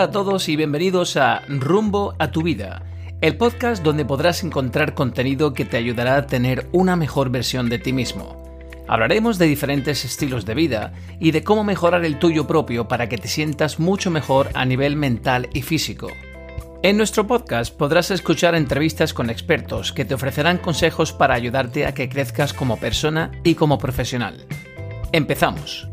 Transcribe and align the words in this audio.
Hola 0.00 0.08
a 0.08 0.12
todos 0.12 0.48
y 0.48 0.56
bienvenidos 0.56 1.18
a 1.18 1.42
Rumbo 1.46 2.14
a 2.18 2.30
tu 2.30 2.40
vida, 2.40 2.82
el 3.20 3.36
podcast 3.36 3.82
donde 3.82 4.06
podrás 4.06 4.42
encontrar 4.42 4.94
contenido 4.94 5.52
que 5.52 5.66
te 5.66 5.76
ayudará 5.76 6.16
a 6.16 6.26
tener 6.26 6.66
una 6.72 6.96
mejor 6.96 7.28
versión 7.28 7.68
de 7.68 7.78
ti 7.78 7.92
mismo. 7.92 8.42
Hablaremos 8.88 9.36
de 9.36 9.44
diferentes 9.44 10.06
estilos 10.06 10.46
de 10.46 10.54
vida 10.54 10.94
y 11.18 11.32
de 11.32 11.44
cómo 11.44 11.64
mejorar 11.64 12.06
el 12.06 12.18
tuyo 12.18 12.46
propio 12.46 12.88
para 12.88 13.10
que 13.10 13.18
te 13.18 13.28
sientas 13.28 13.78
mucho 13.78 14.10
mejor 14.10 14.48
a 14.54 14.64
nivel 14.64 14.96
mental 14.96 15.50
y 15.52 15.60
físico. 15.60 16.08
En 16.82 16.96
nuestro 16.96 17.26
podcast 17.26 17.76
podrás 17.76 18.10
escuchar 18.10 18.54
entrevistas 18.54 19.12
con 19.12 19.28
expertos 19.28 19.92
que 19.92 20.06
te 20.06 20.14
ofrecerán 20.14 20.56
consejos 20.56 21.12
para 21.12 21.34
ayudarte 21.34 21.84
a 21.84 21.92
que 21.92 22.08
crezcas 22.08 22.54
como 22.54 22.78
persona 22.78 23.32
y 23.44 23.54
como 23.54 23.76
profesional. 23.76 24.46
Empezamos. 25.12 25.89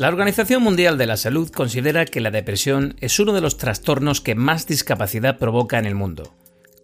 La 0.00 0.08
Organización 0.08 0.62
Mundial 0.62 0.96
de 0.96 1.04
la 1.04 1.18
Salud 1.18 1.50
considera 1.50 2.06
que 2.06 2.22
la 2.22 2.30
depresión 2.30 2.96
es 3.02 3.20
uno 3.20 3.34
de 3.34 3.42
los 3.42 3.58
trastornos 3.58 4.22
que 4.22 4.34
más 4.34 4.66
discapacidad 4.66 5.36
provoca 5.36 5.78
en 5.78 5.84
el 5.84 5.94
mundo. 5.94 6.34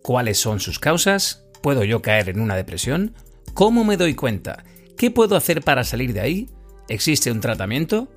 ¿Cuáles 0.03 0.37
son 0.37 0.61
sus 0.61 0.79
causas? 0.79 1.43
¿Puedo 1.63 1.83
yo 1.83 2.03
caer 2.03 2.29
en 2.29 2.41
una 2.41 2.57
depresión? 2.57 3.15
¿Cómo 3.55 3.85
me 3.85 3.97
doy 3.97 4.15
cuenta? 4.15 4.65
¿Qué 4.99 5.11
puedo 5.11 5.35
hacer 5.35 5.63
para 5.63 5.83
salir 5.83 6.13
de 6.13 6.21
ahí? 6.21 6.51
¿Existe 6.91 7.33
un 7.33 7.41
tratamiento? 7.41 8.09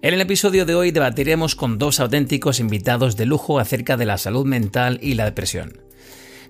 En 0.00 0.14
el 0.14 0.20
episodio 0.20 0.66
de 0.66 0.74
hoy 0.74 0.90
debatiremos 0.90 1.54
con 1.54 1.78
dos 1.78 2.00
auténticos 2.00 2.58
invitados 2.58 3.16
de 3.16 3.26
lujo 3.26 3.60
acerca 3.60 3.96
de 3.96 4.06
la 4.06 4.18
salud 4.18 4.44
mental 4.44 4.98
y 5.00 5.14
la 5.14 5.26
depresión. 5.26 5.80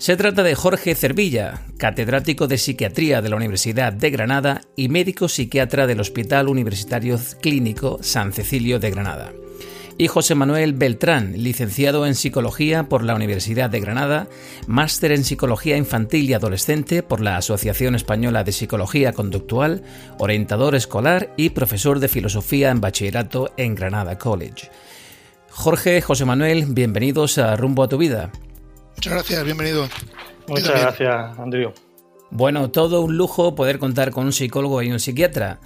Se 0.02 0.16
trata 0.16 0.42
de 0.42 0.56
Jorge 0.56 0.96
Cervilla, 0.96 1.62
catedrático 1.78 2.48
de 2.48 2.58
psiquiatría 2.58 3.22
de 3.22 3.28
la 3.28 3.36
Universidad 3.36 3.92
de 3.92 4.10
Granada 4.10 4.62
y 4.74 4.88
médico 4.88 5.28
psiquiatra 5.28 5.86
del 5.86 6.00
Hospital 6.00 6.48
Universitario 6.48 7.20
Clínico 7.40 8.00
San 8.02 8.32
Cecilio 8.32 8.80
de 8.80 8.90
Granada. 8.90 9.32
Y 9.98 10.08
José 10.08 10.34
Manuel 10.34 10.72
Beltrán, 10.72 11.34
licenciado 11.40 12.04
en 12.04 12.16
Psicología 12.16 12.88
por 12.88 13.04
la 13.04 13.14
Universidad 13.14 13.70
de 13.70 13.78
Granada, 13.78 14.26
máster 14.66 15.12
en 15.12 15.22
Psicología 15.22 15.76
Infantil 15.76 16.28
y 16.28 16.34
Adolescente 16.34 17.04
por 17.04 17.20
la 17.20 17.36
Asociación 17.36 17.94
Española 17.94 18.42
de 18.42 18.50
Psicología 18.50 19.12
Conductual, 19.12 19.84
orientador 20.18 20.74
escolar 20.74 21.32
y 21.36 21.50
profesor 21.50 22.00
de 22.00 22.08
Filosofía 22.08 22.70
en 22.70 22.80
Bachillerato 22.80 23.52
en 23.56 23.76
Granada 23.76 24.18
College. 24.18 24.68
Jorge, 25.48 26.00
José 26.00 26.24
Manuel, 26.24 26.64
bienvenidos 26.70 27.38
a 27.38 27.54
Rumbo 27.54 27.84
a 27.84 27.88
tu 27.88 27.98
Vida. 27.98 28.32
Muchas 29.02 29.14
gracias, 29.14 29.44
bienvenido. 29.44 29.88
Muchas 30.46 30.80
gracias, 30.80 31.36
Andrew. 31.36 31.72
Bueno, 32.30 32.70
todo 32.70 33.00
un 33.00 33.16
lujo 33.16 33.56
poder 33.56 33.80
contar 33.80 34.12
con 34.12 34.26
un 34.26 34.32
psicólogo 34.32 34.80
y 34.80 34.92
un 34.92 35.00
psiquiatra. 35.00 35.58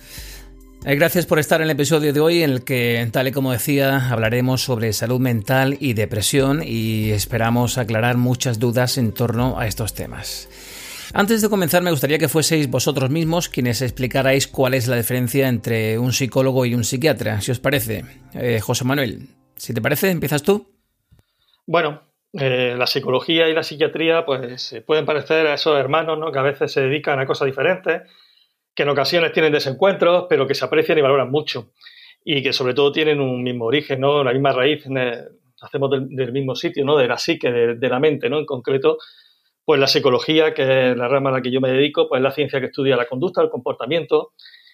Eh, 0.87 0.95
gracias 0.95 1.27
por 1.27 1.39
estar 1.39 1.61
en 1.61 1.67
el 1.67 1.73
episodio 1.73 2.15
de 2.15 2.21
hoy 2.21 2.43
en 2.43 2.49
el 2.49 2.65
que, 2.65 3.07
tal 3.13 3.29
y 3.29 3.33
como 3.33 3.53
decía, 3.53 4.09
hablaremos 4.11 4.63
sobre 4.63 4.95
salud 4.95 5.21
mental 5.21 5.77
y 5.81 5.93
depresión 5.93 6.63
y 6.65 7.11
esperamos 7.11 7.77
aclarar 7.77 8.17
muchas 8.17 8.59
dudas 8.59 8.97
en 8.97 9.13
torno 9.13 9.61
a 9.61 9.67
estos 9.67 9.93
temas. 9.93 10.49
Antes 11.13 11.43
de 11.43 11.51
comenzar, 11.51 11.83
me 11.83 11.91
gustaría 11.91 12.19
que 12.19 12.31
fueseis 12.31 12.71
vosotros 12.71 13.11
mismos 13.11 13.51
quienes 13.51 13.83
explicarais 13.83 14.47
cuál 14.47 14.73
es 14.73 14.89
la 14.89 14.97
diferencia 14.97 15.47
entre 15.49 15.99
un 15.99 16.15
psicólogo 16.15 16.65
y 16.65 16.75
un 16.75 16.85
psiquiatra, 16.85 17.43
si 17.43 17.51
os 17.51 17.61
parece. 17.61 18.03
Eh, 18.33 18.61
José 18.61 18.85
Manuel, 18.85 19.29
si 19.57 19.75
te 19.75 19.83
parece, 19.83 20.09
empiezas 20.09 20.43
tú. 20.43 20.75
Bueno, 21.67 22.01
eh, 22.39 22.75
la 22.77 22.87
psicología 22.87 23.49
y 23.49 23.55
la 23.55 23.63
psiquiatría 23.63 24.27
pues 24.27 24.83
pueden 24.87 25.07
parecer 25.07 25.47
a 25.47 25.55
esos 25.55 25.79
hermanos 25.79 26.19
¿no? 26.19 26.31
que 26.31 26.39
a 26.39 26.43
veces 26.43 26.71
se 26.71 26.83
dedican 26.83 27.19
a 27.19 27.27
cosas 27.27 27.47
diferentes, 27.47 28.03
que 28.75 28.83
en 28.83 28.91
ocasiones 28.91 29.33
tienen 29.33 29.53
desencuentros, 29.53 30.27
pero 30.29 30.47
que 30.47 30.55
se 30.55 30.65
aprecian 30.65 30.99
y 30.99 31.01
valoran 31.03 31.31
mucho 31.31 31.73
y 32.25 32.43
que 32.43 32.53
sobre 32.53 32.75
todo 32.75 32.93
tienen 32.93 33.21
un 33.21 33.43
mismo 33.43 33.67
origen, 33.67 34.01
¿no? 34.01 34.23
la 34.23 34.33
misma 34.33 34.53
raíz, 34.53 34.85
hacemos 35.63 35.91
del, 35.91 36.33
mismo 36.33 36.55
sitio, 36.55 36.85
¿no? 36.85 36.97
de 36.97 37.09
la 37.09 37.17
psique, 37.19 37.51
de, 37.51 37.89
la 37.89 38.01
mente 38.01 38.29
¿no? 38.29 38.39
en 38.39 38.45
concreto. 38.45 38.99
Pues 39.65 39.81
la 39.81 39.87
psicología, 39.87 40.53
que 40.53 40.91
es 40.91 40.97
la 40.97 41.09
rama 41.09 41.31
a 41.31 41.35
la 41.35 41.43
que 41.43 41.51
yo 41.51 41.61
me 41.61 41.71
dedico, 41.71 42.09
pues 42.09 42.19
es 42.19 42.23
la 42.23 42.33
ciencia 42.33 42.61
que 42.61 42.67
estudia 42.67 42.97
la 42.97 43.07
conducta, 43.07 43.43
el 43.43 43.49
comportamiento 43.49 44.33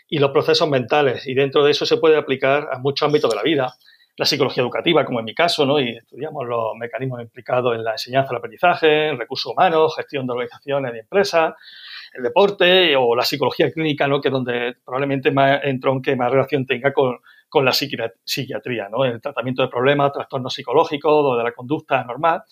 y 0.08 0.18
los 0.18 0.30
procesos 0.30 0.68
mentales. 0.68 1.26
Y 1.26 1.34
dentro 1.34 1.64
de 1.64 1.70
eso 1.70 1.86
se 1.86 1.96
puede 1.98 2.16
aplicar 2.16 2.68
a 2.72 2.78
muchos 2.78 3.06
ámbitos 3.06 3.30
de 3.30 3.36
la 3.36 3.42
vida 3.42 3.74
la 4.16 4.26
psicología 4.26 4.62
educativa, 4.62 5.04
como 5.04 5.20
en 5.20 5.24
mi 5.24 5.34
caso, 5.34 5.64
¿no? 5.64 5.80
y 5.80 5.96
estudiamos 5.96 6.46
los 6.46 6.74
mecanismos 6.78 7.22
implicados 7.22 7.74
en 7.74 7.82
la 7.82 7.92
enseñanza, 7.92 8.30
el 8.30 8.36
aprendizaje, 8.36 9.08
en 9.08 9.18
recursos 9.18 9.52
humanos, 9.52 9.96
gestión 9.96 10.26
de 10.26 10.32
organizaciones 10.32 10.94
y 10.94 10.98
empresas, 10.98 11.54
el 12.12 12.22
deporte 12.22 12.94
o 12.96 13.16
la 13.16 13.24
psicología 13.24 13.70
clínica, 13.72 14.06
¿no? 14.06 14.20
que 14.20 14.28
es 14.28 14.32
donde 14.32 14.76
probablemente 14.84 15.30
más 15.30 15.60
entronque, 15.64 16.14
más 16.14 16.30
relación 16.30 16.66
tenga 16.66 16.92
con, 16.92 17.20
la 17.54 17.72
psiquiatría, 17.72 18.88
¿no? 18.90 19.04
el 19.04 19.20
tratamiento 19.20 19.62
de 19.62 19.68
problemas, 19.68 20.12
trastornos 20.12 20.54
psicológicos 20.54 21.38
de 21.38 21.44
la 21.44 21.52
conducta 21.52 22.04
normal. 22.04 22.42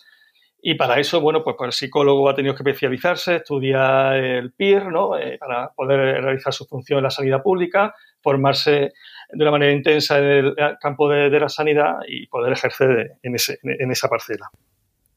Y 0.62 0.75
para 0.75 0.98
eso, 0.98 1.22
bueno, 1.22 1.42
pues, 1.42 1.56
pues, 1.56 1.69
el 1.69 1.72
psicólogo 1.72 2.28
ha 2.28 2.34
tenido 2.34 2.54
que 2.54 2.62
especializarse, 2.62 3.37
estudiar 3.37 4.16
el 4.16 4.53
PIR, 4.53 4.87
¿no? 4.87 5.16
Eh, 5.16 5.38
para 5.38 5.71
poder 5.71 6.22
realizar 6.22 6.53
su 6.53 6.66
función 6.66 6.98
en 6.98 7.04
la 7.04 7.10
sanidad 7.10 7.42
pública, 7.42 7.94
formarse 8.22 8.92
de 9.32 9.42
una 9.42 9.50
manera 9.50 9.72
intensa 9.72 10.19
en 10.19 10.25
el 10.25 10.54
campo 10.81 11.08
de, 11.08 11.31
la 11.31 11.48
sanidad 11.48 11.94
y 12.08 12.26
poder 12.26 12.53
ejercer 12.53 13.12
en, 13.22 13.91
esa 13.91 14.08
parcela. 14.08 14.50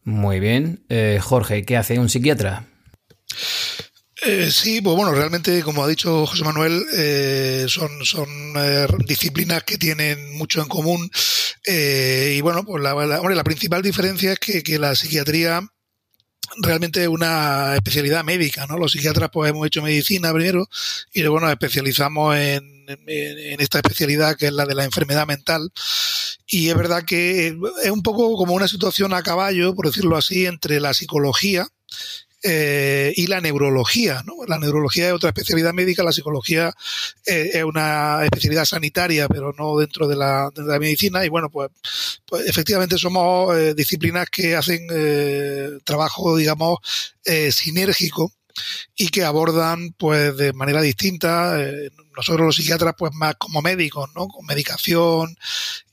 Muy 0.03 0.40
bien. 0.40 0.86
Eh, 0.90 1.19
Jorge, 1.22 1.63
¿qué 1.63 1.78
hace 1.78 2.00
un 2.00 2.09
psiquiatra? 2.09 2.66
Eh, 4.25 4.50
sí, 4.52 4.81
pues 4.81 4.96
bueno, 4.96 5.13
realmente, 5.13 5.63
como 5.63 5.84
ha 5.84 5.88
dicho 5.88 6.25
José 6.25 6.44
Manuel, 6.44 6.84
eh, 6.96 7.66
son, 7.68 7.90
son 8.06 8.28
disciplinas 9.06 9.63
que 9.63 9.78
tienen 9.78 10.38
mucho 10.38 10.62
en 10.62 10.68
común. 10.68 11.09
y 11.66 12.42
bueno, 12.42 12.63
pues 12.63 12.84
la, 12.84 12.94
la, 12.94 13.44
principal 13.44 13.81
diferencia 13.81 14.34
es 14.34 14.40
que, 14.40 14.63
que 14.63 14.80
la 14.80 14.96
psiquiatría 14.96 15.62
realmente 16.58 17.08
una 17.08 17.75
especialidad 17.75 18.24
médica, 18.24 18.66
¿no? 18.68 18.78
Los 18.78 18.91
psiquiatras 18.91 19.30
pues 19.31 19.50
hemos 19.50 19.68
hecho 19.68 19.81
medicina 19.81 20.34
primero 20.34 20.68
y 21.12 21.22
luego 21.22 21.40
nos 21.40 21.52
especializamos 21.52 22.36
en, 22.38 22.86
en, 22.88 23.62
esta 23.62 23.80
especialidad 23.80 24.36
que 24.36 24.47
es 24.47 24.53
la 24.53 24.66
de 24.66 24.75
la 24.75 24.84
enfermedad 24.84 25.28
mental. 25.28 25.72
Y 26.47 26.69
es 26.69 26.75
verdad 26.75 27.03
que 27.03 27.58
es 27.84 27.92
un 27.92 28.03
poco 28.03 28.36
como 28.36 28.53
una 28.53 28.68
situación 28.68 29.13
a 29.13 29.24
caballo, 29.24 29.74
por 29.75 29.88
decirlo 29.88 30.18
así, 30.18 30.46
entre 30.46 30.80
la 30.80 30.94
psicología 30.94 31.68
eh, 32.44 33.14
y 33.16 33.28
la 33.28 33.40
neurología. 33.42 34.22
¿no? 34.26 34.46
La 34.48 34.59
neurología 34.59 35.08
es 35.08 35.14
otra 35.14 35.30
especialidad 35.30 35.74
médica, 35.74 36.04
la 36.04 36.12
psicología 36.12 36.74
eh, 37.26 37.52
es 37.54 37.64
una 37.64 38.24
especialidad 38.24 38.66
sanitaria, 38.66 39.28
pero 39.30 39.54
no 39.58 39.78
dentro 39.78 40.08
de 40.08 40.18
la, 40.18 40.50
de 40.54 40.64
la 40.64 40.78
medicina. 40.78 41.26
Y 41.26 41.30
bueno, 41.30 41.50
pues, 41.50 41.70
pues 42.26 42.46
efectivamente 42.48 42.98
somos 42.98 43.58
eh, 43.58 43.74
disciplinas 43.74 44.30
que 44.30 44.56
hacen 44.56 44.88
trabajo, 45.86 46.36
digamos, 46.36 46.80
sinérgico 47.52 48.31
y 48.96 49.08
que 49.09 49.24
abordan 49.24 49.94
pues 49.97 50.36
de 50.38 50.53
manera 50.53 50.81
distinta 50.81 51.59
eh, 51.62 51.90
nosotros 52.16 52.46
los 52.46 52.56
psiquiatras 52.56 52.96
pues 52.97 53.14
más 53.14 53.36
como 53.36 53.62
médicos 53.62 54.09
no 54.16 54.28
con 54.28 54.46
medicación 54.46 55.36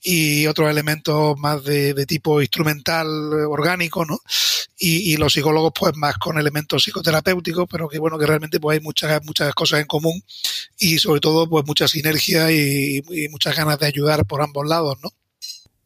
y 0.02 0.46
otros 0.46 0.70
elementos 0.70 1.38
más 1.38 1.62
de, 1.64 2.06
tipo 2.06 2.40
instrumental 2.40 3.06
eh, 3.06 3.44
orgánico 3.44 4.04
no 4.04 4.20
y, 4.82 5.16
los 5.18 5.34
psicólogos 5.34 5.72
pues 5.78 5.96
más 5.96 6.16
con 6.16 6.38
elementos 6.38 6.84
psicoterapéuticos 6.84 7.66
pero 7.70 7.88
que 7.88 7.98
bueno 7.98 8.18
que 8.18 8.26
realmente 8.26 8.60
pues 8.60 8.78
hay 8.78 8.84
muchas 8.84 9.22
muchas 9.24 9.54
cosas 9.54 9.80
en 9.80 9.86
común 9.86 10.22
y 10.78 10.98
sobre 10.98 11.20
todo 11.20 11.48
pues 11.48 11.66
mucha 11.66 11.88
sinergia 11.88 12.50
y, 12.50 13.02
y 13.10 13.28
muchas 13.28 13.56
ganas 13.56 13.78
de 13.78 13.86
ayudar 13.86 14.26
por 14.26 14.42
ambos 14.42 14.66
lados 14.66 14.98
no 15.02 15.10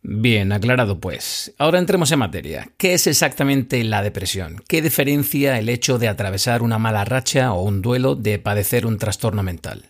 Bien, 0.06 0.52
aclarado 0.52 1.00
pues. 1.00 1.54
Ahora 1.56 1.78
entremos 1.78 2.12
en 2.12 2.18
materia. 2.18 2.70
¿Qué 2.76 2.92
es 2.92 3.06
exactamente 3.06 3.82
la 3.84 4.02
depresión? 4.02 4.62
¿Qué 4.68 4.82
diferencia 4.82 5.58
el 5.58 5.70
hecho 5.70 5.98
de 5.98 6.08
atravesar 6.08 6.60
una 6.60 6.78
mala 6.78 7.06
racha 7.06 7.54
o 7.54 7.62
un 7.62 7.80
duelo 7.80 8.14
de 8.14 8.38
padecer 8.38 8.84
un 8.84 8.98
trastorno 8.98 9.42
mental? 9.42 9.88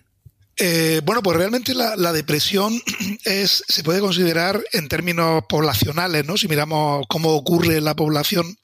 Eh, 0.56 1.00
bueno, 1.04 1.20
pues 1.20 1.36
realmente 1.36 1.74
la, 1.74 1.96
la, 1.96 2.12
depresión 2.12 2.80
es, 3.24 3.64
se 3.66 3.82
puede 3.82 3.98
considerar 3.98 4.62
en 4.72 4.86
términos 4.86 5.42
poblacionales, 5.48 6.24
¿no? 6.24 6.36
Si 6.36 6.46
miramos 6.46 7.04
cómo 7.08 7.30
ocurre 7.30 7.78
en 7.78 7.84
la 7.84 7.96
población, 7.96 8.56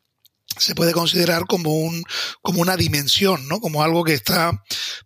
se 0.58 0.74
puede 0.74 0.92
considerar 0.92 1.46
como 1.46 1.74
un 1.74 2.02
como 2.42 2.60
una 2.60 2.76
dimensión, 2.76 3.46
¿no? 3.48 3.60
Como 3.60 3.82
algo 3.82 4.04
que 4.04 4.14
está 4.14 4.62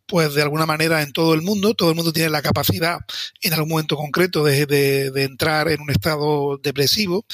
pues 0.06 0.34
de 0.34 0.42
alguna 0.42 0.66
manera 0.66 1.02
en 1.02 1.12
todo 1.12 1.34
el 1.34 1.42
mundo, 1.42 1.74
todo 1.74 1.90
el 1.90 1.96
mundo 1.96 2.12
tiene 2.12 2.30
la 2.30 2.42
capacidad 2.42 2.98
en 3.42 3.52
algún 3.52 3.70
momento 3.70 3.96
concreto 3.96 4.44
de, 4.44 4.66
de, 4.66 5.22
entrar 5.22 5.68
en 5.68 5.80
un 5.80 5.90
estado 5.90 6.58
depresivo 6.62 7.24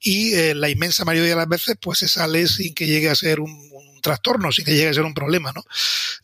y 0.00 0.34
eh, 0.34 0.54
la 0.54 0.68
inmensa 0.68 1.04
mayoría 1.04 1.30
de 1.30 1.36
las 1.36 1.48
veces 1.48 1.76
pues 1.80 1.98
se 1.98 2.08
sale 2.08 2.46
sin 2.48 2.74
que 2.74 2.86
llegue 2.86 3.10
a 3.10 3.14
ser 3.14 3.40
un, 3.40 3.70
trastorno 4.04 4.52
sin 4.52 4.64
que 4.64 4.74
llegue 4.74 4.90
a 4.90 4.94
ser 4.94 5.02
un 5.02 5.14
problema, 5.14 5.50
¿no? 5.52 5.64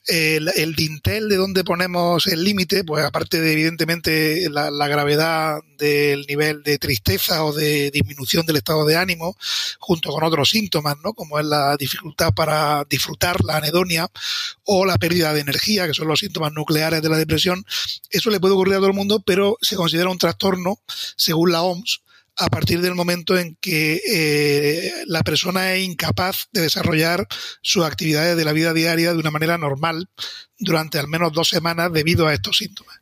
El, 0.07 0.49
el 0.55 0.75
dintel 0.75 1.29
de 1.29 1.37
donde 1.37 1.65
ponemos 1.65 2.27
el 2.27 2.45
límite, 2.45 2.85
pues 2.85 3.05
aparte 3.05 3.41
de 3.41 3.53
evidentemente 3.53 4.49
la, 4.51 4.71
la, 4.71 4.87
gravedad 4.87 5.61
del 5.79 6.27
nivel 6.29 6.63
de 6.63 6.79
tristeza 6.79 7.45
o 7.45 7.53
de 7.53 7.91
disminución 7.91 8.45
del 8.45 8.57
estado 8.57 8.85
de 8.85 8.97
ánimo, 8.97 9.37
junto 9.79 10.11
con 10.11 10.23
otros 10.25 10.51
síntomas, 10.51 10.97
¿no? 11.03 11.15
Como 11.15 11.39
es 11.39 11.47
la 11.47 11.77
dificultad 11.77 12.33
para 12.35 12.85
disfrutar, 12.89 13.43
la 13.45 13.57
anedonia 13.57 14.09
o 14.65 14.85
la 14.85 14.99
pérdida 14.99 15.33
de 15.33 15.41
energía, 15.41 15.87
que 15.87 15.95
son 15.95 16.09
los 16.09 16.21
síntomas 16.21 16.53
nucleares 16.53 17.03
de 17.03 17.09
la 17.09 17.17
depresión, 17.17 17.65
eso 18.11 18.31
le 18.31 18.41
puede 18.41 18.55
ocurrir 18.55 18.75
a 18.75 18.79
todo 18.79 18.89
el 18.89 18.95
mundo, 18.95 19.23
pero 19.25 19.57
se 19.63 19.77
considera 19.77 20.11
un 20.11 20.19
trastorno, 20.19 20.79
según 21.17 21.53
la 21.53 21.63
OMS, 21.63 22.03
a 22.41 22.49
partir 22.49 22.81
del 22.81 22.95
momento 22.95 23.39
en 23.39 23.57
que 23.61 24.01
eh, 24.13 24.93
la 25.07 25.23
persona 25.23 25.75
es 25.75 25.85
incapaz 25.85 26.49
de 26.53 26.63
desarrollar 26.63 27.27
sus 27.63 27.85
actividades 27.85 28.37
de 28.37 28.45
la 28.45 28.53
vida 28.53 28.73
diaria 28.73 29.13
de 29.13 29.19
una 29.19 29.31
manera 29.31 29.59
normal 29.59 30.09
durante 30.59 30.99
al 30.99 31.09
menos 31.09 31.33
dos 31.33 31.49
semanas 31.49 31.93
debido 31.93 32.27
a 32.27 32.35
estos 32.35 32.59
síntomas. 32.59 33.01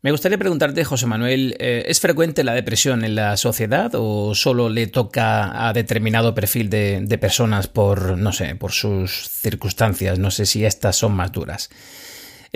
Me 0.00 0.10
gustaría 0.10 0.36
preguntarte, 0.36 0.84
José 0.84 1.06
Manuel, 1.06 1.56
eh, 1.58 1.84
¿es 1.86 1.98
frecuente 1.98 2.44
la 2.44 2.52
depresión 2.52 3.04
en 3.04 3.14
la 3.14 3.38
sociedad 3.38 3.90
o 3.94 4.34
solo 4.34 4.68
le 4.68 4.86
toca 4.86 5.66
a 5.66 5.72
determinado 5.72 6.34
perfil 6.34 6.68
de, 6.68 7.00
de 7.02 7.18
personas 7.18 7.68
por, 7.68 8.18
no 8.18 8.32
sé, 8.32 8.54
por 8.54 8.72
sus 8.72 9.28
circunstancias? 9.30 10.18
No 10.18 10.30
sé 10.30 10.44
si 10.44 10.64
estas 10.66 10.96
son 10.96 11.14
más 11.14 11.32
duras. 11.32 11.70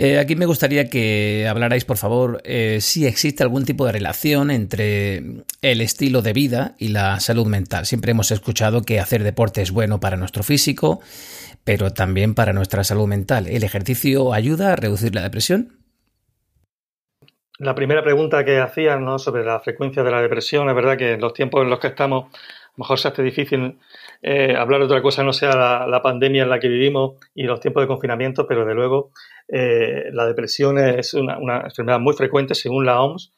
Eh, 0.00 0.20
aquí 0.20 0.36
me 0.36 0.46
gustaría 0.46 0.88
que 0.88 1.48
hablarais, 1.50 1.84
por 1.84 1.96
favor, 1.96 2.40
eh, 2.44 2.78
si 2.80 3.04
existe 3.04 3.42
algún 3.42 3.64
tipo 3.64 3.84
de 3.84 3.90
relación 3.90 4.52
entre 4.52 5.24
el 5.60 5.80
estilo 5.80 6.22
de 6.22 6.32
vida 6.32 6.76
y 6.78 6.90
la 6.90 7.18
salud 7.18 7.48
mental. 7.48 7.84
Siempre 7.84 8.12
hemos 8.12 8.30
escuchado 8.30 8.82
que 8.82 9.00
hacer 9.00 9.24
deporte 9.24 9.60
es 9.60 9.72
bueno 9.72 9.98
para 9.98 10.16
nuestro 10.16 10.44
físico, 10.44 11.00
pero 11.64 11.92
también 11.92 12.36
para 12.36 12.52
nuestra 12.52 12.84
salud 12.84 13.08
mental. 13.08 13.48
¿El 13.48 13.64
ejercicio 13.64 14.32
ayuda 14.32 14.72
a 14.72 14.76
reducir 14.76 15.16
la 15.16 15.22
depresión? 15.22 15.80
La 17.58 17.74
primera 17.74 18.04
pregunta 18.04 18.44
que 18.44 18.60
hacían 18.60 19.04
¿no? 19.04 19.18
sobre 19.18 19.44
la 19.44 19.58
frecuencia 19.58 20.04
de 20.04 20.12
la 20.12 20.22
depresión, 20.22 20.68
es 20.68 20.76
verdad 20.76 20.96
que 20.96 21.14
en 21.14 21.20
los 21.20 21.32
tiempos 21.32 21.64
en 21.64 21.70
los 21.70 21.80
que 21.80 21.88
estamos, 21.88 22.26
mejor 22.78 22.98
se 22.98 23.08
hace 23.08 23.22
difícil 23.22 23.78
eh, 24.22 24.54
hablar 24.56 24.80
de 24.80 24.86
otra 24.86 25.02
cosa 25.02 25.22
no 25.22 25.32
sea 25.32 25.86
la, 25.86 26.02
pandemia 26.02 26.44
en 26.44 26.48
la 26.48 26.60
que 26.60 26.69
vivimos 26.69 27.16
y 27.34 27.42
los 27.42 27.60
tiempos 27.60 27.82
de 27.82 27.88
confinamiento, 27.88 28.46
pero 28.46 28.64
de 28.64 28.75
luego 28.75 29.10
eh, 29.48 30.04
la 30.12 30.26
depresión 30.26 30.78
es 30.78 31.12
una, 31.14 31.62
enfermedad 31.64 31.98
muy 31.98 32.14
frecuente 32.14 32.54
según 32.54 32.86
la 32.86 33.02
OMS. 33.02 33.32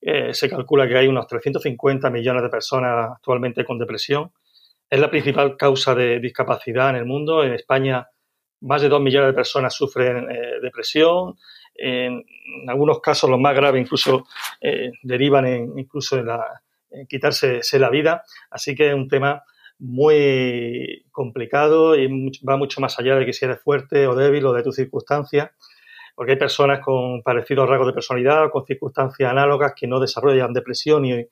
Eh, 0.00 0.32
se 0.32 0.48
calcula 0.48 0.86
que 0.86 0.96
hay 0.96 1.08
unos 1.08 1.26
350 1.26 2.08
millones 2.10 2.42
de 2.42 2.48
personas 2.48 3.10
actualmente 3.12 3.64
con 3.64 3.78
depresión. 3.78 4.30
Es 4.88 5.00
la 5.00 5.10
principal 5.10 5.56
causa 5.56 5.94
de 5.94 6.20
discapacidad 6.20 6.90
en 6.90 6.96
el 6.96 7.04
mundo. 7.04 7.42
En 7.42 7.52
España, 7.52 8.06
más 8.60 8.82
de 8.82 8.88
2 8.88 9.00
millones 9.00 9.28
de 9.28 9.34
personas 9.34 9.74
sufren 9.74 10.28
depresión. 10.62 11.36
En, 11.74 12.24
algunos 12.68 13.00
casos, 13.00 13.28
los 13.28 13.40
más 13.40 13.56
graves, 13.56 13.80
incluso 13.80 14.26
derivan 15.02 15.46
en, 15.46 15.78
incluso 15.78 16.18
en, 16.18 16.26
la, 16.26 16.62
quitarse 17.08 17.60
la 17.78 17.90
vida. 17.90 18.24
Así 18.50 18.74
que 18.74 18.88
es 18.88 18.94
un 18.94 19.08
tema 19.08 19.42
muy 19.78 21.04
complicado 21.10 21.96
y 21.96 22.06
va 22.48 22.56
mucho 22.56 22.80
más 22.80 22.98
allá 22.98 23.16
de 23.16 23.26
que 23.26 23.32
si 23.32 23.44
eres 23.44 23.60
fuerte 23.60 24.06
o 24.06 24.14
débil 24.14 24.46
o 24.46 24.52
de 24.52 24.62
tus 24.62 24.76
circunstancias, 24.76 25.50
porque 26.14 26.32
hay 26.32 26.38
personas 26.38 26.80
con 26.80 27.22
parecidos 27.22 27.68
rasgos 27.68 27.88
de 27.88 27.92
personalidad 27.92 28.46
o 28.46 28.50
con 28.50 28.64
circunstancias 28.64 29.30
análogas 29.30 29.72
que 29.76 29.86
no 29.86 30.00
desarrollan 30.00 30.52
depresión 30.52 31.04
y, 31.04 31.26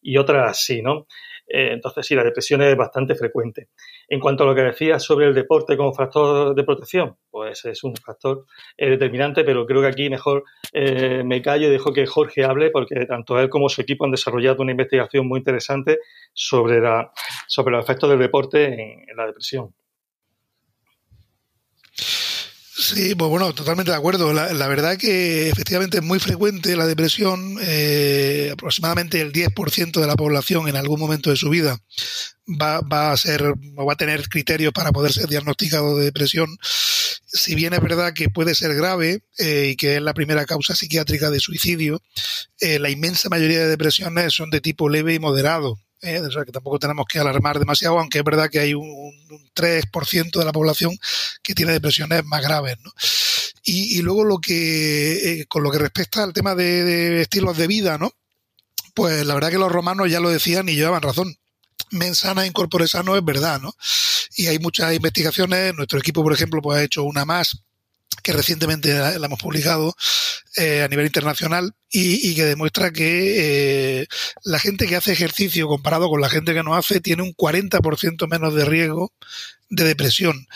y 0.00 0.16
otras 0.16 0.62
sí, 0.64 0.80
¿no? 0.80 1.06
Eh, 1.48 1.70
entonces, 1.72 2.06
sí, 2.06 2.14
la 2.14 2.24
depresión 2.24 2.62
es 2.62 2.76
bastante 2.76 3.14
frecuente. 3.14 3.68
En 4.08 4.20
cuanto 4.20 4.44
a 4.44 4.46
lo 4.46 4.54
que 4.54 4.62
decías 4.62 5.02
sobre 5.02 5.26
el 5.26 5.34
deporte 5.34 5.76
como 5.76 5.94
factor 5.94 6.54
de 6.54 6.64
protección, 6.64 7.16
pues 7.30 7.64
es 7.64 7.82
un 7.84 7.96
factor 7.96 8.44
eh, 8.76 8.90
determinante, 8.90 9.44
pero 9.44 9.66
creo 9.66 9.80
que 9.80 9.88
aquí 9.88 10.10
mejor 10.10 10.44
eh, 10.72 11.22
me 11.24 11.40
callo 11.40 11.68
y 11.68 11.70
dejo 11.70 11.92
que 11.92 12.06
Jorge 12.06 12.44
hable, 12.44 12.70
porque 12.70 13.06
tanto 13.06 13.38
él 13.38 13.48
como 13.48 13.68
su 13.68 13.80
equipo 13.80 14.04
han 14.04 14.10
desarrollado 14.10 14.62
una 14.62 14.72
investigación 14.72 15.26
muy 15.26 15.38
interesante 15.38 15.98
sobre, 16.34 16.80
la, 16.80 17.10
sobre 17.46 17.74
los 17.76 17.84
efectos 17.84 18.10
del 18.10 18.18
deporte 18.18 18.64
en, 18.64 19.08
en 19.08 19.16
la 19.16 19.26
depresión. 19.26 19.74
Sí, 22.88 23.14
pues 23.14 23.28
bueno, 23.28 23.52
totalmente 23.52 23.90
de 23.90 23.98
acuerdo. 23.98 24.32
La, 24.32 24.54
la, 24.54 24.66
verdad 24.66 24.96
que 24.96 25.50
efectivamente 25.50 25.98
es 25.98 26.02
muy 26.02 26.18
frecuente 26.18 26.74
la 26.74 26.86
depresión. 26.86 27.58
Eh, 27.60 28.48
aproximadamente 28.50 29.20
el 29.20 29.30
10% 29.30 30.00
de 30.00 30.06
la 30.06 30.16
población 30.16 30.68
en 30.68 30.76
algún 30.76 30.98
momento 30.98 31.28
de 31.28 31.36
su 31.36 31.50
vida 31.50 31.78
va, 32.48 32.80
va 32.80 33.12
a 33.12 33.16
ser 33.18 33.42
o 33.76 33.84
va 33.84 33.92
a 33.92 33.96
tener 33.96 34.26
criterios 34.30 34.72
para 34.72 34.90
poder 34.90 35.12
ser 35.12 35.28
diagnosticado 35.28 35.98
de 35.98 36.06
depresión. 36.06 36.56
Si 37.26 37.54
bien 37.54 37.74
es 37.74 37.82
verdad 37.82 38.14
que 38.14 38.30
puede 38.30 38.54
ser 38.54 38.74
grave 38.74 39.20
eh, 39.36 39.72
y 39.72 39.76
que 39.76 39.96
es 39.96 40.02
la 40.02 40.14
primera 40.14 40.46
causa 40.46 40.74
psiquiátrica 40.74 41.28
de 41.28 41.40
suicidio, 41.40 42.00
eh, 42.58 42.78
la 42.78 42.88
inmensa 42.88 43.28
mayoría 43.28 43.58
de 43.58 43.68
depresiones 43.68 44.32
son 44.32 44.48
de 44.48 44.62
tipo 44.62 44.88
leve 44.88 45.12
y 45.12 45.18
moderado. 45.18 45.78
¿Eh? 46.02 46.20
o 46.20 46.30
sea 46.30 46.44
que 46.44 46.52
tampoco 46.52 46.78
tenemos 46.78 47.06
que 47.06 47.18
alarmar 47.18 47.58
demasiado, 47.58 47.98
aunque 47.98 48.18
es 48.18 48.24
verdad 48.24 48.50
que 48.50 48.60
hay 48.60 48.74
un, 48.74 48.88
un 48.88 49.50
3% 49.54 50.38
de 50.38 50.44
la 50.44 50.52
población 50.52 50.96
que 51.42 51.54
tiene 51.54 51.72
depresiones 51.72 52.24
más 52.24 52.42
graves. 52.42 52.76
¿no? 52.84 52.92
Y, 53.64 54.00
luego 54.00 54.24
lo 54.24 54.38
que, 54.38 55.40
eh, 55.40 55.46
con 55.46 55.62
lo 55.62 55.70
que 55.70 55.78
respecta 55.78 56.22
al 56.22 56.32
tema 56.32 56.54
de, 56.54 56.84
de, 56.84 57.20
estilos 57.20 57.56
de 57.58 57.66
vida, 57.66 57.98
¿no? 57.98 58.12
Pues 58.94 59.26
la 59.26 59.34
verdad 59.34 59.50
que 59.50 59.58
los 59.58 59.70
romanos 59.70 60.10
ya 60.10 60.20
lo 60.20 60.30
decían 60.30 60.68
y 60.70 60.74
llevaban 60.74 61.02
razón. 61.02 61.36
Mensana 61.90 62.46
incorpore 62.46 62.88
sano 62.88 63.14
es 63.16 63.24
verdad, 63.24 63.60
¿no? 63.60 63.74
Y 64.36 64.46
hay 64.46 64.58
muchas 64.58 64.94
investigaciones, 64.94 65.74
nuestro 65.74 65.98
equipo, 65.98 66.22
por 66.22 66.32
ejemplo, 66.32 66.62
pues 66.62 66.78
ha 66.78 66.82
hecho 66.82 67.04
una 67.04 67.26
más 67.26 67.58
que 68.22 68.32
recientemente 68.32 68.92
la, 68.94 69.14
hemos 69.14 69.38
publicado 69.38 69.94
eh, 70.56 70.82
a 70.82 70.88
nivel 70.88 71.06
internacional 71.06 71.74
y, 71.90 72.34
que 72.34 72.44
demuestra 72.44 72.92
que 72.92 74.02
eh, 74.02 74.06
la 74.44 74.58
gente 74.58 74.86
que 74.86 74.96
hace 74.96 75.12
ejercicio 75.12 75.68
comparado 75.68 76.08
con 76.08 76.20
la 76.20 76.28
gente 76.28 76.54
que 76.54 76.62
no 76.62 76.74
hace 76.74 77.00
tiene 77.00 77.22
un 77.22 77.34
40% 77.34 78.28
menos 78.28 78.54
de 78.54 78.64
riesgo 78.64 79.12
de 79.70 79.84
depresión. 79.84 80.46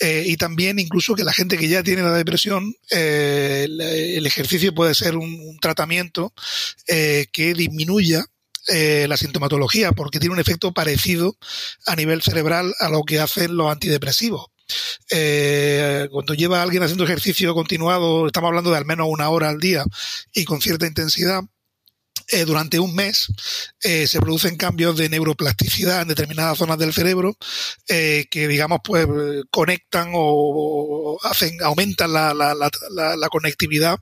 Eh, 0.00 0.24
y 0.26 0.36
también 0.36 0.78
incluso 0.78 1.14
que 1.14 1.24
la 1.24 1.32
gente 1.32 1.58
que 1.58 1.68
ya 1.68 1.82
tiene 1.82 2.02
la 2.02 2.12
depresión, 2.12 2.74
el, 2.90 4.26
ejercicio 4.26 4.74
puede 4.74 4.94
ser 4.94 5.16
un, 5.16 5.58
tratamiento 5.60 6.32
que 6.86 7.54
disminuya 7.56 8.24
la 8.68 9.16
sintomatología, 9.16 9.92
porque 9.92 10.20
tiene 10.20 10.34
un 10.34 10.40
efecto 10.40 10.72
parecido 10.72 11.36
a 11.86 11.96
nivel 11.96 12.22
cerebral 12.22 12.72
a 12.78 12.88
lo 12.88 13.02
que 13.02 13.18
hacen 13.18 13.56
los 13.56 13.70
antidepresivos. 13.70 14.46
Eh, 15.10 16.08
cuando 16.10 16.34
lleva 16.34 16.60
a 16.60 16.62
alguien 16.62 16.82
haciendo 16.82 17.04
ejercicio 17.04 17.54
continuado, 17.54 18.26
estamos 18.26 18.48
hablando 18.48 18.70
de 18.70 18.78
al 18.78 18.84
menos 18.84 19.08
una 19.10 19.28
hora 19.30 19.48
al 19.48 19.58
día 19.58 19.84
y 20.32 20.44
con 20.44 20.60
cierta 20.60 20.86
intensidad, 20.86 21.42
eh, 22.32 22.44
durante 22.44 22.78
un 22.78 22.94
mes 22.94 23.32
eh, 23.82 24.06
se 24.06 24.20
producen 24.20 24.56
cambios 24.56 24.96
de 24.96 25.08
neuroplasticidad 25.08 26.02
en 26.02 26.08
determinadas 26.08 26.58
zonas 26.58 26.78
del 26.78 26.92
cerebro 26.92 27.36
eh, 27.88 28.26
que, 28.30 28.46
digamos, 28.46 28.80
pues 28.84 29.06
conectan 29.50 30.12
o, 30.14 31.18
hacen, 31.24 31.60
aumentan 31.62 32.12
la, 32.12 32.32
la, 32.32 32.54
la, 32.54 33.16
la, 33.16 33.28
conectividad 33.28 33.98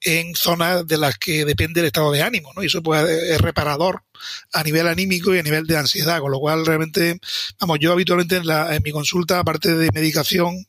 en 0.00 0.34
zonas 0.36 0.86
de 0.86 0.96
las 0.96 1.18
que 1.18 1.44
depende 1.44 1.80
el 1.80 1.86
estado 1.86 2.12
de 2.12 2.22
ánimo, 2.22 2.52
¿no? 2.54 2.62
Y 2.62 2.66
eso 2.66 2.82
pues 2.82 3.04
es 3.08 3.40
reparador 3.40 4.04
a 4.52 4.62
nivel 4.62 4.86
anímico 4.86 5.34
y 5.34 5.40
a 5.40 5.42
nivel 5.42 5.66
de 5.66 5.76
ansiedad, 5.76 6.20
con 6.20 6.30
lo 6.30 6.38
cual 6.38 6.64
realmente, 6.64 7.18
vamos, 7.58 7.78
yo 7.80 7.92
habitualmente 7.92 8.36
en, 8.36 8.46
la, 8.46 8.76
en 8.76 8.82
mi 8.84 8.92
consulta, 8.92 9.40
aparte 9.40 9.74
de 9.74 9.90
medicación, 9.92 10.66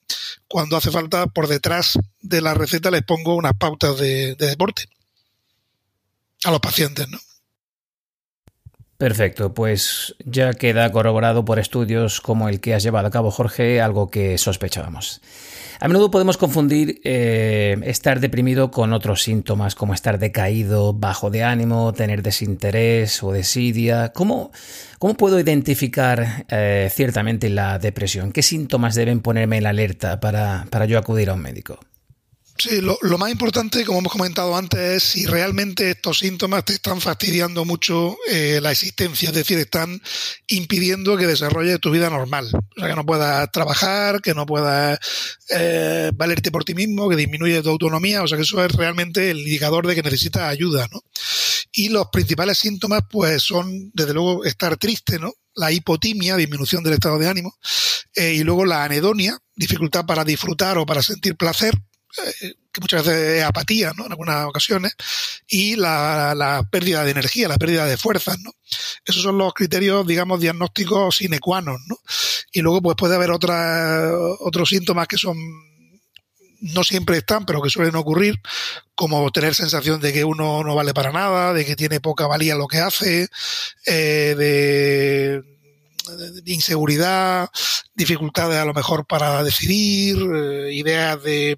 cuando 0.47 0.77
hace 0.77 0.89
falta, 0.89 1.27
por 1.27 1.47
detrás 1.47 1.99
de 2.21 2.41
la 2.41 2.55
receta 2.55 2.89
les 2.89 3.03
pongo 3.03 3.35
unas 3.35 3.53
pautas 3.53 3.99
de 3.99 4.35
deporte 4.35 4.89
a 6.45 6.51
los 6.51 6.59
pacientes, 6.59 7.07
¿no? 7.09 7.19
Perfecto, 8.97 9.53
pues 9.53 10.15
ya 10.23 10.53
queda 10.53 10.89
corroborado 10.91 11.43
por 11.43 11.59
estudios 11.59 12.21
como 12.21 12.47
el 12.47 12.61
que 12.61 12.73
has 12.73 12.83
llevado 12.83 13.07
a 13.07 13.11
cabo, 13.11 13.31
Jorge, 13.31 13.81
algo 13.81 14.09
que 14.09 14.37
sospechábamos. 14.37 15.19
A 15.81 15.89
menudo 15.89 16.09
podemos 16.09 16.37
confundir 16.37 17.01
eh, 17.03 17.75
estar 17.83 18.21
deprimido 18.21 18.71
con 18.71 18.93
otros 18.93 19.23
síntomas 19.23 19.75
como 19.75 19.93
estar 19.93 20.19
decaído, 20.19 20.93
bajo 20.93 21.29
de 21.29 21.43
ánimo, 21.43 21.91
tener 21.91 22.23
desinterés 22.23 23.21
o 23.23 23.33
desidia. 23.33 24.13
¿Cómo, 24.13 24.51
cómo 24.99 25.15
puedo 25.15 25.37
identificar 25.37 26.45
eh, 26.47 26.89
ciertamente 26.89 27.49
la 27.49 27.79
depresión? 27.79 28.31
¿Qué 28.31 28.43
síntomas 28.43 28.95
deben 28.95 29.19
ponerme 29.19 29.57
en 29.57 29.65
alerta 29.65 30.21
para, 30.21 30.65
para 30.69 30.85
yo 30.85 30.97
acudir 30.97 31.29
a 31.29 31.33
un 31.33 31.41
médico? 31.41 31.79
Sí, 32.55 32.81
lo, 32.81 33.17
más 33.17 33.31
importante, 33.31 33.83
como 33.83 33.99
hemos 33.99 34.11
comentado 34.11 34.55
antes, 34.55 34.79
es 34.79 35.03
si 35.03 35.25
realmente 35.25 35.89
estos 35.89 36.19
síntomas 36.19 36.63
te 36.63 36.73
están 36.73 37.01
fastidiando 37.01 37.65
mucho 37.65 38.15
eh, 38.29 38.59
la 38.61 38.71
existencia, 38.71 39.29
es 39.29 39.35
decir, 39.35 39.57
están 39.57 39.99
impidiendo 40.47 41.17
que 41.17 41.25
desarrolles 41.25 41.79
tu 41.79 41.89
vida 41.89 42.11
normal. 42.11 42.51
O 42.53 42.79
sea, 42.79 42.89
que 42.89 42.95
no 42.95 43.05
puedas 43.05 43.51
trabajar, 43.51 44.21
que 44.21 44.35
no 44.35 44.45
puedas 44.45 44.99
eh, 45.49 46.11
valerte 46.13 46.51
por 46.51 46.63
ti 46.63 46.75
mismo, 46.75 47.09
que 47.09 47.15
disminuye 47.15 47.63
tu 47.63 47.69
autonomía. 47.69 48.21
O 48.21 48.27
sea, 48.27 48.37
que 48.37 48.43
eso 48.43 48.63
es 48.63 48.71
realmente 48.73 49.31
el 49.31 49.39
indicador 49.39 49.87
de 49.87 49.95
que 49.95 50.03
necesitas 50.03 50.43
ayuda, 50.43 50.87
¿no? 50.91 51.01
Y 51.71 51.89
los 51.89 52.07
principales 52.11 52.59
síntomas, 52.59 53.01
pues, 53.09 53.41
son, 53.41 53.91
desde 53.93 54.13
luego, 54.13 54.45
estar 54.45 54.77
triste, 54.77 55.17
¿no? 55.17 55.33
la 55.55 55.71
hipotimia, 55.71 56.35
disminución 56.35 56.83
del 56.83 56.93
estado 56.93 57.19
de 57.19 57.27
ánimo, 57.27 57.55
eh, 58.15 58.33
y 58.33 58.43
luego 58.43 58.65
la 58.65 58.83
anedonia, 58.83 59.37
dificultad 59.55 60.05
para 60.05 60.23
disfrutar 60.23 60.77
o 60.77 60.85
para 60.85 61.03
sentir 61.03 61.35
placer, 61.35 61.75
que 62.71 62.81
muchas 62.81 63.05
veces 63.05 63.39
es 63.39 63.43
apatía, 63.43 63.93
¿no? 63.95 64.05
En 64.05 64.11
algunas 64.11 64.45
ocasiones, 64.45 64.95
y 65.47 65.75
la, 65.75 66.67
pérdida 66.71 67.03
de 67.03 67.11
energía, 67.11 67.47
la 67.47 67.57
pérdida 67.57 67.85
de 67.85 67.97
fuerzas, 67.97 68.39
¿no? 68.39 68.51
Esos 69.05 69.23
son 69.23 69.37
los 69.37 69.53
criterios, 69.53 70.05
digamos, 70.07 70.39
diagnósticos 70.39 71.17
sine 71.17 71.39
qua 71.39 71.61
non, 71.61 71.79
¿no? 71.87 71.97
Y 72.51 72.61
luego, 72.61 72.81
pues 72.81 72.95
puede 72.95 73.15
haber 73.15 73.31
otros 73.31 74.69
síntomas 74.69 75.07
que 75.07 75.17
son 75.17 75.37
no 76.63 76.83
siempre 76.83 77.17
están, 77.17 77.45
pero 77.45 77.61
que 77.61 77.69
suelen 77.69 77.95
ocurrir, 77.95 78.39
como 78.95 79.29
tener 79.31 79.53
sensación 79.53 79.99
de 79.99 80.13
que 80.13 80.23
uno 80.23 80.63
no 80.63 80.75
vale 80.75 80.93
para 80.93 81.11
nada, 81.11 81.53
de 81.53 81.65
que 81.65 81.75
tiene 81.75 81.99
poca 81.99 82.25
valía 82.25 82.55
lo 82.55 82.67
que 82.67 82.77
hace, 82.77 83.27
eh, 83.85 84.33
de, 84.37 85.43
inseguridad, 86.45 87.49
dificultades 87.95 88.57
a 88.57 88.65
lo 88.65 88.73
mejor 88.73 89.05
para 89.05 89.43
decidir, 89.43 90.17
eh, 90.17 90.73
ideas 90.73 91.21
de, 91.21 91.57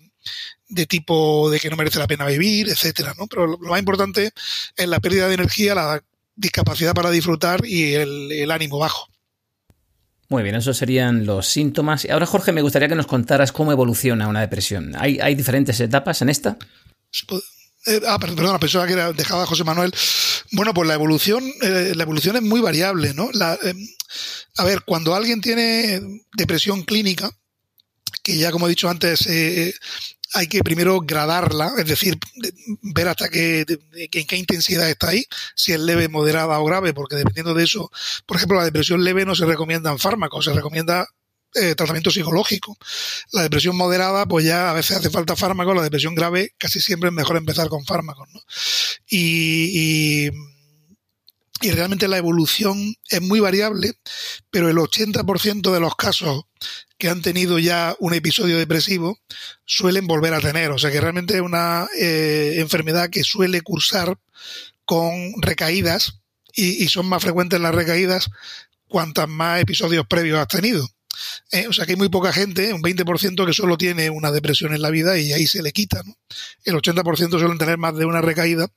de 0.68 0.86
tipo 0.86 1.50
de 1.50 1.60
que 1.60 1.70
no 1.70 1.76
merece 1.76 2.00
la 2.00 2.08
pena 2.08 2.26
vivir, 2.26 2.70
etcétera, 2.70 3.14
¿no? 3.18 3.28
Pero 3.28 3.48
lo 3.48 3.58
más 3.58 3.80
importante 3.80 4.32
es 4.76 4.88
la 4.88 5.00
pérdida 5.00 5.28
de 5.28 5.36
energía, 5.36 5.76
la 5.76 6.04
discapacidad 6.36 6.94
para 6.94 7.12
disfrutar 7.12 7.66
y 7.66 7.94
el 7.94 8.52
ánimo 8.52 8.80
bajo. 8.80 9.08
Muy 10.28 10.42
bien, 10.42 10.56
esos 10.56 10.78
serían 10.78 11.26
los 11.26 11.48
síntomas. 11.48 12.06
Y 12.06 12.10
ahora, 12.10 12.26
Jorge, 12.26 12.52
me 12.52 12.62
gustaría 12.62 12.88
que 12.88 12.96
nos 12.96 13.06
contaras 13.06 13.52
cómo 13.52 13.72
evoluciona 13.72 14.28
una 14.28 14.42
depresión. 14.42 14.94
¿Hay, 14.98 15.20
hay 15.20 15.36
diferentes 15.36 15.80
etapas 15.80 16.22
en 16.22 16.30
esta? 16.30 16.58
Eh, 17.86 18.02
ah, 18.08 18.18
perdón, 18.18 18.52
la 18.52 18.60
persona 18.60 18.88
que 18.88 18.94
era, 18.94 19.14
dejaba 19.14 19.46
José 19.46 19.64
Manuel. 19.64 19.94
Bueno, 20.52 20.74
pues 20.74 20.88
la 20.88 20.96
evolución, 20.96 21.44
eh, 21.62 21.94
la 21.96 22.04
evolución 22.04 22.36
es 22.36 22.42
muy 22.42 22.60
variable, 22.60 23.14
¿no? 23.14 23.30
Eh, 23.30 23.74
a 24.58 24.64
ver, 24.64 24.82
cuando 24.84 25.14
alguien 25.14 25.42
tiene 25.42 26.02
depresión 26.36 26.82
clínica, 26.84 27.30
que 28.24 28.38
ya 28.38 28.52
como 28.52 28.66
he 28.66 28.70
dicho 28.70 28.90
antes, 28.90 29.28
hay 30.34 30.48
que 30.48 30.64
primero 30.64 31.00
gradarla, 31.02 31.72
es 31.78 31.86
decir, 31.86 32.18
ver 32.82 33.08
hasta 33.08 33.30
qué, 33.30 33.66
en 33.94 34.28
qué 34.28 34.36
intensidad 34.36 34.90
está 34.90 35.10
ahí, 35.10 35.26
si 35.56 35.74
es 35.74 35.80
leve, 35.80 36.08
moderada 36.08 36.60
o 36.60 36.66
grave, 36.66 36.94
porque 36.94 37.16
dependiendo 37.16 37.54
de 37.54 37.64
eso, 37.64 37.92
por 38.26 38.38
ejemplo, 38.38 38.58
la 38.58 38.66
depresión 38.66 39.04
leve 39.04 39.26
no 39.26 39.36
se 39.36 39.46
recomiendan 39.46 40.00
fármacos, 40.00 40.46
se 40.46 40.54
recomienda 40.54 41.08
eh, 41.54 41.74
tratamiento 41.76 42.12
psicológico. 42.12 42.78
La 43.32 43.44
depresión 43.44 43.78
moderada, 43.78 44.26
pues 44.26 44.46
ya 44.46 44.72
a 44.72 44.74
veces 44.74 44.98
hace 44.98 45.10
falta 45.10 45.36
fármacos, 45.36 45.76
la 45.76 45.84
depresión 45.84 46.14
grave 46.14 46.54
casi 46.58 46.82
siempre 46.82 47.10
es 47.10 47.16
mejor 47.16 47.38
empezar 47.38 47.70
con 47.70 47.86
fármacos. 47.86 48.28
¿no? 48.34 48.42
y, 49.08 50.28
y 50.28 50.32
y 51.66 51.72
realmente 51.72 52.08
la 52.08 52.18
evolución 52.18 52.96
es 53.10 53.22
muy 53.22 53.40
variable, 53.40 53.94
pero 54.52 54.70
el 54.70 54.78
80% 54.78 55.74
de 55.74 55.80
los 55.80 55.96
casos 55.96 56.44
que 57.00 57.10
han 57.10 57.24
tenido 57.24 57.58
ya 57.58 57.96
un 58.00 58.14
episodio 58.14 58.60
depresivo 58.60 59.18
suelen 59.66 60.06
volver 60.06 60.36
a 60.36 60.42
tener. 60.42 60.70
O 60.70 60.78
sea 60.78 60.92
que 60.92 61.02
realmente 61.02 61.34
es 61.34 61.42
una 61.42 61.88
eh, 62.00 62.58
enfermedad 62.58 63.10
que 63.10 63.24
suele 63.24 63.62
cursar 63.62 64.20
con 64.86 65.34
recaídas 65.42 66.20
y, 66.54 66.84
y, 66.84 66.88
son 66.88 67.08
más 67.08 67.24
frecuentes 67.24 67.60
las 67.60 67.74
recaídas 67.74 68.30
cuantas 68.88 69.28
más 69.28 69.60
episodios 69.60 70.06
previos 70.08 70.38
has 70.38 70.48
tenido. 70.48 70.88
Eh, 71.52 71.68
o 71.68 71.74
sea 71.74 71.86
que 71.86 71.94
hay 71.94 71.98
muy 71.98 72.10
poca 72.10 72.34
gente, 72.34 72.74
un 72.74 72.82
20% 72.82 73.46
que 73.46 73.54
solo 73.54 73.78
tiene 73.78 74.10
una 74.10 74.32
depresión 74.32 74.74
en 74.74 74.82
la 74.82 74.90
vida 74.90 75.18
y 75.18 75.34
ahí 75.34 75.48
se 75.48 75.62
le 75.62 75.72
quita. 75.72 76.02
¿no? 76.04 76.16
El 76.64 76.76
80% 76.76 77.30
suelen 77.30 77.58
tener 77.58 77.78
más 77.78 77.96
de 77.96 78.06
una 78.06 78.22
recaída 78.22 78.68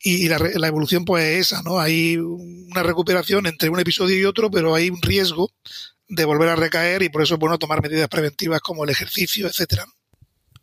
y, 0.00 0.28
la, 0.28 0.38
la, 0.38 0.68
evolución 0.68 1.04
pues 1.04 1.24
es 1.24 1.52
esa, 1.52 1.62
¿no? 1.62 1.80
Hay 1.80 2.16
una 2.16 2.82
recuperación 2.82 3.46
entre 3.46 3.68
un 3.68 3.80
episodio 3.80 4.18
y 4.18 4.24
otro, 4.24 4.50
pero 4.50 4.74
hay 4.74 4.90
un 4.90 5.00
riesgo 5.02 5.50
de 6.08 6.24
volver 6.24 6.48
a 6.48 6.56
recaer 6.56 7.02
y 7.02 7.08
por 7.08 7.22
eso 7.22 7.34
es 7.34 7.40
bueno 7.40 7.58
tomar 7.58 7.82
medidas 7.82 8.08
preventivas 8.08 8.60
como 8.60 8.84
el 8.84 8.90
ejercicio, 8.90 9.46
etcétera. 9.46 9.86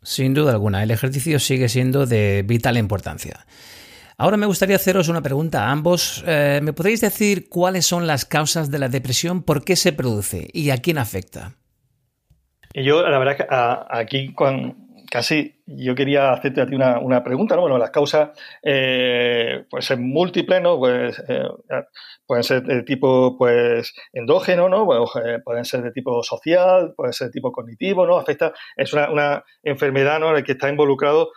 Sin 0.02 0.34
duda 0.34 0.52
alguna, 0.52 0.82
el 0.82 0.90
ejercicio 0.90 1.40
sigue 1.40 1.68
siendo 1.68 2.06
de 2.06 2.44
vital 2.46 2.76
importancia. 2.76 3.44
Ahora 4.18 4.38
me 4.38 4.46
gustaría 4.46 4.76
haceros 4.76 5.08
una 5.08 5.20
pregunta 5.20 5.64
a 5.64 5.70
ambos. 5.70 6.24
Eh, 6.26 6.60
¿Me 6.62 6.72
podéis 6.72 7.02
decir 7.02 7.50
cuáles 7.50 7.84
son 7.84 8.06
las 8.06 8.24
causas 8.24 8.70
de 8.70 8.78
la 8.78 8.88
depresión, 8.88 9.42
por 9.42 9.62
qué 9.62 9.76
se 9.76 9.92
produce 9.92 10.48
y 10.54 10.70
a 10.70 10.78
quién 10.78 10.96
afecta? 10.96 11.52
Yo, 12.72 13.06
la 13.06 13.18
verdad, 13.18 13.36
que 13.36 13.46
aquí 13.90 14.34
casi 15.10 15.62
yo 15.66 15.94
quería 15.94 16.32
hacerte 16.32 16.62
a 16.62 16.66
ti 16.66 16.74
una, 16.74 17.22
pregunta, 17.22 17.56
¿no? 17.56 17.62
Bueno, 17.62 17.76
las 17.76 17.90
causas 17.90 18.30
eh, 18.62 19.64
pueden 19.68 19.82
ser 19.82 19.98
múltiples, 19.98 20.62
¿no? 20.62 20.78
Pues, 20.78 21.22
eh, 21.28 21.44
pueden 22.26 22.42
ser 22.42 22.62
de 22.62 22.82
tipo 22.84 23.36
pues 23.36 23.94
endógeno, 24.12 24.68
¿no? 24.68 24.86
pueden 25.44 25.64
ser 25.64 25.82
de 25.82 25.92
tipo 25.92 26.22
social, 26.22 26.94
pueden 26.96 27.12
ser 27.12 27.28
de 27.28 27.32
tipo 27.32 27.52
cognitivo, 27.52 28.06
¿no? 28.06 28.16
Afecta, 28.16 28.52
es 28.76 28.92
una, 28.92 29.44
enfermedad 29.62 30.20
¿no? 30.20 30.28
en 30.30 30.34
la 30.36 30.42
que 30.42 30.52
está 30.52 30.68
involucrado 30.68 31.30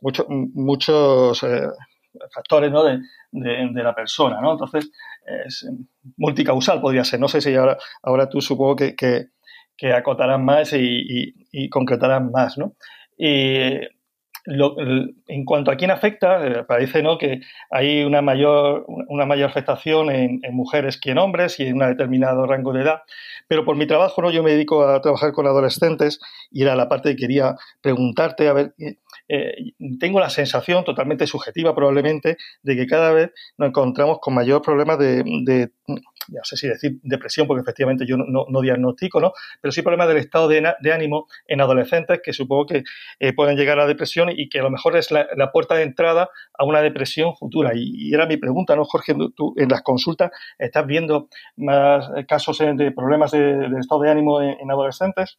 muchos 0.00 0.26
muchos 0.28 1.42
eh, 1.42 1.68
factores 2.32 2.70
¿no? 2.70 2.84
de, 2.84 3.00
de, 3.32 3.82
la 3.82 3.94
persona, 3.94 4.40
¿no? 4.40 4.52
Entonces, 4.52 4.90
es 5.46 5.68
multicausal 6.16 6.80
podría 6.80 7.04
ser. 7.04 7.20
No 7.20 7.28
sé 7.28 7.40
si 7.40 7.54
ahora, 7.54 7.76
ahora 8.02 8.28
tú 8.28 8.40
supongo 8.40 8.76
que, 8.76 8.94
que, 8.96 9.92
acotarás 9.92 10.40
más 10.40 10.72
y, 10.72 11.34
y, 11.52 11.68
concretarás 11.68 12.22
más, 12.22 12.56
¿no? 12.56 12.74
Y 13.18 13.80
en 14.46 15.44
cuanto 15.44 15.70
a 15.70 15.76
quién 15.76 15.90
afecta, 15.90 16.46
eh, 16.46 16.64
parece 16.64 17.02
¿no? 17.02 17.18
que 17.18 17.40
hay 17.70 18.04
una 18.04 18.22
mayor, 18.22 18.84
una 19.08 19.26
mayor 19.26 19.50
afectación 19.50 20.10
en, 20.10 20.40
en, 20.42 20.54
mujeres 20.54 21.00
que 21.00 21.10
en 21.10 21.18
hombres 21.18 21.58
y 21.58 21.66
en 21.66 21.82
un 21.82 21.88
determinado 21.88 22.46
rango 22.46 22.72
de 22.72 22.82
edad. 22.82 23.02
Pero 23.48 23.64
por 23.64 23.76
mi 23.76 23.86
trabajo, 23.86 24.22
¿no? 24.22 24.30
yo 24.30 24.42
me 24.42 24.52
dedico 24.52 24.86
a 24.86 25.00
trabajar 25.00 25.32
con 25.32 25.46
adolescentes 25.46 26.20
y 26.50 26.62
era 26.62 26.76
la 26.76 26.88
parte 26.88 27.10
que 27.10 27.16
quería 27.16 27.56
preguntarte, 27.80 28.48
a 28.48 28.52
ver, 28.52 28.74
eh, 29.28 29.72
tengo 29.98 30.20
la 30.20 30.30
sensación, 30.30 30.84
totalmente 30.84 31.26
subjetiva 31.26 31.74
probablemente, 31.74 32.36
de 32.62 32.76
que 32.76 32.86
cada 32.86 33.12
vez 33.12 33.32
nos 33.58 33.68
encontramos 33.70 34.18
con 34.20 34.34
mayor 34.34 34.62
problemas 34.62 34.98
de, 34.98 35.70
no 35.86 36.44
sé 36.44 36.56
si 36.56 36.68
decir 36.68 36.98
depresión, 37.02 37.46
porque 37.46 37.62
efectivamente 37.62 38.06
yo 38.06 38.16
no, 38.16 38.60
diagnostico, 38.60 39.20
¿no? 39.20 39.32
Pero 39.60 39.72
sí 39.72 39.82
problemas 39.82 40.08
del 40.08 40.18
estado 40.18 40.48
de, 40.48 40.92
ánimo 40.92 41.26
en 41.46 41.60
adolescentes 41.60 42.20
que 42.22 42.32
supongo 42.32 42.66
que 42.66 42.84
eh, 43.20 43.32
pueden 43.32 43.56
llegar 43.56 43.78
a 43.78 43.82
la 43.82 43.88
depresión 43.88 44.30
y 44.30 44.48
que 44.48 44.60
a 44.60 44.62
lo 44.62 44.70
mejor 44.70 44.96
es 44.96 45.10
la, 45.10 45.26
puerta 45.52 45.74
de 45.76 45.82
entrada 45.82 46.28
a 46.58 46.64
una 46.64 46.82
depresión 46.82 47.36
futura. 47.36 47.72
Y, 47.74 48.12
era 48.12 48.26
mi 48.26 48.36
pregunta, 48.36 48.76
¿no, 48.76 48.84
Jorge? 48.84 49.14
Tú 49.34 49.54
en 49.56 49.68
las 49.68 49.82
consultas 49.82 50.30
estás 50.58 50.86
viendo 50.86 51.28
más 51.56 52.10
casos 52.28 52.58
de 52.58 52.92
problemas 52.92 53.30
de, 53.30 53.68
estado 53.78 54.02
de 54.02 54.10
ánimo 54.10 54.40
en 54.42 54.70
adolescentes. 54.70 55.38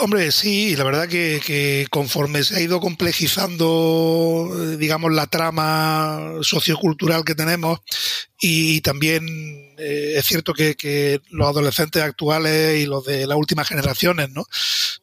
Hombre, 0.00 0.32
sí, 0.32 0.74
la 0.76 0.84
verdad 0.84 1.08
que, 1.08 1.86
conforme 1.90 2.44
se 2.44 2.56
ha 2.56 2.60
ido 2.60 2.80
complejizando, 2.80 4.50
eh, 4.54 4.76
digamos, 4.78 5.12
la 5.12 5.26
trama 5.26 6.34
sociocultural 6.42 7.24
que 7.24 7.34
tenemos 7.34 7.80
y 8.40 8.80
también 8.80 9.26
eh, 9.78 10.14
es 10.16 10.24
cierto 10.24 10.54
que, 10.54 11.20
los 11.30 11.48
adolescentes 11.48 12.02
actuales 12.02 12.80
y 12.80 12.86
los 12.86 13.04
de 13.04 13.26
las 13.26 13.36
últimas 13.36 13.68
generaciones, 13.68 14.30
¿no? 14.30 14.46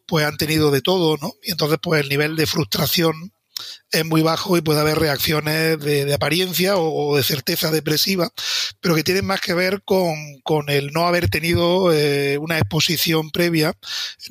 Pues 0.08 0.26
han 0.26 0.38
tenido 0.38 0.72
de 0.72 0.82
todo, 0.82 1.18
¿no? 1.22 1.34
Y 1.44 1.52
entonces, 1.52 1.78
pues 1.82 2.02
el 2.02 2.10
nivel 2.10 2.36
de 2.36 2.48
frustración 2.48 3.33
es 3.92 4.06
muy 4.06 4.24
bajo 4.24 4.58
y 4.58 4.62
puede 4.62 4.80
haber 4.80 4.98
reacciones 4.98 5.80
de, 5.80 6.12
apariencia 6.14 6.78
o, 6.78 7.16
de 7.16 7.24
certeza 7.24 7.72
depresiva, 7.72 8.32
pero 8.82 8.96
que 8.96 9.04
tienen 9.04 9.26
más 9.26 9.40
que 9.40 9.54
ver 9.54 9.84
con, 9.84 10.16
con 10.44 10.70
el 10.70 10.92
no 10.92 11.06
haber 11.06 11.30
tenido 11.30 11.94
eh, 11.94 12.38
una 12.40 12.58
exposición 12.58 13.30
previa, 13.30 13.74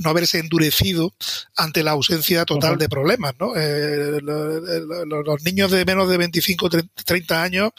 no 0.00 0.10
haberse 0.10 0.40
endurecido 0.40 1.14
ante 1.56 1.84
la 1.84 1.92
ausencia 1.92 2.44
total 2.44 2.76
de 2.76 2.88
problemas. 2.88 3.34
¿no? 3.38 3.54
Eh, 3.56 4.20
los, 4.20 5.42
niños 5.44 5.70
de 5.70 5.84
menos 5.84 6.08
de 6.08 6.18
25 6.18 6.68
30 7.04 7.42
años, 7.42 7.70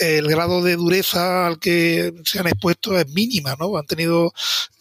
el 0.00 0.26
grado 0.28 0.62
de 0.62 0.76
dureza 0.76 1.46
al 1.46 1.58
que 1.58 2.14
se 2.24 2.38
han 2.40 2.46
expuesto 2.46 2.98
es 2.98 3.06
mínima, 3.08 3.54
¿no? 3.58 3.76
Han 3.76 3.86
tenido 3.86 4.32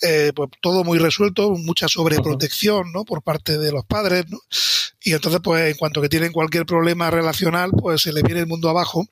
eh, 0.02 0.32
pues, 0.34 0.50
todo 0.62 0.86
muy 0.86 0.98
resuelto, 0.98 1.52
mucha 1.52 1.90
sobreprotección 1.90 2.94
¿no? 2.94 3.04
por 3.04 3.22
parte 3.22 3.58
de 3.58 3.72
los 3.72 3.84
padres, 3.86 4.26
¿no? 4.30 4.40
Y 5.02 5.14
entonces, 5.14 5.42
pues, 5.44 5.72
en 5.72 5.78
cuanto 5.78 6.02
que 6.02 6.10
tienen 6.10 6.32
cualquier 6.32 6.66
problema 6.66 7.12
relacional, 7.12 7.72
pues 7.72 8.02
se 8.02 8.14
le 8.14 8.24
viene 8.24 8.42
el 8.42 8.48
mundo 8.48 8.70
abajo, 8.70 9.06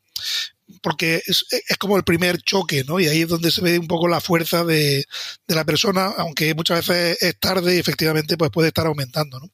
porque 0.82 1.22
es, 1.26 1.46
es 1.50 1.78
como 1.78 1.98
el 1.98 2.04
primer 2.04 2.42
choque, 2.42 2.86
¿no? 2.86 3.00
Y 3.00 3.08
ahí 3.08 3.22
es 3.24 3.28
donde 3.30 3.52
se 3.52 3.62
ve 3.62 3.78
un 3.78 3.88
poco 3.88 4.08
la 4.08 4.22
fuerza 4.22 4.64
de, 4.64 5.06
de 5.48 5.56
la 5.56 5.66
persona, 5.66 6.14
aunque 6.18 6.54
muchas 6.56 6.88
veces 6.88 7.22
es 7.22 7.38
tarde 7.40 7.76
y 7.76 7.80
efectivamente 7.80 8.38
pues 8.38 8.52
puede 8.52 8.70
estar 8.70 8.88
aumentando, 8.88 9.40
¿no? 9.40 9.52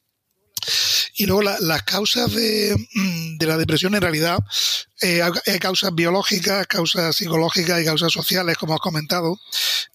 Y 1.16 1.26
luego 1.26 1.44
las 1.44 1.84
causas 1.84 2.34
de, 2.34 2.76
mm, 2.94 3.38
de, 3.38 3.46
la 3.46 3.58
depresión 3.58 3.94
en 3.96 4.02
realidad 4.02 4.40
eh, 5.02 5.22
hay 5.22 5.60
causas 5.60 5.94
biológicas, 5.94 6.66
causas 6.68 7.16
psicológicas 7.16 7.82
y 7.82 7.86
causas 7.86 8.12
sociales, 8.12 8.58
como 8.58 8.74
has 8.74 8.80
comentado. 8.80 9.40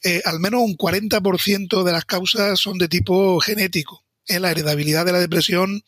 Eh, 0.05 0.23
al 0.25 0.39
menos 0.39 0.61
un 0.63 0.77
40% 0.77 1.83
de 1.83 1.93
las 1.93 2.05
causas 2.05 2.61
son 2.61 2.79
de 2.79 2.89
tipo 2.89 3.41
genético 3.41 4.05
la 4.29 4.51
heredabilidad 4.51 5.07
de 5.07 5.13
la 5.13 5.21
depresión 5.21 5.83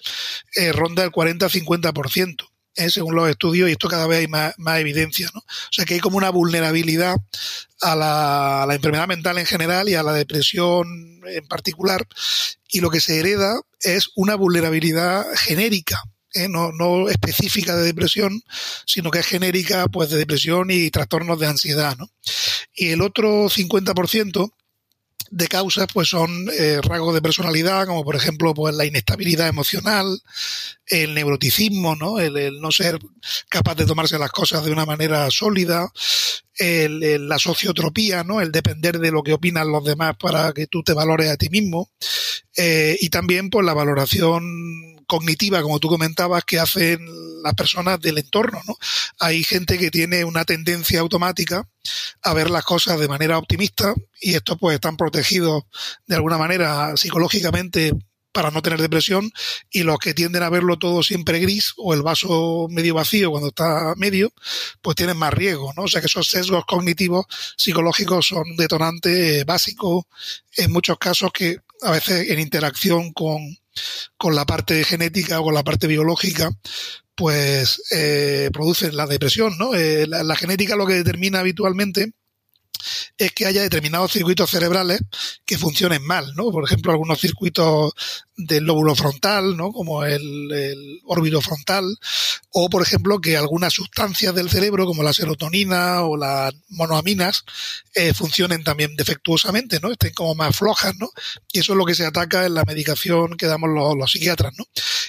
eh, 0.56 0.72
ronda 0.72 1.04
el 1.04 1.10
40-50%. 1.10 2.48
¿eh? 2.76 2.88
según 2.88 3.14
los 3.14 3.28
estudios, 3.28 3.68
y 3.68 3.72
esto 3.72 3.88
cada 3.88 4.06
vez 4.06 4.20
hay 4.20 4.28
más, 4.28 4.54
evidencia. 4.78 5.28
¿no? 5.34 5.40
O 5.40 5.72
sea 5.72 5.84
que 5.84 5.94
hay 5.94 6.00
como 6.00 6.16
una 6.16 6.30
vulnerabilidad 6.30 7.16
a 7.82 7.96
la, 7.96 8.74
enfermedad 8.74 9.08
mental 9.08 9.38
en 9.38 9.46
general 9.46 9.88
y 9.88 9.94
a 9.94 10.02
la 10.02 10.12
depresión 10.12 11.20
en 11.26 11.46
particular, 11.46 12.06
y 12.70 12.80
lo 12.80 12.90
que 12.90 13.00
se 13.00 13.18
hereda 13.18 13.60
es 13.80 14.10
una 14.14 14.34
vulnerabilidad 14.34 15.24
genérica. 15.36 16.02
¿eh? 16.34 16.48
No, 16.48 16.72
no, 16.72 17.08
específica 17.08 17.76
de 17.76 17.84
depresión, 17.84 18.42
sino 18.86 19.10
que 19.10 19.20
es 19.20 19.26
genérica 19.26 19.86
pues 19.88 20.10
de 20.10 20.18
depresión 20.18 20.70
y 20.70 20.90
trastornos 20.90 21.38
de 21.38 21.46
ansiedad. 21.46 21.96
¿no? 21.98 22.10
Y 22.74 22.90
el 22.90 23.02
otro 23.02 23.46
50% 23.48 24.52
de 25.30 25.46
causas 25.46 25.86
pues 25.92 26.08
son 26.08 26.48
eh, 26.52 26.80
rasgos 26.82 27.14
de 27.14 27.22
personalidad 27.22 27.86
como 27.86 28.04
por 28.04 28.16
ejemplo 28.16 28.52
pues 28.52 28.74
la 28.74 28.84
inestabilidad 28.84 29.48
emocional 29.48 30.20
el 30.86 31.14
neuroticismo 31.14 31.94
no 31.94 32.18
el, 32.18 32.60
no 32.60 32.72
ser 32.72 32.98
capaz 33.48 33.76
de 33.76 33.86
tomarse 33.86 34.18
las 34.18 34.32
cosas 34.32 34.64
de 34.64 34.72
una 34.72 34.84
manera 34.84 35.30
sólida 35.30 35.88
el, 36.56 37.28
la 37.28 37.38
sociotropía 37.38 38.24
no 38.24 38.40
el 38.40 38.50
depender 38.50 38.98
de 38.98 39.12
lo 39.12 39.22
que 39.22 39.32
opinan 39.32 39.70
los 39.70 39.84
demás 39.84 40.16
para 40.18 40.52
que 40.52 40.66
tú 40.66 40.82
te 40.82 40.92
valores 40.92 41.30
a 41.30 41.36
ti 41.36 41.48
mismo 41.48 41.90
eh, 42.56 42.96
y 43.00 43.08
también 43.08 43.50
pues 43.50 43.64
la 43.64 43.72
valoración 43.72 44.99
cognitiva, 45.10 45.60
como 45.60 45.80
tú 45.80 45.88
comentabas, 45.88 46.44
que 46.44 46.60
hacen 46.60 47.04
las 47.42 47.54
personas 47.54 48.00
del 48.00 48.18
entorno, 48.18 48.60
¿no? 48.64 48.76
Hay 49.18 49.42
gente 49.42 49.76
que 49.76 49.90
tiene 49.90 50.24
una 50.24 50.44
tendencia 50.44 51.00
automática 51.00 51.68
a 52.22 52.32
ver 52.32 52.48
las 52.48 52.62
cosas 52.62 53.00
de 53.00 53.08
manera 53.08 53.36
optimista 53.36 53.92
y 54.20 54.34
estos 54.34 54.56
pues 54.56 54.76
están 54.76 54.96
protegidos 54.96 55.64
de 56.06 56.14
alguna 56.14 56.38
manera 56.38 56.96
psicológicamente 56.96 57.92
para 58.30 58.52
no 58.52 58.62
tener 58.62 58.80
depresión 58.80 59.32
y 59.68 59.82
los 59.82 59.98
que 59.98 60.14
tienden 60.14 60.44
a 60.44 60.48
verlo 60.48 60.78
todo 60.78 61.02
siempre 61.02 61.40
gris 61.40 61.72
o 61.76 61.92
el 61.92 62.02
vaso 62.02 62.68
medio 62.70 62.94
vacío 62.94 63.32
cuando 63.32 63.48
está 63.48 63.94
medio, 63.96 64.32
pues 64.80 64.94
tienen 64.94 65.16
más 65.16 65.34
riesgo, 65.34 65.72
¿no? 65.76 65.82
O 65.82 65.88
sea 65.88 66.00
que 66.00 66.06
esos 66.06 66.28
sesgos 66.28 66.64
cognitivos 66.66 67.26
psicológicos 67.56 68.28
son 68.28 68.44
detonantes 68.56 69.44
básicos 69.44 70.04
en 70.56 70.70
muchos 70.70 70.98
casos 70.98 71.32
que 71.32 71.58
a 71.82 71.90
veces 71.92 72.30
en 72.30 72.40
interacción 72.40 73.12
con, 73.12 73.56
con 74.16 74.34
la 74.34 74.46
parte 74.46 74.84
genética 74.84 75.40
o 75.40 75.44
con 75.44 75.54
la 75.54 75.64
parte 75.64 75.86
biológica, 75.86 76.50
pues 77.14 77.82
eh, 77.92 78.50
producen 78.52 78.96
la 78.96 79.06
depresión, 79.06 79.56
¿no? 79.58 79.74
Eh, 79.74 80.06
la, 80.06 80.36
genética 80.36 80.76
lo 80.76 80.86
que 80.86 80.94
determina 80.94 81.40
habitualmente 81.40 82.12
es 83.16 83.32
que 83.32 83.46
haya 83.46 83.62
determinados 83.62 84.12
circuitos 84.12 84.50
cerebrales 84.50 85.00
que 85.44 85.58
funcionen 85.58 86.02
mal, 86.04 86.34
¿no? 86.34 86.50
Por 86.50 86.64
ejemplo, 86.64 86.92
algunos 86.92 87.20
circuitos 87.20 87.92
del 88.36 88.64
lóbulo 88.64 88.94
frontal, 88.94 89.56
¿no? 89.56 89.72
Como 89.72 90.04
el, 90.04 91.00
órbito 91.04 91.40
frontal, 91.40 91.84
o 92.50 92.70
por 92.70 92.82
ejemplo 92.82 93.20
que 93.20 93.36
algunas 93.36 93.72
sustancias 93.72 94.34
del 94.34 94.50
cerebro, 94.50 94.86
como 94.86 95.02
la 95.02 95.12
serotonina 95.12 96.02
o 96.02 96.16
las 96.16 96.54
monoaminas, 96.68 97.44
eh, 97.94 98.14
funcionen 98.14 98.64
también 98.64 98.96
defectuosamente, 98.96 99.80
¿no? 99.80 99.92
Estén 99.92 100.14
como 100.14 100.34
más 100.34 100.56
flojas, 100.56 100.94
¿no? 100.98 101.10
Y 101.52 101.60
eso 101.60 101.72
es 101.72 101.78
lo 101.78 101.84
que 101.84 101.94
se 101.94 102.06
ataca 102.06 102.46
en 102.46 102.54
la 102.54 102.64
medicación 102.64 103.36
que 103.36 103.46
damos 103.46 103.70
los, 103.70 103.96
los 103.96 104.10
psiquiatras, 104.10 104.52
¿no? 104.56 104.64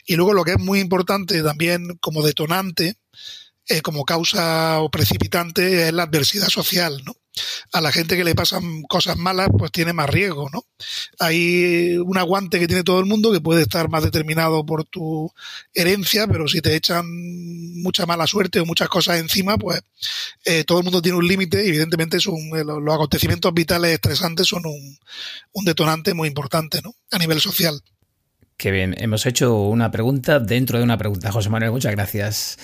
Y 0.06 0.16
luego 0.16 0.34
lo 0.34 0.44
que 0.44 0.51
es 0.51 0.60
muy 0.60 0.80
importante 0.80 1.42
también 1.44 1.98
como 2.00 2.24
detonante, 2.24 2.98
eh, 3.68 3.82
como 3.82 4.06
causa 4.06 4.80
o 4.82 4.89
precipitante 4.89 5.88
es 5.88 5.94
la 5.94 6.03
adversidad 6.03 6.48
social, 6.48 7.01
¿no? 7.06 7.13
A 7.72 7.80
la 7.80 7.91
gente 7.94 8.18
que 8.18 8.25
le 8.25 8.36
pasan 8.36 8.82
cosas 8.84 9.15
malas, 9.18 9.50
pues 9.58 9.72
tiene 9.72 9.94
más 9.94 10.10
riesgo, 10.10 10.50
¿no? 10.51 10.65
Hay 11.20 11.96
un 11.98 12.18
aguante 12.18 12.60
que 12.60 12.68
tiene 12.68 12.84
todo 12.84 13.00
el 13.00 13.06
mundo 13.06 13.32
que 13.32 13.39
puede 13.39 13.62
estar 13.62 13.88
más 13.89 14.03
determinado 14.03 14.65
por 14.65 14.84
tu 14.84 15.32
herencia, 15.74 16.27
pero 16.27 16.48
si 16.48 16.60
te 16.60 16.75
echan 16.75 17.06
mucha 17.82 18.06
mala 18.06 18.27
suerte 18.27 18.60
o 18.60 18.65
muchas 18.65 18.89
cosas 18.89 19.20
encima, 19.20 19.58
pues 19.58 19.82
eh, 20.44 20.65
todo 20.65 20.80
el 20.80 20.84
mundo 20.84 21.01
tiene 21.01 21.18
un 21.18 21.27
límite 21.27 21.65
evidentemente 21.65 22.20
son, 22.20 22.36
eh, 22.56 22.65
los 22.65 22.94
acontecimientos 22.94 23.53
vitales 23.53 23.94
estresantes 23.94 24.48
son 24.48 24.66
un, 24.66 24.98
un 25.53 25.66
detonante 25.66 26.14
muy 26.14 26.27
importante, 26.27 26.81
¿no? 26.83 26.96
A 27.12 27.18
nivel 27.18 27.40
social. 27.40 27.81
Qué 28.57 28.72
bien, 28.72 28.94
hemos 29.00 29.25
hecho 29.25 29.55
una 29.55 29.90
pregunta 29.90 30.40
dentro 30.40 30.77
de 30.77 30.83
una 30.83 30.98
pregunta, 30.98 31.31
José 31.31 31.50
Manuel, 31.50 31.72
muchas 31.72 31.94
gracias. 31.94 32.57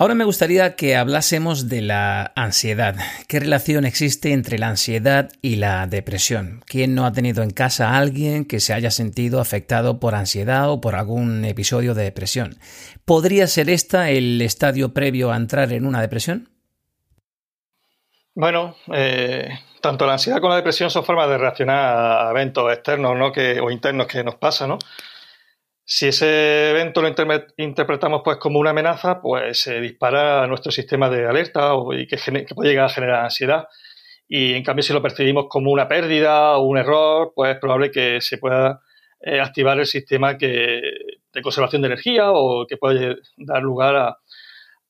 Ahora 0.00 0.14
me 0.14 0.22
gustaría 0.22 0.76
que 0.76 0.94
hablásemos 0.94 1.68
de 1.68 1.82
la 1.82 2.30
ansiedad. 2.36 2.94
¿Qué 3.26 3.40
relación 3.40 3.84
existe 3.84 4.32
entre 4.32 4.56
la 4.56 4.68
ansiedad 4.68 5.28
y 5.42 5.56
la 5.56 5.88
depresión? 5.88 6.62
¿Quién 6.66 6.94
no 6.94 7.04
ha 7.04 7.10
tenido 7.10 7.42
en 7.42 7.50
casa 7.50 7.88
a 7.88 7.98
alguien 7.98 8.44
que 8.44 8.60
se 8.60 8.72
haya 8.72 8.92
sentido 8.92 9.40
afectado 9.40 9.98
por 9.98 10.14
ansiedad 10.14 10.70
o 10.70 10.80
por 10.80 10.94
algún 10.94 11.44
episodio 11.44 11.94
de 11.94 12.04
depresión? 12.04 12.60
¿Podría 13.04 13.48
ser 13.48 13.68
esta 13.70 14.08
el 14.10 14.40
estadio 14.40 14.94
previo 14.94 15.32
a 15.32 15.36
entrar 15.36 15.72
en 15.72 15.84
una 15.84 16.00
depresión? 16.00 16.48
Bueno, 18.36 18.76
eh, 18.94 19.48
tanto 19.80 20.06
la 20.06 20.12
ansiedad 20.12 20.38
como 20.38 20.50
la 20.50 20.58
depresión 20.58 20.90
son 20.90 21.04
formas 21.04 21.28
de 21.28 21.38
reaccionar 21.38 22.24
a 22.24 22.30
eventos 22.30 22.72
externos 22.72 23.16
¿no? 23.16 23.32
o 23.64 23.70
internos 23.72 24.06
que 24.06 24.22
nos 24.22 24.36
pasan, 24.36 24.68
¿no? 24.68 24.78
Si 25.90 26.06
ese 26.08 26.68
evento 26.68 27.00
lo 27.00 27.08
interpretamos 27.56 28.20
pues 28.22 28.36
como 28.36 28.58
una 28.58 28.70
amenaza, 28.70 29.22
pues 29.22 29.62
se 29.62 29.80
dispara 29.80 30.46
nuestro 30.46 30.70
sistema 30.70 31.08
de 31.08 31.26
alerta 31.26 31.72
y 31.92 32.06
que, 32.06 32.18
puede 32.54 32.68
llegar 32.68 32.84
a 32.84 32.88
generar 32.90 33.24
ansiedad. 33.24 33.68
Y 34.28 34.52
en 34.52 34.62
cambio, 34.62 34.82
si 34.82 34.92
lo 34.92 35.00
percibimos 35.00 35.46
como 35.48 35.70
una 35.70 35.88
pérdida 35.88 36.58
o 36.58 36.64
un 36.64 36.76
error, 36.76 37.32
pues 37.34 37.54
es 37.54 37.58
probable 37.58 37.90
que 37.90 38.20
se 38.20 38.36
pueda 38.36 38.82
eh, 39.22 39.40
activar 39.40 39.78
el 39.78 39.86
sistema 39.86 40.36
que, 40.36 40.82
de 41.32 41.42
conservación 41.42 41.80
de 41.80 41.88
energía 41.88 42.32
o 42.32 42.66
que 42.66 42.76
puede 42.76 43.16
dar 43.38 43.62
lugar 43.62 43.96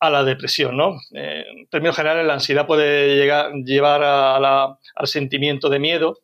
a, 0.01 0.11
la 0.11 0.25
depresión. 0.25 0.77
¿no? 0.77 0.97
en 1.13 1.69
términos 1.69 1.95
generales, 1.95 2.27
la 2.27 2.35
ansiedad 2.35 2.67
puede 2.67 3.15
llegar, 3.15 3.53
llevar 3.65 4.03
al 4.03 5.07
sentimiento 5.07 5.69
de 5.69 5.79
miedo 5.79 6.19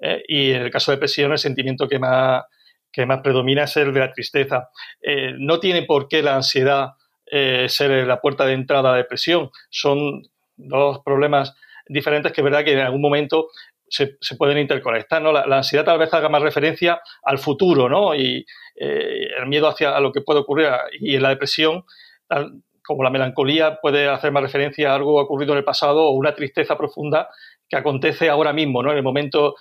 eh, 0.00 0.24
y 0.26 0.50
en 0.50 0.62
el 0.62 0.70
caso 0.72 0.90
de 0.90 0.96
depresión, 0.96 1.30
el 1.30 1.38
sentimiento 1.38 1.86
que 1.86 2.00
más 2.00 2.42
que 2.96 3.04
más 3.04 3.20
predomina 3.20 3.64
es 3.64 3.76
el 3.76 3.92
de 3.92 4.00
la 4.00 4.10
tristeza. 4.10 4.70
Eh, 5.02 5.34
no 5.36 5.60
tiene 5.60 5.82
por 5.82 6.08
qué 6.08 6.22
la 6.22 6.34
ansiedad 6.34 6.92
eh, 7.26 7.66
ser 7.68 8.06
la 8.06 8.22
puerta 8.22 8.46
de 8.46 8.54
entrada 8.54 8.88
a 8.88 8.92
la 8.92 8.98
depresión. 8.98 9.50
Son 9.68 10.22
dos 10.56 11.00
problemas 11.04 11.54
diferentes 11.86 12.32
que 12.32 12.40
verdad 12.40 12.64
que 12.64 12.72
en 12.72 12.78
algún 12.78 13.02
momento 13.02 13.48
se, 13.86 14.16
pueden 14.38 14.56
interconectar. 14.56 15.20
¿no? 15.20 15.30
La, 15.30 15.58
ansiedad 15.58 15.84
tal 15.84 15.98
vez 15.98 16.12
haga 16.14 16.30
más 16.30 16.40
referencia 16.40 17.02
al 17.22 17.36
futuro 17.36 17.90
¿no? 17.90 18.14
y 18.14 18.46
eh, 18.76 19.28
el 19.38 19.46
miedo 19.46 19.68
hacia 19.68 20.00
lo 20.00 20.10
que 20.10 20.22
puede 20.22 20.40
ocurrir. 20.40 20.68
Y 20.98 21.16
en 21.16 21.22
la 21.22 21.28
depresión, 21.28 21.84
como 22.86 23.02
la 23.02 23.10
melancolía 23.10 23.78
puede 23.80 24.08
hacer 24.08 24.32
más 24.32 24.42
referencia 24.42 24.92
a 24.92 24.94
algo 24.94 25.20
ocurrido 25.20 25.52
en 25.52 25.58
el 25.58 25.64
pasado 25.64 26.04
o 26.04 26.12
una 26.12 26.34
tristeza 26.34 26.76
profunda 26.76 27.28
que 27.68 27.76
acontece 27.76 28.28
ahora 28.28 28.52
mismo, 28.52 28.82
¿no? 28.82 28.92
en 28.92 28.98
el 28.98 29.02
momento 29.02 29.56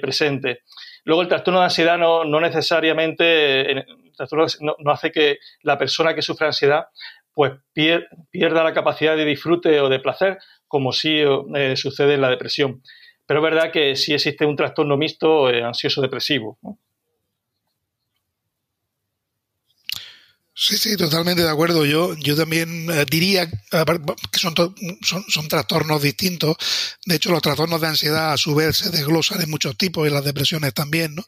presente. 0.00 0.60
Luego, 1.04 1.22
el 1.22 1.28
trastorno 1.28 1.60
de 1.60 1.64
ansiedad 1.64 1.98
no, 1.98 2.24
necesariamente 2.40 3.84
no, 4.30 4.92
hace 4.92 5.10
que 5.10 5.38
la 5.62 5.76
persona 5.76 6.14
que 6.14 6.22
sufre 6.22 6.46
ansiedad 6.46 6.86
pues 7.34 7.52
pierda 7.72 8.62
la 8.62 8.74
capacidad 8.74 9.16
de 9.16 9.24
disfrute 9.24 9.80
o 9.80 9.88
de 9.88 10.00
placer, 10.00 10.38
como 10.68 10.92
sí 10.92 11.22
eh, 11.54 11.76
sucede 11.76 12.14
en 12.14 12.20
la 12.20 12.30
depresión. 12.30 12.82
Pero 13.26 13.40
es 13.40 13.44
verdad 13.44 13.72
que 13.72 13.96
sí 13.96 14.12
existe 14.12 14.44
un 14.44 14.56
trastorno 14.56 14.96
mixto 14.96 15.48
eh, 15.48 15.62
ansioso-depresivo. 15.62 16.58
Sí, 20.54 20.76
sí, 20.76 20.96
totalmente 20.98 21.42
de 21.42 21.48
acuerdo. 21.48 21.86
Yo, 21.86 22.14
yo 22.16 22.36
también 22.36 22.90
eh, 22.90 23.06
diría 23.10 23.48
que 23.48 24.38
son, 24.38 24.54
son, 25.00 25.48
trastornos 25.48 26.02
distintos. 26.02 26.56
De 27.06 27.14
hecho, 27.14 27.30
los 27.30 27.40
trastornos 27.40 27.80
de 27.80 27.86
ansiedad 27.86 28.32
a 28.34 28.36
su 28.36 28.54
vez 28.54 28.76
se 28.76 28.90
desglosan 28.90 29.40
en 29.40 29.50
muchos 29.50 29.78
tipos 29.78 30.06
y 30.06 30.10
las 30.10 30.24
depresiones 30.24 30.74
también, 30.74 31.14
¿no? 31.14 31.24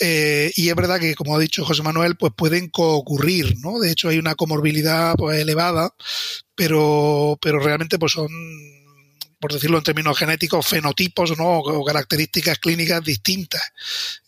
Eh, 0.00 0.50
y 0.56 0.68
es 0.68 0.74
verdad 0.74 0.98
que, 0.98 1.14
como 1.14 1.36
ha 1.36 1.38
dicho 1.38 1.64
José 1.64 1.84
Manuel, 1.84 2.16
pues 2.16 2.32
pueden 2.36 2.68
coocurrir, 2.68 3.54
¿no? 3.60 3.78
De 3.78 3.92
hecho, 3.92 4.08
hay 4.08 4.18
una 4.18 4.34
comorbilidad 4.34 5.14
pues, 5.16 5.38
elevada, 5.38 5.94
pero, 6.56 7.38
pero 7.40 7.60
realmente 7.60 7.96
pues 7.98 8.12
son 8.12 8.28
por 9.40 9.52
decirlo 9.52 9.78
en 9.78 9.84
términos 9.84 10.18
genéticos, 10.18 10.66
fenotipos 10.66 11.36
¿no? 11.38 11.58
o 11.58 11.84
características 11.84 12.58
clínicas 12.58 13.02
distintas. 13.04 13.62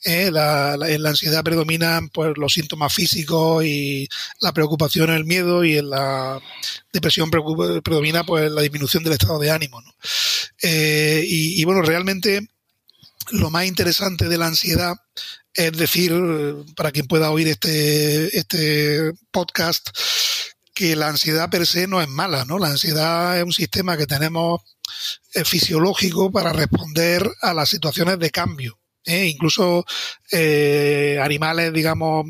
¿eh? 0.05 0.31
La, 0.31 0.77
en 0.89 1.03
la 1.03 1.11
ansiedad 1.11 1.43
predominan 1.43 2.09
pues, 2.11 2.33
los 2.37 2.53
síntomas 2.53 2.95
físicos 2.95 3.65
y 3.65 4.09
la 4.41 4.53
preocupación, 4.53 5.11
el 5.11 5.25
miedo, 5.25 5.65
y 5.65 5.79
en 5.79 5.91
la 5.91 6.41
depresión 6.93 7.31
predomina 7.31 8.25
pues, 8.25 8.51
la 8.51 8.63
disminución 8.63 9.03
del 9.03 9.15
estado 9.15 9.39
de 9.39 9.51
ánimo. 9.51 9.83
Eh, 10.63 11.25
y, 11.27 11.61
y 11.61 11.65
bueno, 11.65 11.83
realmente 11.83 12.49
lo 13.33 13.51
más 13.51 13.67
interesante 13.67 14.29
de 14.29 14.39
la 14.39 14.47
ansiedad 14.47 14.97
es 15.55 15.73
decir, 15.73 16.13
para 16.77 16.93
quien 16.93 17.07
pueda 17.07 17.31
oír 17.31 17.49
este, 17.49 18.37
este 18.37 19.13
podcast, 19.31 19.91
que 20.75 20.97
la 20.97 21.09
ansiedad 21.09 21.51
per 21.51 21.67
se 21.67 21.87
no 21.87 22.01
es 22.01 22.09
mala, 22.09 22.45
¿no? 22.45 22.59
La 22.59 22.69
ansiedad 22.69 23.39
es 23.39 23.45
un 23.45 23.53
sistema 23.53 23.97
que 23.97 24.07
tenemos 24.07 24.61
fisiológico 25.45 26.31
para 26.31 26.53
responder 26.53 27.31
a 27.43 27.55
las 27.55 27.69
situaciones 27.69 28.19
de 28.19 28.31
cambio. 28.31 28.81
¿eh? 29.05 29.27
incluso 29.27 29.85
eh, 30.31 31.19
animales, 31.23 31.73
digamos, 31.73 32.27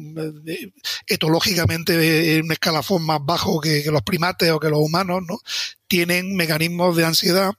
etológicamente 1.07 2.37
en 2.37 2.45
un 2.45 2.53
escalafón 2.53 3.05
más 3.05 3.21
bajo 3.23 3.61
que, 3.61 3.83
los 3.91 4.03
primates 4.03 4.51
o 4.51 4.61
que 4.61 4.69
los 4.69 4.81
humanos, 4.81 5.23
¿no? 5.27 5.39
tienen 5.87 6.37
mecanismos 6.37 6.97
de 6.97 7.05
ansiedad 7.05 7.53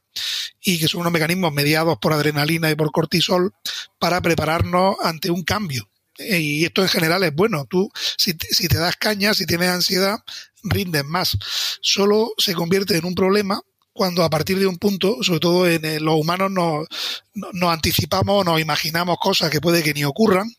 y 0.61 0.79
que 0.79 0.87
son 0.87 1.01
unos 1.01 1.13
mecanismos 1.13 1.53
mediados 1.53 1.97
por 1.99 2.13
adrenalina 2.13 2.71
y 2.71 2.75
por 2.75 2.91
cortisol 2.91 3.53
para 3.99 4.21
prepararnos 4.21 4.95
ante 5.03 5.29
un 5.31 5.43
cambio. 5.43 5.90
Y 6.29 6.65
esto 6.65 6.81
en 6.81 6.89
general 6.89 7.23
es 7.23 7.33
bueno. 7.33 7.65
Tú, 7.65 7.91
si, 8.17 8.33
si 8.49 8.67
te 8.67 8.77
das 8.77 8.95
caña, 8.95 9.33
si 9.33 9.45
tienes 9.45 9.69
ansiedad, 9.69 10.19
rindes 10.63 11.05
más. 11.05 11.37
Solo 11.81 12.31
se 12.37 12.53
convierte 12.53 12.97
en 12.97 13.05
un 13.05 13.15
problema 13.15 13.61
cuando 13.93 14.23
a 14.23 14.29
partir 14.29 14.57
de 14.57 14.67
un 14.67 14.77
punto, 14.77 15.17
sobre 15.21 15.39
todo 15.39 15.67
en, 15.67 16.03
los 16.03 16.15
humanos, 16.15 16.49
nos, 16.51 16.87
nos 17.33 17.73
anticipamos, 17.73 18.45
nos 18.45 18.59
imaginamos 18.59 19.17
cosas 19.19 19.49
que 19.49 19.59
puede 19.61 19.83
que 19.83 19.93
ni 19.93 20.03
ocurran 20.03 20.49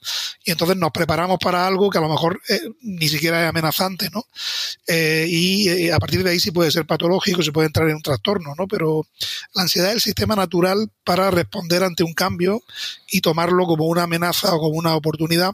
y 0.44 0.50
entonces 0.50 0.76
nos 0.76 0.90
preparamos 0.90 1.38
para 1.38 1.66
algo 1.66 1.88
que 1.88 1.98
a 1.98 2.02
lo 2.02 2.08
mejor 2.08 2.40
eh, 2.48 2.60
ni 2.82 3.08
siquiera 3.08 3.42
es 3.42 3.48
amenazante, 3.48 4.10
¿no? 4.12 4.26
Eh, 4.86 5.26
y 5.28 5.68
eh, 5.68 5.92
a 5.92 5.98
partir 5.98 6.22
de 6.22 6.30
ahí 6.30 6.40
sí 6.40 6.50
puede 6.50 6.70
ser 6.70 6.86
patológico, 6.86 7.42
se 7.42 7.52
puede 7.52 7.68
entrar 7.68 7.88
en 7.88 7.96
un 7.96 8.02
trastorno, 8.02 8.54
¿no? 8.58 8.66
Pero 8.66 9.06
la 9.54 9.62
ansiedad 9.62 9.88
es 9.90 9.94
el 9.94 10.00
sistema 10.00 10.36
natural 10.36 10.90
para 11.04 11.30
responder 11.30 11.84
ante 11.84 12.04
un 12.04 12.14
cambio 12.14 12.62
y 13.10 13.20
tomarlo 13.20 13.66
como 13.66 13.86
una 13.86 14.04
amenaza 14.04 14.54
o 14.54 14.58
como 14.58 14.76
una 14.76 14.94
oportunidad 14.94 15.52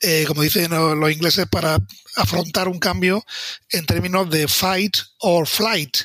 eh, 0.00 0.24
como 0.26 0.42
dicen 0.42 0.70
los 0.70 1.12
ingleses, 1.12 1.46
para 1.46 1.78
afrontar 2.16 2.68
un 2.68 2.78
cambio 2.78 3.24
en 3.70 3.86
términos 3.86 4.30
de 4.30 4.48
fight 4.48 4.96
or 5.20 5.46
flight. 5.46 5.96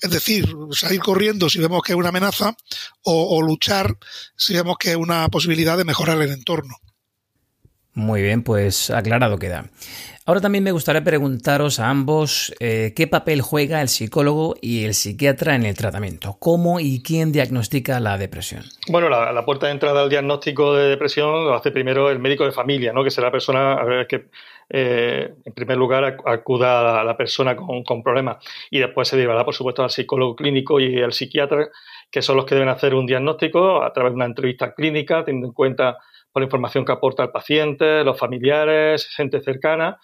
Es 0.00 0.10
decir, 0.10 0.48
salir 0.72 1.00
corriendo 1.00 1.48
si 1.50 1.58
vemos 1.58 1.82
que 1.82 1.92
es 1.92 1.98
una 1.98 2.10
amenaza 2.10 2.56
o, 3.02 3.36
o 3.36 3.42
luchar 3.42 3.96
si 4.36 4.54
vemos 4.54 4.76
que 4.78 4.90
es 4.90 4.96
una 4.96 5.28
posibilidad 5.28 5.76
de 5.76 5.84
mejorar 5.84 6.20
el 6.20 6.32
entorno. 6.32 6.76
Muy 7.94 8.20
bien, 8.20 8.42
pues 8.42 8.90
aclarado 8.90 9.38
queda. 9.38 9.70
Ahora 10.28 10.40
también 10.40 10.64
me 10.64 10.72
gustaría 10.72 11.04
preguntaros 11.04 11.78
a 11.78 11.88
ambos 11.88 12.52
eh, 12.58 12.92
qué 12.96 13.06
papel 13.06 13.42
juega 13.42 13.80
el 13.80 13.86
psicólogo 13.86 14.56
y 14.60 14.84
el 14.84 14.94
psiquiatra 14.94 15.54
en 15.54 15.64
el 15.64 15.76
tratamiento. 15.76 16.36
¿Cómo 16.40 16.80
y 16.80 17.00
quién 17.00 17.30
diagnostica 17.30 18.00
la 18.00 18.18
depresión? 18.18 18.64
Bueno, 18.88 19.08
la, 19.08 19.44
puerta 19.44 19.66
de 19.66 19.72
entrada 19.74 20.02
al 20.02 20.10
diagnóstico 20.10 20.74
de 20.74 20.88
depresión 20.88 21.44
lo 21.44 21.54
hace 21.54 21.70
primero 21.70 22.10
el 22.10 22.18
médico 22.18 22.44
de 22.44 22.50
familia, 22.50 22.92
¿no? 22.92 23.04
que 23.04 23.12
será 23.12 23.28
la 23.28 23.30
persona 23.30 23.74
a 23.74 23.84
ver, 23.84 24.08
que, 24.08 24.26
eh, 24.68 25.32
en 25.44 25.52
primer 25.52 25.76
lugar, 25.76 26.16
acuda 26.26 27.00
a 27.00 27.04
la 27.04 27.16
persona 27.16 27.54
con, 27.54 27.84
con 27.84 28.02
problemas 28.02 28.44
y 28.68 28.80
después 28.80 29.06
se 29.06 29.16
llevará, 29.16 29.44
por 29.44 29.54
supuesto, 29.54 29.84
al 29.84 29.90
psicólogo 29.90 30.34
clínico 30.34 30.80
y 30.80 31.00
al 31.02 31.12
psiquiatra, 31.12 31.68
que 32.10 32.20
son 32.20 32.36
los 32.36 32.46
que 32.46 32.56
deben 32.56 32.70
hacer 32.70 32.96
un 32.96 33.06
diagnóstico 33.06 33.80
a 33.80 33.92
través 33.92 34.10
de 34.10 34.16
una 34.16 34.24
entrevista 34.24 34.74
clínica, 34.74 35.24
teniendo 35.24 35.46
en 35.46 35.52
cuenta 35.52 35.98
la 36.40 36.44
información 36.44 36.84
que 36.84 36.92
aporta 36.92 37.22
el 37.22 37.30
paciente, 37.30 38.04
los 38.04 38.18
familiares, 38.18 39.08
gente 39.14 39.40
cercana, 39.40 39.98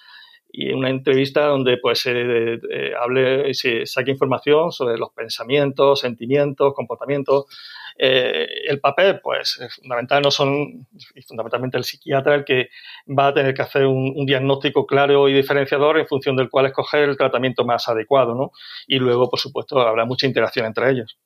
y 0.52 0.70
una 0.72 0.90
entrevista 0.90 1.46
donde 1.46 1.78
pues 1.78 2.00
se 2.00 2.60
hable 3.00 3.48
y 3.48 3.54
se 3.54 3.86
saque 3.86 4.10
información 4.10 4.70
sobre 4.70 4.98
los 4.98 5.10
pensamientos, 5.10 6.00
sentimientos, 6.00 6.74
comportamientos. 6.74 7.46
Eh, 7.98 8.46
el 8.68 8.80
papel, 8.80 9.20
pues, 9.22 9.58
fundamental 9.76 10.22
no 10.22 10.30
son, 10.30 10.86
fundamentalmente 11.26 11.78
el 11.78 11.84
psiquiatra 11.84 12.34
el 12.34 12.44
que 12.44 12.68
va 13.06 13.28
a 13.28 13.34
tener 13.34 13.54
que 13.54 13.62
hacer 13.62 13.86
un, 13.86 14.12
un, 14.16 14.26
diagnóstico 14.26 14.86
claro 14.86 15.28
y 15.28 15.34
diferenciador 15.34 15.98
en 15.98 16.06
función 16.06 16.36
del 16.36 16.50
cual 16.50 16.66
escoger 16.66 17.08
el 17.08 17.16
tratamiento 17.16 17.64
más 17.64 17.88
adecuado, 17.88 18.34
¿no? 18.34 18.52
Y 18.86 18.98
luego, 18.98 19.28
por 19.30 19.40
supuesto, 19.40 19.80
habrá 19.80 20.04
mucha 20.04 20.26
interacción 20.26 20.66
entre 20.66 20.90
ellos. 20.90 21.18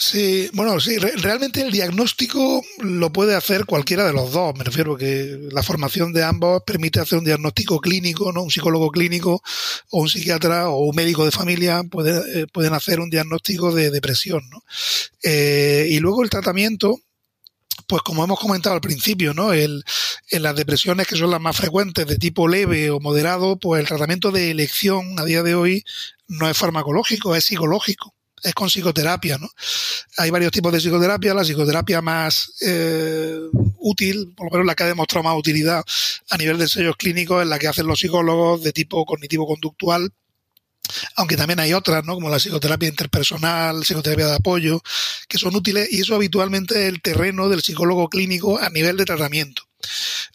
Sí, 0.00 0.48
bueno, 0.52 0.78
sí, 0.78 0.96
realmente 0.96 1.60
el 1.60 1.72
diagnóstico 1.72 2.62
lo 2.78 3.12
puede 3.12 3.34
hacer 3.34 3.64
cualquiera 3.66 4.06
de 4.06 4.12
los 4.12 4.30
dos. 4.30 4.54
Me 4.56 4.62
refiero 4.62 4.96
que 4.96 5.48
la 5.50 5.64
formación 5.64 6.12
de 6.12 6.22
ambos 6.22 6.62
permite 6.64 7.00
hacer 7.00 7.18
un 7.18 7.24
diagnóstico 7.24 7.80
clínico, 7.80 8.32
¿no? 8.32 8.44
Un 8.44 8.50
psicólogo 8.52 8.92
clínico 8.92 9.42
o 9.90 10.00
un 10.00 10.08
psiquiatra 10.08 10.68
o 10.68 10.84
un 10.84 10.94
médico 10.94 11.24
de 11.24 11.32
familia 11.32 11.82
puede, 11.90 12.42
eh, 12.42 12.46
pueden 12.46 12.74
hacer 12.74 13.00
un 13.00 13.10
diagnóstico 13.10 13.74
de 13.74 13.90
depresión, 13.90 14.48
¿no? 14.50 14.62
Eh, 15.24 15.88
y 15.90 15.98
luego 15.98 16.22
el 16.22 16.30
tratamiento, 16.30 17.00
pues 17.88 18.02
como 18.02 18.22
hemos 18.22 18.38
comentado 18.38 18.76
al 18.76 18.80
principio, 18.80 19.34
¿no? 19.34 19.52
El, 19.52 19.82
en 20.30 20.42
las 20.44 20.54
depresiones 20.54 21.08
que 21.08 21.16
son 21.16 21.32
las 21.32 21.40
más 21.40 21.56
frecuentes 21.56 22.06
de 22.06 22.18
tipo 22.18 22.46
leve 22.46 22.90
o 22.90 23.00
moderado, 23.00 23.58
pues 23.58 23.80
el 23.80 23.88
tratamiento 23.88 24.30
de 24.30 24.52
elección 24.52 25.18
a 25.18 25.24
día 25.24 25.42
de 25.42 25.56
hoy 25.56 25.84
no 26.28 26.48
es 26.48 26.56
farmacológico, 26.56 27.34
es 27.34 27.46
psicológico 27.46 28.14
es 28.42 28.54
con 28.54 28.68
psicoterapia, 28.68 29.38
¿no? 29.38 29.48
Hay 30.16 30.30
varios 30.30 30.52
tipos 30.52 30.72
de 30.72 30.78
psicoterapia. 30.78 31.34
La 31.34 31.42
psicoterapia 31.42 32.00
más 32.00 32.52
eh, 32.60 33.38
útil, 33.78 34.32
por 34.36 34.46
lo 34.46 34.52
menos 34.52 34.66
la 34.66 34.74
que 34.74 34.84
ha 34.84 34.86
demostrado 34.86 35.24
más 35.24 35.38
utilidad 35.38 35.82
a 36.30 36.36
nivel 36.36 36.58
de 36.58 36.64
ensayos 36.64 36.96
clínicos, 36.96 37.42
es 37.42 37.48
la 37.48 37.58
que 37.58 37.68
hacen 37.68 37.86
los 37.86 38.00
psicólogos 38.00 38.62
de 38.62 38.72
tipo 38.72 39.04
cognitivo-conductual, 39.04 40.12
aunque 41.16 41.36
también 41.36 41.60
hay 41.60 41.72
otras, 41.72 42.04
¿no? 42.04 42.14
Como 42.14 42.28
la 42.28 42.38
psicoterapia 42.38 42.88
interpersonal, 42.88 43.84
psicoterapia 43.84 44.26
de 44.26 44.34
apoyo, 44.36 44.80
que 45.28 45.38
son 45.38 45.54
útiles 45.56 45.88
y 45.90 46.00
eso 46.00 46.14
habitualmente 46.14 46.82
es 46.82 46.88
el 46.88 47.02
terreno 47.02 47.48
del 47.48 47.62
psicólogo 47.62 48.08
clínico 48.08 48.58
a 48.58 48.70
nivel 48.70 48.96
de 48.96 49.04
tratamiento 49.04 49.68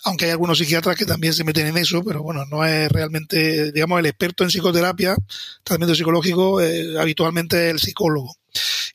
aunque 0.03 0.25
hay 0.25 0.31
algunos 0.31 0.57
psiquiatras 0.57 0.95
que 0.95 1.05
también 1.05 1.33
se 1.33 1.43
meten 1.43 1.67
en 1.67 1.77
eso, 1.77 2.03
pero 2.03 2.23
bueno, 2.23 2.45
no 2.45 2.65
es 2.65 2.91
realmente, 2.91 3.71
digamos, 3.71 3.99
el 3.99 4.05
experto 4.05 4.43
en 4.43 4.49
psicoterapia, 4.49 5.15
tratamiento 5.63 5.95
psicológico, 5.95 6.61
eh, 6.61 6.99
habitualmente 6.99 7.69
el 7.69 7.79
psicólogo. 7.79 8.35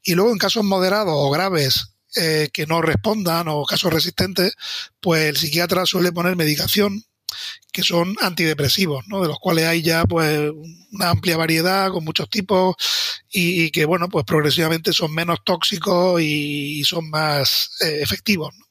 Y 0.02 0.14
luego 0.14 0.30
en 0.30 0.38
casos 0.38 0.64
moderados 0.64 1.14
o 1.14 1.30
graves 1.30 1.94
eh, 2.16 2.48
que 2.52 2.66
no 2.66 2.82
respondan 2.82 3.48
o 3.48 3.64
casos 3.64 3.92
resistentes, 3.92 4.54
pues 5.00 5.24
el 5.24 5.36
psiquiatra 5.36 5.86
suele 5.86 6.12
poner 6.12 6.36
medicación 6.36 7.04
que 7.72 7.82
son 7.82 8.16
antidepresivos, 8.20 9.06
¿no? 9.08 9.20
de 9.20 9.28
los 9.28 9.38
cuales 9.38 9.66
hay 9.66 9.82
ya 9.82 10.04
pues 10.04 10.50
una 10.92 11.10
amplia 11.10 11.36
variedad 11.36 11.90
con 11.90 12.04
muchos 12.04 12.28
tipos 12.28 12.76
y, 13.30 13.70
que 13.70 13.84
bueno 13.84 14.08
pues 14.08 14.24
progresivamente 14.24 14.92
son 14.92 15.14
menos 15.14 15.38
tóxicos 15.44 16.20
y, 16.20 16.82
son 16.84 17.08
más 17.10 17.70
eh, 17.84 18.00
efectivos. 18.02 18.54
¿no? 18.58 18.64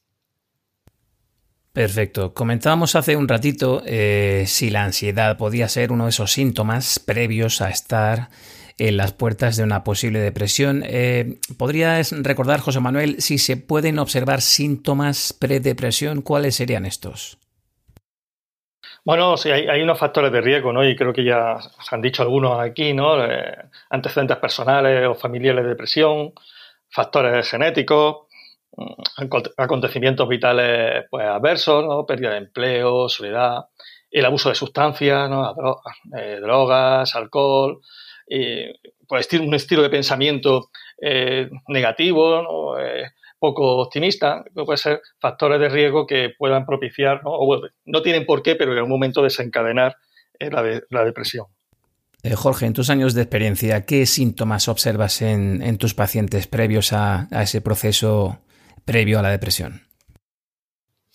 Perfecto. 1.72 2.34
Comentábamos 2.34 2.96
hace 2.96 3.14
un 3.14 3.28
ratito 3.28 3.82
eh, 3.86 4.44
si 4.48 4.68
la 4.68 4.84
ansiedad 4.84 5.36
podía 5.36 5.68
ser 5.68 5.92
uno 5.92 6.04
de 6.04 6.10
esos 6.10 6.32
síntomas 6.32 6.98
previos 6.98 7.60
a 7.60 7.70
estar 7.70 8.30
en 8.78 8.96
las 8.96 9.12
puertas 9.12 9.56
de 9.56 9.64
una 9.64 9.84
posible 9.84 10.18
depresión. 10.18 10.82
Eh, 10.84 11.38
¿Podrías 11.56 12.12
recordar, 12.12 12.60
José 12.60 12.80
Manuel, 12.80 13.20
si 13.20 13.38
se 13.38 13.56
pueden 13.56 13.98
observar 13.98 14.40
síntomas 14.40 15.32
predepresión? 15.32 16.22
¿Cuáles 16.22 16.56
serían 16.56 16.84
estos? 16.84 17.38
Bueno, 19.04 19.36
sí, 19.36 19.50
hay, 19.50 19.82
unos 19.82 19.98
factores 19.98 20.30
de 20.32 20.40
riesgo, 20.40 20.72
¿no? 20.72 20.86
Y 20.86 20.94
creo 20.94 21.12
que 21.12 21.24
ya 21.24 21.58
se 21.60 21.94
han 21.94 22.02
dicho 22.02 22.22
algunos 22.22 22.60
aquí, 22.60 22.92
¿no? 22.92 23.24
Eh, 23.24 23.56
antecedentes 23.90 24.36
personales 24.36 25.06
o 25.06 25.14
familiares 25.14 25.64
de 25.64 25.70
depresión, 25.70 26.32
factores 26.90 27.48
genéticos, 27.50 28.28
acontecimientos 29.56 30.28
vitales 30.28 31.06
pues, 31.10 31.26
adversos, 31.26 31.84
¿no? 31.84 32.06
pérdida 32.06 32.30
de 32.30 32.38
empleo, 32.38 33.08
soledad, 33.08 33.66
el 34.10 34.24
abuso 34.24 34.48
de 34.48 34.54
sustancias, 34.54 35.28
¿no? 35.28 35.54
Eh, 36.16 36.38
drogas, 36.40 37.14
alcohol, 37.16 37.80
pues, 39.06 39.28
un 39.32 39.54
estilo 39.54 39.82
de 39.82 39.90
pensamiento 39.90 40.70
eh, 41.00 41.48
negativo, 41.68 42.78
eh, 42.78 43.12
poco 43.38 43.78
optimista, 43.78 44.44
puede 44.54 44.76
ser 44.76 45.00
factores 45.18 45.60
de 45.60 45.68
riesgo 45.68 46.06
que 46.06 46.30
puedan 46.36 46.66
propiciar, 46.66 47.22
¿no? 47.24 47.38
no 47.84 48.02
tienen 48.02 48.26
por 48.26 48.42
qué, 48.42 48.56
pero 48.56 48.72
en 48.72 48.78
algún 48.78 48.90
momento 48.90 49.22
desencadenar 49.22 49.96
la, 50.40 51.04
depresión. 51.04 51.46
Jorge, 52.34 52.66
en 52.66 52.72
tus 52.72 52.90
años 52.90 53.14
de 53.14 53.22
experiencia, 53.22 53.84
¿qué 53.84 54.04
síntomas 54.06 54.68
observas 54.68 55.22
en, 55.22 55.78
tus 55.78 55.94
pacientes 55.94 56.46
previos 56.46 56.92
a 56.92 57.28
ese 57.30 57.60
proceso 57.60 58.40
previo 58.88 59.18
a 59.18 59.22
la 59.22 59.30
depresión. 59.30 59.82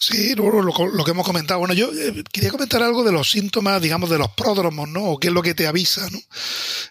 Sí, 0.05 0.35
lo, 0.35 0.61
lo, 0.61 1.03
que 1.05 1.11
hemos 1.11 1.25
comentado. 1.25 1.61
Bueno, 1.61 1.73
yo 1.73 1.89
eh, 1.93 2.25
quería 2.29 2.51
comentar 2.51 2.83
algo 2.83 3.05
de 3.05 3.13
los 3.13 3.31
síntomas, 3.31 3.81
digamos, 3.81 4.09
de 4.09 4.17
los 4.17 4.31
pródromos, 4.31 4.89
¿no? 4.89 5.05
O 5.05 5.17
qué 5.17 5.29
es 5.29 5.33
lo 5.33 5.41
que 5.41 5.53
te 5.53 5.65
avisa, 5.65 6.09
¿no? 6.09 6.19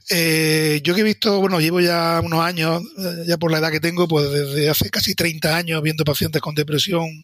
Eh, 0.09 0.81
yo 0.83 0.95
que 0.95 1.03
he 1.03 1.05
visto, 1.05 1.39
bueno, 1.39 1.61
llevo 1.61 1.83
ya 1.83 2.23
unos 2.25 2.41
años, 2.41 2.83
eh, 2.99 3.25
ya 3.27 3.37
por 3.37 3.53
la 3.53 3.59
edad 3.59 3.71
que 3.71 3.81
tengo, 3.81 4.09
pues 4.09 4.31
desde 4.31 4.71
hace 4.71 4.89
casi 4.89 5.15
30 5.15 5.55
años 5.55 5.83
viendo 5.83 6.05
pacientes 6.05 6.41
con 6.41 6.55
depresión 6.55 7.23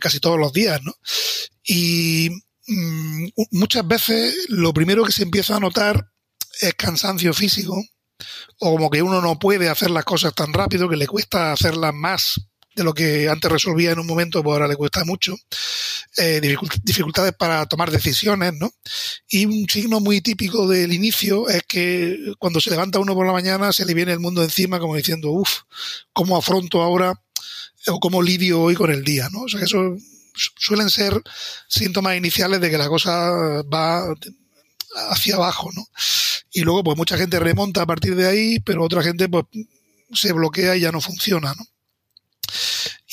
casi 0.00 0.20
todos 0.20 0.38
los 0.38 0.52
días, 0.52 0.82
¿no? 0.82 0.94
Y 1.66 2.28
mm, 2.66 3.28
muchas 3.52 3.88
veces 3.88 4.36
lo 4.48 4.74
primero 4.74 5.02
que 5.02 5.12
se 5.12 5.22
empieza 5.22 5.56
a 5.56 5.60
notar 5.60 6.10
es 6.60 6.74
cansancio 6.74 7.32
físico, 7.32 7.82
o 8.58 8.72
como 8.72 8.90
que 8.90 9.02
uno 9.02 9.22
no 9.22 9.38
puede 9.38 9.70
hacer 9.70 9.90
las 9.90 10.04
cosas 10.04 10.34
tan 10.34 10.52
rápido, 10.52 10.90
que 10.90 10.96
le 10.96 11.06
cuesta 11.06 11.52
hacerlas 11.52 11.94
más 11.94 12.34
de 12.74 12.84
lo 12.84 12.92
que 12.92 13.28
antes 13.28 13.50
resolvía 13.50 13.92
en 13.92 13.98
un 13.98 14.06
momento, 14.06 14.42
pues 14.42 14.54
ahora 14.54 14.68
le 14.68 14.76
cuesta 14.76 15.04
mucho. 15.04 15.36
Eh, 16.16 16.40
dificultades 16.82 17.32
para 17.32 17.66
tomar 17.66 17.90
decisiones, 17.90 18.52
¿no? 18.54 18.72
Y 19.28 19.46
un 19.46 19.68
signo 19.68 20.00
muy 20.00 20.20
típico 20.20 20.68
del 20.68 20.92
inicio 20.92 21.48
es 21.48 21.62
que 21.64 22.34
cuando 22.38 22.60
se 22.60 22.70
levanta 22.70 22.98
uno 22.98 23.14
por 23.14 23.26
la 23.26 23.32
mañana 23.32 23.72
se 23.72 23.84
le 23.84 23.94
viene 23.94 24.12
el 24.12 24.20
mundo 24.20 24.42
encima 24.42 24.78
como 24.78 24.96
diciendo, 24.96 25.30
uff, 25.30 25.62
¿cómo 26.12 26.36
afronto 26.36 26.82
ahora 26.82 27.14
o 27.88 28.00
cómo 28.00 28.22
lidio 28.22 28.60
hoy 28.60 28.74
con 28.74 28.90
el 28.90 29.04
día, 29.04 29.28
¿no? 29.30 29.42
O 29.42 29.48
sea, 29.48 29.58
que 29.58 29.66
eso 29.66 29.96
suelen 30.56 30.90
ser 30.90 31.20
síntomas 31.68 32.16
iniciales 32.16 32.60
de 32.60 32.70
que 32.70 32.78
la 32.78 32.88
cosa 32.88 33.12
va 33.62 34.04
hacia 35.10 35.36
abajo, 35.36 35.70
¿no? 35.74 35.86
Y 36.52 36.62
luego, 36.62 36.84
pues 36.84 36.96
mucha 36.96 37.18
gente 37.18 37.40
remonta 37.40 37.82
a 37.82 37.86
partir 37.86 38.14
de 38.14 38.26
ahí, 38.26 38.60
pero 38.60 38.84
otra 38.84 39.02
gente, 39.02 39.28
pues, 39.28 39.44
se 40.12 40.32
bloquea 40.32 40.76
y 40.76 40.80
ya 40.80 40.92
no 40.92 41.00
funciona, 41.00 41.52
¿no? 41.54 41.64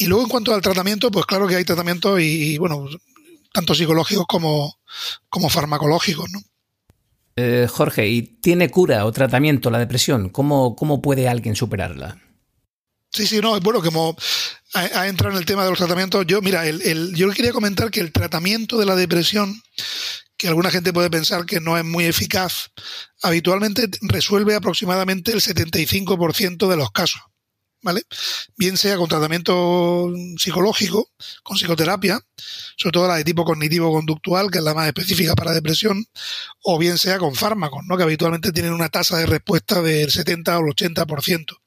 Y 0.01 0.07
luego, 0.07 0.23
en 0.23 0.29
cuanto 0.29 0.51
al 0.51 0.63
tratamiento, 0.63 1.11
pues 1.11 1.27
claro 1.27 1.47
que 1.47 1.55
hay 1.55 1.63
tratamientos 1.63 2.19
y, 2.19 2.57
bueno, 2.57 2.87
tanto 3.53 3.75
psicológicos 3.75 4.25
como, 4.27 4.79
como 5.29 5.47
farmacológicos, 5.47 6.27
¿no? 6.31 6.41
Eh, 7.35 7.67
Jorge, 7.69 8.07
¿y 8.07 8.23
tiene 8.23 8.71
cura 8.71 9.05
o 9.05 9.11
tratamiento 9.11 9.69
la 9.69 9.77
depresión? 9.77 10.29
¿Cómo, 10.29 10.75
cómo 10.75 11.03
puede 11.03 11.29
alguien 11.29 11.55
superarla? 11.55 12.17
Sí, 13.11 13.27
sí, 13.27 13.41
no, 13.41 13.59
bueno, 13.59 13.83
como 13.83 14.15
ha, 14.73 15.07
entrado 15.07 15.35
en 15.35 15.39
el 15.39 15.45
tema 15.45 15.65
de 15.65 15.69
los 15.69 15.77
tratamientos, 15.77 16.25
yo, 16.25 16.41
mira, 16.41 16.65
el, 16.65 16.81
el, 16.81 17.13
yo 17.13 17.29
quería 17.29 17.53
comentar 17.53 17.91
que 17.91 17.99
el 17.99 18.11
tratamiento 18.11 18.79
de 18.79 18.87
la 18.87 18.95
depresión, 18.95 19.61
que 20.35 20.47
alguna 20.47 20.71
gente 20.71 20.93
puede 20.93 21.11
pensar 21.11 21.45
que 21.45 21.59
no 21.59 21.77
es 21.77 21.85
muy 21.85 22.05
eficaz, 22.05 22.71
habitualmente 23.21 23.87
resuelve 24.01 24.55
aproximadamente 24.55 25.31
el 25.31 25.41
75% 25.41 26.67
de 26.67 26.75
los 26.75 26.89
casos. 26.89 27.21
¿Vale? 27.83 28.03
Bien 28.57 28.77
sea 28.77 28.95
con 28.97 29.09
tratamiento 29.09 30.11
psicológico, 30.37 31.09
con 31.41 31.57
psicoterapia, 31.57 32.19
sobre 32.77 32.93
todo 32.93 33.07
la 33.07 33.15
de 33.15 33.23
tipo 33.23 33.43
cognitivo-conductual, 33.43 34.51
que 34.51 34.59
es 34.59 34.63
la 34.63 34.75
más 34.75 34.87
específica 34.87 35.33
para 35.33 35.51
depresión, 35.51 36.05
o 36.61 36.77
bien 36.77 36.99
sea 36.99 37.17
con 37.17 37.33
fármacos, 37.33 37.81
¿no? 37.87 37.97
que 37.97 38.03
habitualmente 38.03 38.51
tienen 38.51 38.73
una 38.73 38.89
tasa 38.89 39.17
de 39.17 39.25
respuesta 39.25 39.81
del 39.81 40.11
70 40.11 40.59
o 40.59 40.61
el 40.61 40.75
80%. 40.75 41.61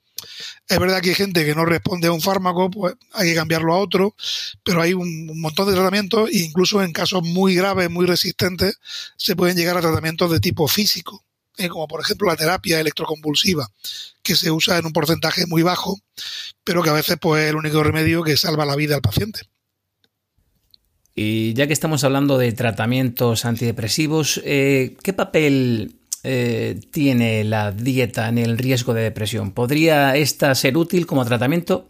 Es 0.69 0.79
verdad 0.79 1.01
que 1.01 1.11
hay 1.11 1.15
gente 1.15 1.45
que 1.45 1.55
no 1.55 1.65
responde 1.65 2.09
a 2.09 2.13
un 2.13 2.21
fármaco, 2.21 2.71
pues 2.71 2.95
hay 3.13 3.31
que 3.31 3.35
cambiarlo 3.35 3.75
a 3.75 3.79
otro, 3.79 4.15
pero 4.63 4.81
hay 4.81 4.95
un, 4.95 5.41
montón 5.41 5.69
de 5.69 5.75
tratamientos 5.75 6.31
e 6.31 6.39
incluso 6.39 6.83
en 6.83 6.93
casos 6.93 7.23
muy 7.23 7.55
graves, 7.55 7.91
muy 7.91 8.07
resistentes, 8.07 8.79
se 9.17 9.37
pueden 9.37 9.57
llegar 9.57 9.77
a 9.77 9.81
tratamientos 9.81 10.31
de 10.31 10.41
tipo 10.41 10.67
físico, 10.69 11.25
¿eh? 11.59 11.69
como 11.69 11.89
por 11.89 12.01
ejemplo 12.01 12.29
la 12.29 12.37
terapia 12.37 12.81
electroconvulsiva, 12.81 13.69
que 14.23 14.37
se 14.37 14.51
usa 14.51 14.79
en 14.79 14.87
un 14.87 14.93
porcentaje 14.93 15.47
muy 15.47 15.63
bajo, 15.63 15.99
pero 16.65 16.83
que 16.83 16.91
a 16.91 16.95
veces 16.95 17.17
pues, 17.21 17.45
es 17.45 17.51
el 17.51 17.57
único 17.57 17.83
remedio 17.83 18.23
que 18.23 18.37
salva 18.37 18.67
la 18.67 18.77
vida 18.77 18.95
al 18.97 19.03
paciente. 19.03 19.41
Y 21.15 21.55
ya 21.55 21.67
que 21.67 21.73
estamos 21.73 22.03
hablando 22.03 22.39
de 22.39 22.53
tratamientos 22.53 23.45
antidepresivos, 23.45 24.41
eh, 24.45 24.97
¿qué 25.03 25.13
papel 25.13 25.97
eh, 26.25 26.81
tiene 26.91 27.45
la 27.45 27.71
dieta 27.71 28.29
en 28.29 28.39
el 28.39 28.59
riesgo 28.59 28.95
de 28.95 29.03
depresión? 29.03 29.53
¿Podría 29.53 30.17
esta 30.17 30.53
ser 30.57 30.77
útil 30.77 31.07
como 31.07 31.25
tratamiento? 31.25 31.89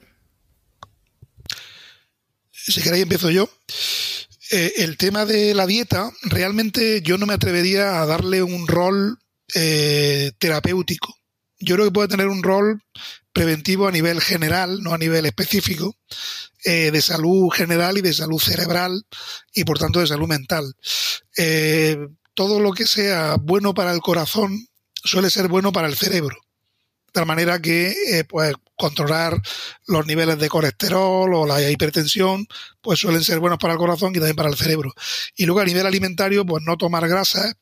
Si 2.52 2.82
queréis 2.82 3.04
empiezo 3.04 3.30
yo. 3.30 3.48
Eh, 4.50 4.72
el 4.78 4.98
tema 4.98 5.24
de 5.24 5.54
la 5.54 5.66
dieta, 5.66 6.10
realmente 6.22 7.00
yo 7.00 7.16
no 7.16 7.26
me 7.26 7.34
atrevería 7.34 8.02
a 8.02 8.06
darle 8.06 8.42
un 8.42 8.68
rol 8.68 9.18
eh, 9.54 10.32
terapéutico. 10.38 11.14
Yo 11.58 11.76
creo 11.76 11.86
que 11.86 11.92
puede 11.92 12.08
tener 12.08 12.28
un 12.28 12.42
rol 12.42 12.82
preventivo 13.32 13.88
a 13.88 13.92
nivel 13.92 14.20
general, 14.20 14.82
no 14.82 14.92
a 14.92 14.98
nivel 14.98 15.26
específico, 15.26 15.96
de 16.64 17.02
salud 17.02 17.50
general 17.50 17.98
y 17.98 18.00
de 18.00 18.14
salud 18.14 18.40
cerebral 18.40 19.04
y 19.52 19.64
por 19.64 19.78
tanto 19.78 20.00
de 20.00 20.06
salud 20.06 20.26
mental 20.26 20.74
todo 22.34 22.60
lo 22.60 22.72
que 22.72 22.86
sea 22.86 23.36
bueno 23.40 23.72
para 23.74 23.92
el 23.92 24.00
corazón 24.00 24.68
suele 24.94 25.30
ser 25.30 25.48
bueno 25.48 25.72
para 25.72 25.88
el 25.88 25.96
cerebro. 25.96 26.36
De 27.06 27.12
tal 27.12 27.26
manera 27.26 27.62
que 27.62 27.94
eh, 28.10 28.24
pues 28.24 28.54
controlar 28.76 29.40
los 29.86 30.04
niveles 30.04 30.36
de 30.38 30.48
colesterol 30.48 31.32
o 31.32 31.46
la 31.46 31.70
hipertensión 31.70 32.46
pues 32.80 32.98
suelen 32.98 33.22
ser 33.22 33.38
buenos 33.38 33.58
para 33.58 33.74
el 33.74 33.78
corazón 33.78 34.10
y 34.10 34.18
también 34.18 34.36
para 34.36 34.48
el 34.48 34.56
cerebro. 34.56 34.92
Y 35.36 35.46
luego 35.46 35.60
a 35.60 35.64
nivel 35.64 35.86
alimentario 35.86 36.44
pues 36.44 36.64
no 36.66 36.76
tomar 36.76 37.08
grasas 37.08 37.54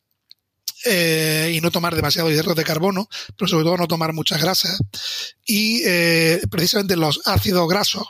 eh, 0.85 1.53
y 1.55 1.61
no 1.61 1.71
tomar 1.71 1.95
demasiado 1.95 2.31
hidratos 2.31 2.57
de 2.57 2.65
carbono, 2.65 3.09
pero 3.37 3.49
sobre 3.49 3.65
todo 3.65 3.77
no 3.77 3.89
tomar 3.89 4.13
muchas 4.13 4.41
grasas. 4.41 4.79
Y 5.45 5.83
eh, 5.85 6.41
precisamente 6.51 6.97
los 6.97 7.21
ácidos 7.25 7.69
grasos, 7.69 8.07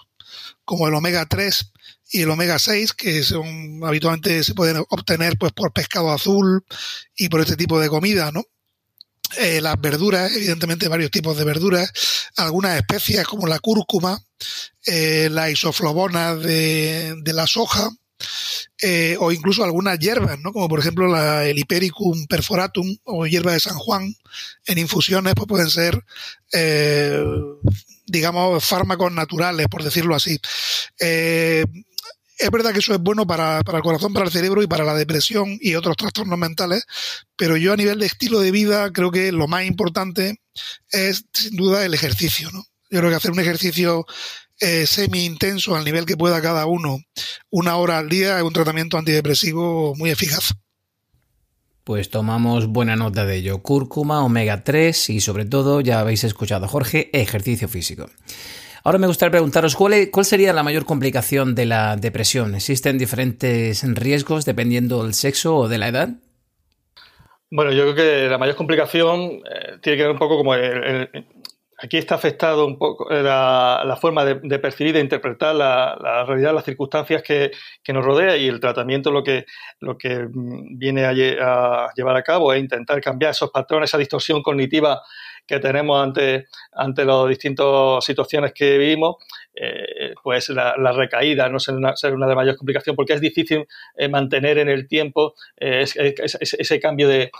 como 0.64 0.88
el 0.88 0.94
omega 0.94 1.26
3, 1.26 1.72
y 2.12 2.22
el 2.22 2.30
omega 2.30 2.58
6, 2.58 2.92
que 2.92 3.22
son 3.22 3.80
habitualmente 3.84 4.44
se 4.44 4.54
pueden 4.54 4.84
obtener 4.90 5.38
pues 5.38 5.52
por 5.52 5.72
pescado 5.72 6.12
azul 6.12 6.64
y 7.16 7.28
por 7.28 7.40
este 7.40 7.56
tipo 7.56 7.80
de 7.80 7.88
comida, 7.88 8.30
¿no? 8.30 8.44
Eh, 9.38 9.62
las 9.62 9.80
verduras, 9.80 10.30
evidentemente 10.32 10.88
varios 10.88 11.10
tipos 11.10 11.38
de 11.38 11.44
verduras, 11.44 11.90
algunas 12.36 12.76
especias 12.76 13.26
como 13.26 13.46
la 13.46 13.60
cúrcuma, 13.60 14.22
eh, 14.84 15.28
la 15.30 15.50
isoflavona 15.50 16.34
de, 16.34 17.14
de 17.22 17.32
la 17.32 17.46
soja, 17.46 17.88
eh, 18.80 19.16
o 19.20 19.32
incluso 19.32 19.64
algunas 19.64 19.98
hierbas, 19.98 20.38
¿no? 20.40 20.52
como 20.52 20.68
por 20.68 20.80
ejemplo 20.80 21.06
la, 21.06 21.46
el 21.46 21.58
Hipericum 21.58 22.26
perforatum 22.26 22.96
o 23.04 23.26
hierba 23.26 23.52
de 23.52 23.60
San 23.60 23.76
Juan, 23.76 24.14
en 24.66 24.78
infusiones 24.78 25.34
pues 25.34 25.46
pueden 25.46 25.70
ser, 25.70 26.02
eh, 26.52 27.22
digamos, 28.06 28.64
fármacos 28.64 29.12
naturales, 29.12 29.66
por 29.68 29.82
decirlo 29.82 30.14
así. 30.14 30.38
Eh, 30.98 31.64
es 32.38 32.50
verdad 32.50 32.72
que 32.72 32.80
eso 32.80 32.92
es 32.92 33.00
bueno 33.00 33.26
para, 33.26 33.58
el 33.58 33.82
corazón, 33.82 34.12
para 34.12 34.26
el 34.26 34.32
cerebro 34.32 34.62
y 34.62 34.66
para 34.66 34.84
la 34.84 34.94
depresión 34.94 35.58
y 35.60 35.74
otros 35.74 35.96
trastornos 35.96 36.38
mentales, 36.38 36.84
pero 37.36 37.56
yo 37.56 37.72
a 37.72 37.76
nivel 37.76 38.00
de 38.00 38.06
estilo 38.06 38.40
de 38.40 38.50
vida 38.50 38.92
creo 38.92 39.10
que 39.10 39.30
lo 39.30 39.46
más 39.46 39.64
importante 39.64 40.40
es 40.90 41.24
sin 41.32 41.56
duda 41.56 41.84
el 41.84 41.94
ejercicio, 41.94 42.50
¿no? 42.52 42.64
Yo 42.90 42.98
creo 42.98 43.10
que 43.10 43.16
hacer 43.16 43.30
un 43.30 43.40
ejercicio 43.40 44.04
eh, 44.62 44.86
semi-intenso 44.86 45.76
al 45.76 45.84
nivel 45.84 46.06
que 46.06 46.16
pueda 46.16 46.40
cada 46.40 46.66
uno, 46.66 46.98
una 47.50 47.76
hora 47.76 47.98
al 47.98 48.08
día, 48.08 48.38
es 48.38 48.42
un 48.44 48.52
tratamiento 48.52 48.96
antidepresivo 48.96 49.94
muy 49.96 50.10
eficaz. 50.10 50.54
Pues 51.84 52.10
tomamos 52.10 52.68
buena 52.68 52.94
nota 52.94 53.26
de 53.26 53.36
ello. 53.36 53.60
Cúrcuma, 53.60 54.24
omega 54.24 54.62
3 54.62 55.10
y 55.10 55.20
sobre 55.20 55.44
todo, 55.44 55.80
ya 55.80 55.98
habéis 55.98 56.22
escuchado 56.22 56.68
Jorge, 56.68 57.10
ejercicio 57.12 57.68
físico. 57.68 58.06
Ahora 58.84 58.98
me 58.98 59.08
gustaría 59.08 59.32
preguntaros 59.32 59.74
cuál, 59.74 60.10
cuál 60.10 60.24
sería 60.24 60.52
la 60.52 60.62
mayor 60.62 60.84
complicación 60.84 61.54
de 61.54 61.66
la 61.66 61.96
depresión. 61.96 62.54
¿Existen 62.54 62.98
diferentes 62.98 63.82
riesgos 63.94 64.44
dependiendo 64.44 65.02
del 65.02 65.14
sexo 65.14 65.56
o 65.56 65.68
de 65.68 65.78
la 65.78 65.88
edad? 65.88 66.08
Bueno, 67.50 67.70
yo 67.72 67.82
creo 67.82 67.94
que 67.94 68.28
la 68.28 68.38
mayor 68.38 68.56
complicación 68.56 69.20
eh, 69.20 69.78
tiene 69.82 69.98
que 69.98 70.02
ver 70.04 70.12
un 70.12 70.18
poco 70.18 70.38
como 70.38 70.54
aquí 71.82 71.98
está 71.98 72.14
afectado 72.14 72.64
un 72.64 72.78
poco 72.78 73.10
la, 73.10 73.98
forma 74.00 74.24
de, 74.24 74.58
percibir, 74.60 74.94
de 74.94 75.00
interpretar 75.00 75.54
la, 75.54 76.24
realidad, 76.26 76.54
las 76.54 76.64
circunstancias 76.64 77.22
que, 77.22 77.50
nos 77.92 78.04
rodea 78.04 78.36
y 78.36 78.46
el 78.46 78.60
tratamiento 78.60 79.10
lo 79.10 79.22
que, 79.24 79.44
lo 79.80 79.98
que 79.98 80.28
mm, 80.32 80.78
viene 80.78 81.04
a, 81.04 81.10
a, 81.10 81.92
llevar 81.94 82.16
a 82.16 82.22
cabo 82.22 82.52
es 82.52 82.60
intentar 82.60 83.00
cambiar 83.00 83.32
esos 83.32 83.50
patrones, 83.50 83.90
esa 83.90 83.98
distorsión 83.98 84.42
cognitiva 84.42 85.02
que 85.46 85.58
tenemos 85.58 86.00
ante, 86.02 86.46
ante 86.72 87.04
las 87.04 87.28
distintas 87.28 88.04
situaciones 88.04 88.52
que 88.54 88.78
vivimos, 88.78 89.16
eh, 89.54 90.14
pues 90.22 90.48
la, 90.48 90.74
recaída 90.92 91.48
no 91.48 91.58
ser 91.58 91.74
una, 91.74 91.94
ser 91.94 92.14
una 92.14 92.26
de 92.26 92.34
mayor 92.34 92.56
complicación 92.56 92.96
porque 92.96 93.12
es 93.12 93.20
difícil 93.20 93.66
eh, 93.96 94.08
mantener 94.08 94.58
en 94.58 94.70
el 94.70 94.88
tiempo 94.88 95.34
eh, 95.58 95.84
ese, 95.84 96.80
cambio 96.80 97.06
de, 97.08 97.30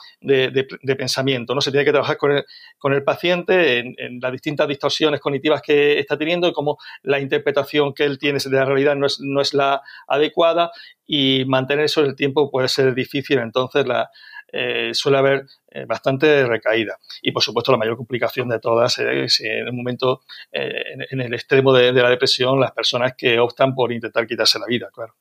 pensamiento. 0.98 1.54
¿no? 1.54 1.60
Se 1.60 1.70
tiene 1.70 1.86
que 1.86 1.92
trabajar 1.92 2.18
con 2.18 2.32
el, 2.32 2.44
con 2.78 2.92
el 2.92 3.02
paciente 3.02 3.78
en, 3.78 4.20
las 4.20 4.32
distintas 4.32 4.68
distorsiones 4.68 5.20
cognitivas 5.20 5.62
que 5.62 5.98
está 5.98 6.18
teniendo 6.18 6.46
y 6.48 6.52
cómo 6.52 6.76
la 7.02 7.18
interpretación 7.18 7.94
que 7.94 8.04
él 8.04 8.18
tiene 8.18 8.38
de 8.44 8.56
la 8.56 8.64
realidad 8.64 8.94
no 8.94 9.06
es, 9.06 9.18
no 9.20 9.40
es 9.40 9.54
la 9.54 9.80
adecuada 10.06 10.70
y 11.06 11.44
mantener 11.46 11.86
eso 11.86 12.02
en 12.02 12.08
el 12.08 12.16
tiempo 12.16 12.50
puede 12.50 12.68
ser 12.68 12.94
difícil. 12.94 13.38
Entonces, 13.38 13.86
la, 13.86 14.10
eh, 14.52 14.90
suele 14.92 15.16
haber 15.16 15.46
eh, 15.70 15.86
bastante 15.86 16.44
recaída. 16.46 16.98
Y 17.22 17.32
por 17.32 17.42
supuesto 17.42 17.72
la 17.72 17.78
mayor 17.78 17.96
complicación 17.96 18.48
de 18.48 18.60
todas 18.60 18.98
es 18.98 19.40
en 19.40 19.66
el 19.66 19.72
momento, 19.72 20.22
eh, 20.52 20.70
en, 21.10 21.20
el 21.20 21.32
extremo 21.32 21.72
de, 21.72 21.92
la 21.92 22.10
depresión, 22.10 22.60
las 22.60 22.72
personas 22.72 23.14
que 23.16 23.38
optan 23.38 23.74
por 23.74 23.92
intentar 23.92 24.26
quitarse 24.26 24.58
la 24.58 24.66
vida, 24.66 24.90
claro. 24.92 25.14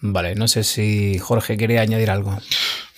Vale, 0.00 0.34
no 0.34 0.46
sé 0.46 0.62
si 0.62 1.18
Jorge 1.18 1.56
quiere 1.56 1.78
añadir 1.78 2.10
algo. 2.10 2.36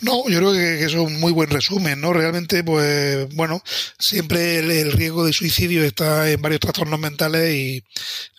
No, 0.01 0.29
yo 0.29 0.39
creo 0.39 0.53
que, 0.53 0.85
es 0.85 0.95
un 0.95 1.21
muy 1.21 1.33
buen 1.33 1.51
resumen, 1.51 2.01
¿no? 2.01 2.13
Realmente, 2.13 2.65
pues, 2.65 3.33
bueno, 3.35 3.63
siempre 3.99 4.59
el, 4.59 4.93
riesgo 4.93 5.25
de 5.25 5.33
suicidio 5.33 5.85
está 5.85 6.31
en 6.31 6.41
varios 6.43 6.61
trastornos 6.61 6.99
mentales 6.99 7.55
y 7.55 7.85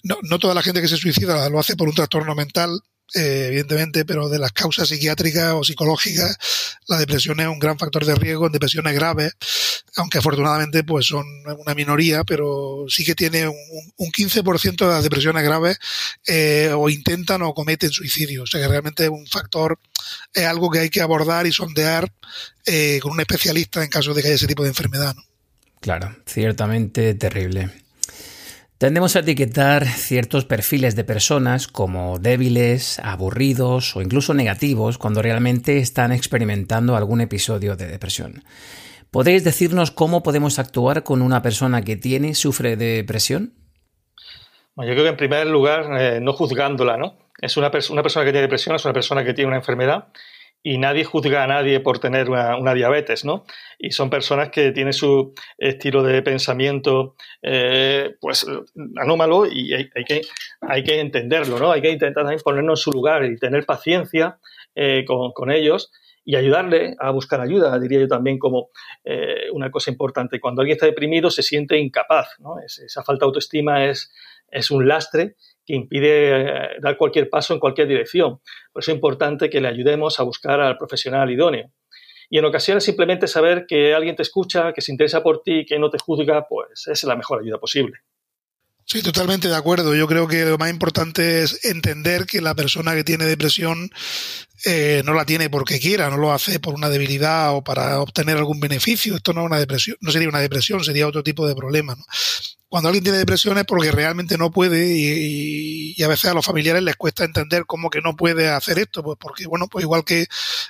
no, 0.04 0.18
no 0.24 0.40
toda 0.40 0.54
la 0.54 0.62
gente 0.62 0.82
que 0.82 0.88
se 0.88 0.98
suicida 0.98 1.50
lo 1.50 1.60
hace 1.60 1.76
por 1.76 1.88
un 1.88 1.96
trastorno 1.96 2.36
mental, 2.36 2.82
eh, 3.16 3.48
evidentemente, 3.48 4.06
pero 4.06 4.30
de 4.30 4.40
las 4.40 4.52
causas 4.52 4.88
psiquiátricas 4.88 5.54
o 5.54 5.64
psicológicas, 5.64 6.38
la 6.88 6.98
depresión 6.98 7.40
es 7.40 7.48
un 7.48 7.60
gran 7.60 7.78
factor 7.80 8.06
de 8.06 8.16
riesgo 8.16 8.46
en 8.46 8.52
depresiones 8.52 8.94
graves, 8.94 9.34
aunque 9.96 10.20
afortunadamente 10.20 10.84
pues 10.84 11.08
son 11.08 11.26
una 11.58 11.74
minoría, 11.74 12.24
pero 12.24 12.86
sí 12.88 13.04
que 13.04 13.16
tiene 13.16 13.48
un, 13.48 13.56
un 13.98 14.12
15% 14.12 14.76
de 14.78 14.94
las 14.94 15.04
depresiones 15.04 15.44
graves 15.44 15.80
eh, 16.28 16.72
o 16.76 16.90
intentan 16.90 17.42
o 17.42 17.54
cometen 17.54 17.92
suicidio. 17.92 18.44
O 18.44 18.48
sea 18.48 18.62
que 18.62 18.68
realmente 18.68 19.04
es 19.04 19.10
un 19.10 19.26
factor, 19.26 19.80
es 20.34 20.46
algo 20.46 20.70
que 20.70 20.80
hay 20.80 20.90
que 20.90 21.02
abordar 21.02 21.48
y 21.48 21.52
sondear 21.52 22.12
eh, 22.66 23.00
con 23.02 23.14
un 23.14 23.20
especialista 23.20 23.84
en 23.84 23.90
caso 23.90 24.14
de 24.14 24.22
que 24.22 24.28
haya 24.28 24.36
ese 24.36 24.48
tipo 24.48 24.64
de 24.64 24.70
enfermedad. 24.70 25.16
Claro, 25.80 26.16
ciertamente 26.26 27.14
terrible. 27.16 27.72
Tendemos 28.80 29.18
a 29.18 29.20
etiquetar 29.20 29.86
ciertos 29.86 30.46
perfiles 30.46 30.96
de 30.96 31.04
personas 31.04 31.68
como 31.68 32.18
débiles, 32.18 32.98
aburridos 33.00 33.94
o 33.98 34.02
incluso 34.02 34.34
negativos 34.34 34.98
cuando 34.98 35.22
realmente 35.22 35.80
están 35.80 36.14
experimentando 36.14 36.96
algún 36.96 37.20
episodio 37.20 37.76
de 37.76 37.88
depresión. 37.88 38.46
¿Podéis 39.12 39.44
decirnos 39.44 39.92
cómo 39.92 40.24
podemos 40.24 40.60
actuar 40.60 41.04
con 41.04 41.22
una 41.22 41.42
persona 41.42 41.82
que 41.82 41.98
tiene, 41.98 42.36
sufre 42.36 42.78
de 42.78 42.96
depresión? 42.96 43.54
yo 44.78 44.86
creo 44.86 45.04
que 45.04 45.10
en 45.10 45.18
primer 45.18 45.48
lugar, 45.48 45.88
eh, 46.00 46.22
no 46.22 46.32
juzgándola, 46.32 46.96
¿no? 46.96 47.18
Es 47.42 47.58
una 47.58 47.72
persona 47.72 48.02
que 48.02 48.32
tiene 48.32 48.44
depresión, 48.44 48.78
es 48.78 48.86
una 48.86 48.94
persona 48.94 49.26
que 49.26 49.34
tiene 49.34 49.50
una 49.50 49.58
enfermedad 49.58 50.08
y 50.62 50.78
nadie 50.78 51.06
juzga 51.06 51.44
a 51.44 51.48
nadie 51.48 51.80
por 51.80 52.00
tener 52.00 52.30
una, 52.30 52.74
diabetes, 52.74 53.24
¿no? 53.24 53.46
Y 53.78 53.92
son 53.92 54.10
personas 54.10 54.50
que 54.50 54.72
tienen 54.72 54.94
su 54.94 55.34
estilo 55.58 56.04
de 56.04 56.22
pensamiento, 56.22 57.16
eh, 57.42 58.16
pues, 58.20 58.46
anómalo 58.98 59.46
y 59.46 59.74
hay, 59.74 59.90
que, 60.06 60.22
hay 60.62 60.84
que 60.84 61.00
entenderlo, 61.00 61.60
¿no? 61.60 61.72
Hay 61.72 61.82
que 61.82 61.92
intentar 61.92 62.24
también 62.24 62.42
ponernos 62.44 62.80
en 62.80 62.84
su 62.84 62.92
lugar 62.92 63.24
y 63.26 63.38
tener 63.38 63.66
paciencia 63.66 64.40
eh, 64.76 65.06
con, 65.06 65.52
ellos 65.52 65.92
y 66.26 66.36
ayudarle 66.36 66.96
a 67.00 67.12
buscar 67.12 67.42
ayuda, 67.42 67.80
diría 67.80 68.02
yo 68.02 68.08
también 68.08 68.38
como 68.38 68.70
eh, 69.06 69.50
una 69.54 69.72
cosa 69.72 69.90
importante. 69.92 70.40
Cuando 70.40 70.62
alguien 70.62 70.76
está 70.76 70.86
deprimido 70.86 71.32
se 71.32 71.42
siente 71.42 71.78
incapaz, 71.78 72.28
¿no? 72.40 72.60
esa 72.60 73.04
falta 73.04 73.26
de 73.26 73.28
autoestima 73.28 73.86
es, 73.86 74.12
es 74.52 74.70
un 74.72 74.88
lastre 74.88 75.36
que 75.70 75.76
impide 75.76 76.42
eh, 76.42 76.70
dar 76.82 76.98
cualquier 76.98 77.30
paso 77.30 77.54
en 77.54 77.60
cualquier 77.60 77.88
dirección. 77.88 78.40
Por 78.74 78.82
eso 78.82 78.90
es 78.92 78.96
importante 78.96 79.52
que 79.52 79.62
le 79.62 79.68
ayudemos 79.68 80.20
a 80.20 80.24
buscar 80.24 80.60
al 80.60 80.80
profesional 80.80 81.30
idóneo. 81.30 81.70
Y 82.28 82.40
en 82.40 82.46
ocasiones 82.46 82.84
simplemente 82.84 83.28
saber 83.28 83.68
que 83.68 83.94
alguien 83.94 84.16
te 84.16 84.24
escucha, 84.24 84.74
que 84.74 84.82
se 84.82 84.92
interesa 84.92 85.22
por 85.22 85.44
ti, 85.44 85.66
que 85.68 85.78
no 85.78 85.92
te 85.92 86.00
juzga, 86.00 86.48
pues 86.50 86.88
es 86.88 87.04
la 87.04 87.16
mejor 87.16 87.42
ayuda 87.44 87.60
posible. 87.60 88.00
Sí, 88.84 89.04
totalmente 89.04 89.48
de 89.48 89.56
acuerdo. 89.56 89.94
Yo 89.94 90.08
creo 90.08 90.28
que 90.28 90.44
lo 90.44 90.58
más 90.58 90.72
importante 90.72 91.44
es 91.44 91.64
entender 91.64 92.26
que 92.26 92.42
la 92.42 92.56
persona 92.56 92.96
que 92.96 93.04
tiene 93.04 93.26
depresión 93.26 93.92
eh, 94.66 95.04
no 95.06 95.14
la 95.14 95.26
tiene 95.26 95.52
porque 95.52 95.80
quiera, 95.80 96.10
no 96.10 96.18
lo 96.18 96.34
hace 96.34 96.60
por 96.60 96.74
una 96.74 96.90
debilidad 96.90 97.54
o 97.54 97.64
para 97.64 98.00
obtener 98.00 98.38
algún 98.38 98.60
beneficio. 98.60 99.18
Esto 99.18 99.34
no 99.34 99.42
es 99.42 99.46
una 99.46 99.60
depresión, 99.60 99.98
no 100.02 100.12
sería 100.12 100.30
una 100.30 100.40
depresión, 100.40 100.84
sería 100.84 101.08
otro 101.08 101.22
tipo 101.22 101.48
de 101.48 101.54
problema. 101.54 101.96
Cuando 102.70 102.90
alguien 102.90 103.04
tiene 103.04 103.18
depresión 103.18 103.58
es 103.58 103.66
porque 103.66 103.92
realmente 103.92 104.38
no 104.38 104.52
puede 104.52 104.96
y, 104.96 106.02
a 106.04 106.08
veces 106.08 106.32
a 106.32 106.34
los 106.34 106.46
familiares 106.46 106.82
les 106.84 106.96
cuesta 106.96 107.26
entender 107.26 107.66
cómo 107.66 107.90
que 107.90 108.00
no 108.00 108.16
puede 108.16 108.50
hacer 108.50 108.80
esto, 108.80 109.04
pues 109.04 109.18
porque 109.20 109.48
bueno, 109.48 109.68
pues 109.68 109.84
igual 109.84 110.06
que 110.06 110.28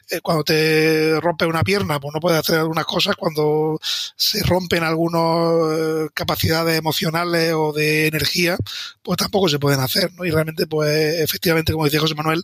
eh, 0.10 0.22
cuando 0.24 0.44
te 0.44 1.20
rompe 1.20 1.46
una 1.46 1.64
pierna, 1.64 2.00
pues 2.00 2.14
no 2.14 2.20
puedes 2.20 2.40
hacer 2.40 2.58
algunas 2.60 2.86
cosas, 2.86 3.16
cuando 3.16 3.80
se 4.16 4.42
rompen 4.44 4.84
algunas 4.84 5.78
eh, 5.78 6.08
capacidades 6.14 6.80
emocionales 6.80 7.54
o 7.54 7.74
de 7.74 8.08
energía, 8.08 8.58
pues 9.04 9.18
tampoco 9.18 9.50
se 9.50 9.60
pueden 9.60 9.82
hacer, 9.82 10.12
¿no? 10.14 10.26
Y 10.26 10.32
realmente, 10.32 10.68
pues 10.68 11.20
efectivamente, 11.20 11.74
como 11.74 11.86
decía 11.86 12.00
José 12.00 12.16
Manuel, 12.16 12.44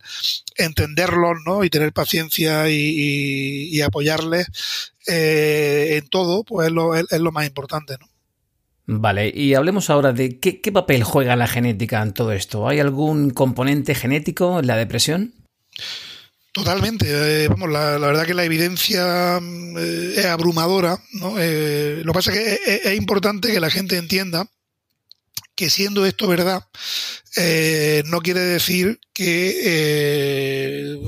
entenderlos, 0.58 1.38
¿no? 1.46 1.64
Y 1.64 1.70
tener 1.70 1.94
paciencia 1.94 2.70
y, 2.70 3.82
apoyarles 3.82 4.48
eh, 5.08 5.98
en 5.98 6.08
todo, 6.10 6.44
pues 6.44 6.68
es 6.68 6.74
lo, 6.74 6.96
es 6.96 7.12
lo 7.12 7.32
más 7.32 7.46
importante, 7.48 7.98
¿no? 8.00 8.15
Vale, 8.88 9.32
y 9.34 9.56
hablemos 9.56 9.90
ahora 9.90 10.14
de 10.14 10.40
qué, 10.40 10.72
papel 10.72 11.04
juega 11.04 11.36
la 11.36 11.48
genética 11.48 12.04
en 12.04 12.14
todo 12.14 12.32
esto. 12.32 12.68
¿Hay 12.68 12.80
algún 12.80 13.32
componente 13.32 13.96
genético 13.96 14.60
en 14.60 14.68
la 14.68 14.78
depresión? 14.78 15.34
Totalmente. 16.52 17.08
Eh, 17.10 17.48
vamos, 17.48 17.70
la, 17.72 17.98
verdad 17.98 18.28
que 18.28 18.36
la 18.36 18.44
evidencia 18.44 19.40
mm, 19.42 19.78
eh, 19.78 20.14
es 20.18 20.26
abrumadora. 20.26 21.02
¿no? 21.14 21.36
Eh, 21.40 22.02
lo 22.04 22.14
que 22.14 22.18
pasa 22.18 22.32
es 22.32 22.38
que 22.38 22.90
es, 22.92 22.96
importante 22.96 23.52
que 23.52 23.60
la 23.60 23.72
gente 23.72 23.98
entienda 23.98 24.48
que 25.56 25.70
siendo 25.70 26.06
esto 26.06 26.28
verdad, 26.28 26.64
no 28.06 28.22
quiere 28.22 28.42
decir 28.42 29.00
que 29.14 31.00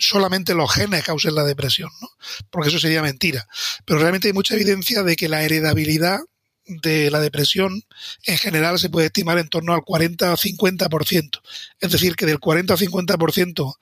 solamente 0.00 0.54
los 0.54 0.72
genes 0.72 1.04
causen 1.04 1.36
la 1.36 1.44
depresión, 1.44 1.90
¿no? 2.00 2.08
porque 2.50 2.70
eso 2.70 2.80
sería 2.80 3.02
mentira. 3.02 3.46
Pero 3.84 4.00
realmente 4.00 4.26
hay 4.26 4.34
mucha 4.34 4.54
evidencia 4.54 5.04
de 5.04 5.14
que 5.14 5.28
la 5.28 5.44
heredabilidad 5.44 6.18
de 6.66 7.10
la 7.10 7.20
depresión 7.20 7.82
en 8.24 8.38
general 8.38 8.78
se 8.78 8.90
puede 8.90 9.06
estimar 9.06 9.38
en 9.38 9.48
torno 9.48 9.74
al 9.74 9.82
40 9.82 10.32
o 10.32 10.36
50%. 10.36 11.40
Es 11.80 11.90
decir, 11.92 12.16
que 12.16 12.26
del 12.26 12.38
40 12.38 12.74
o 12.74 12.76
50% 12.76 13.74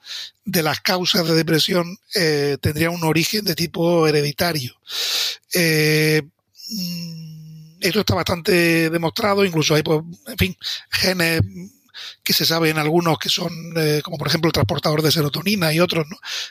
de 0.45 0.63
las 0.63 0.81
causas 0.81 1.27
de 1.27 1.35
depresión 1.35 1.97
eh, 2.15 2.57
tendrían 2.59 2.93
un 2.93 3.03
origen 3.03 3.45
de 3.45 3.55
tipo 3.55 4.07
hereditario. 4.07 4.75
Eh, 5.53 6.23
mm, 6.69 7.77
esto 7.81 7.99
está 8.01 8.15
bastante 8.15 8.89
demostrado, 8.89 9.43
incluso 9.45 9.75
hay, 9.75 9.83
pues, 9.83 10.01
en 10.27 10.37
fin, 10.37 10.57
genes 10.89 11.41
que 12.23 12.33
se 12.33 12.45
sabe 12.45 12.69
en 12.69 12.77
algunos 12.77 13.17
que 13.17 13.29
son, 13.29 13.51
eh, 13.77 14.01
como 14.03 14.17
por 14.17 14.27
ejemplo 14.27 14.49
el 14.49 14.53
transportador 14.53 15.01
de 15.01 15.11
serotonina 15.11 15.73
y 15.73 15.79
otros, 15.79 16.05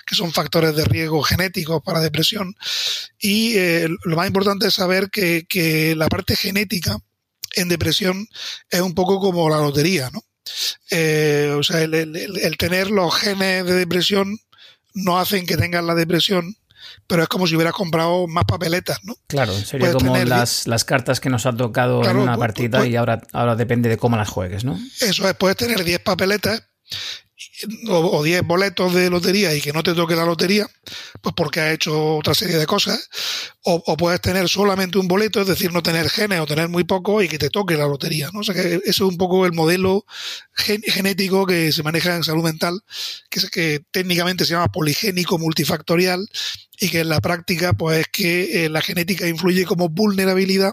que 0.06 0.14
son 0.14 0.32
factores 0.32 0.74
de 0.74 0.84
riesgo 0.84 1.22
genéticos 1.22 1.82
para 1.82 2.00
depresión. 2.00 2.54
Y 3.18 3.56
eh, 3.56 3.88
lo 4.04 4.16
más 4.16 4.26
importante 4.26 4.68
es 4.68 4.74
saber 4.74 5.10
que, 5.10 5.46
que, 5.48 5.94
la 5.94 6.08
parte 6.08 6.36
genética 6.36 6.98
en 7.56 7.68
depresión 7.68 8.28
es 8.70 8.80
un 8.80 8.94
poco 8.94 9.20
como 9.20 9.48
la 9.50 9.58
lotería, 9.58 10.10
¿no? 10.10 10.22
Eh, 10.90 11.54
o 11.56 11.62
sea, 11.62 11.82
el, 11.82 11.94
el 11.94 12.56
tener 12.56 12.90
los 12.90 13.14
genes 13.14 13.64
de 13.66 13.74
depresión 13.74 14.38
no 14.94 15.18
hacen 15.18 15.46
que 15.46 15.56
tengan 15.56 15.86
la 15.86 15.94
depresión, 15.94 16.56
pero 17.06 17.22
es 17.22 17.28
como 17.28 17.46
si 17.46 17.56
hubieras 17.56 17.74
comprado 17.74 18.26
más 18.26 18.44
papeletas, 18.44 18.98
¿no? 19.04 19.16
Claro, 19.26 19.52
sería 19.52 19.92
como 19.92 20.16
las, 20.16 20.66
las, 20.66 20.84
cartas 20.84 21.20
que 21.20 21.30
nos 21.30 21.46
ha 21.46 21.56
tocado 21.56 22.04
en 22.08 22.16
una 22.16 22.36
partida 22.36 22.86
y 22.86 22.96
ahora, 22.96 23.20
ahora 23.32 23.56
depende 23.56 23.88
de 23.88 23.96
cómo 23.96 24.16
las 24.16 24.28
juegues, 24.28 24.64
¿no? 24.64 24.78
Eso 25.00 25.28
es, 25.28 25.34
puedes 25.34 25.56
tener 25.56 25.82
10 25.84 26.00
papeletas 26.00 26.62
o 27.88 28.22
10 28.22 28.42
boletos 28.42 28.94
de 28.94 29.10
lotería 29.10 29.54
y 29.54 29.60
que 29.60 29.72
no 29.72 29.82
te 29.82 29.94
toque 29.94 30.16
la 30.16 30.24
lotería, 30.24 30.66
pues 31.20 31.34
porque 31.34 31.60
has 31.60 31.74
hecho 31.74 32.16
otra 32.16 32.34
serie 32.34 32.56
de 32.56 32.66
cosas, 32.66 33.08
o, 33.62 33.96
puedes 33.96 34.20
tener 34.20 34.48
solamente 34.48 34.98
un 34.98 35.08
boleto, 35.08 35.40
es 35.40 35.46
decir, 35.46 35.72
no 35.72 35.82
tener 35.82 36.08
genes 36.08 36.40
o 36.40 36.46
tener 36.46 36.68
muy 36.68 36.84
poco 36.84 37.22
y 37.22 37.28
que 37.28 37.38
te 37.38 37.50
toque 37.50 37.76
la 37.76 37.86
lotería, 37.86 38.30
¿no? 38.32 38.40
O 38.40 38.44
sea 38.44 38.54
que 38.54 38.74
eso 38.76 38.82
es 38.84 39.00
un 39.00 39.16
poco 39.16 39.44
el 39.46 39.52
modelo 39.52 40.04
genético 40.54 41.46
que 41.46 41.72
se 41.72 41.82
maneja 41.82 42.16
en 42.16 42.24
salud 42.24 42.42
mental, 42.42 42.80
que, 43.28 43.40
es, 43.40 43.50
que 43.50 43.80
técnicamente 43.90 44.44
se 44.44 44.52
llama 44.52 44.68
poligénico 44.68 45.38
multifactorial 45.38 46.26
y 46.80 46.88
que 46.88 47.00
en 47.00 47.10
la 47.10 47.20
práctica 47.20 47.74
pues 47.74 48.00
es 48.00 48.06
que 48.08 48.64
eh, 48.64 48.68
la 48.68 48.80
genética 48.80 49.28
influye 49.28 49.64
como 49.66 49.88
vulnerabilidad 49.88 50.72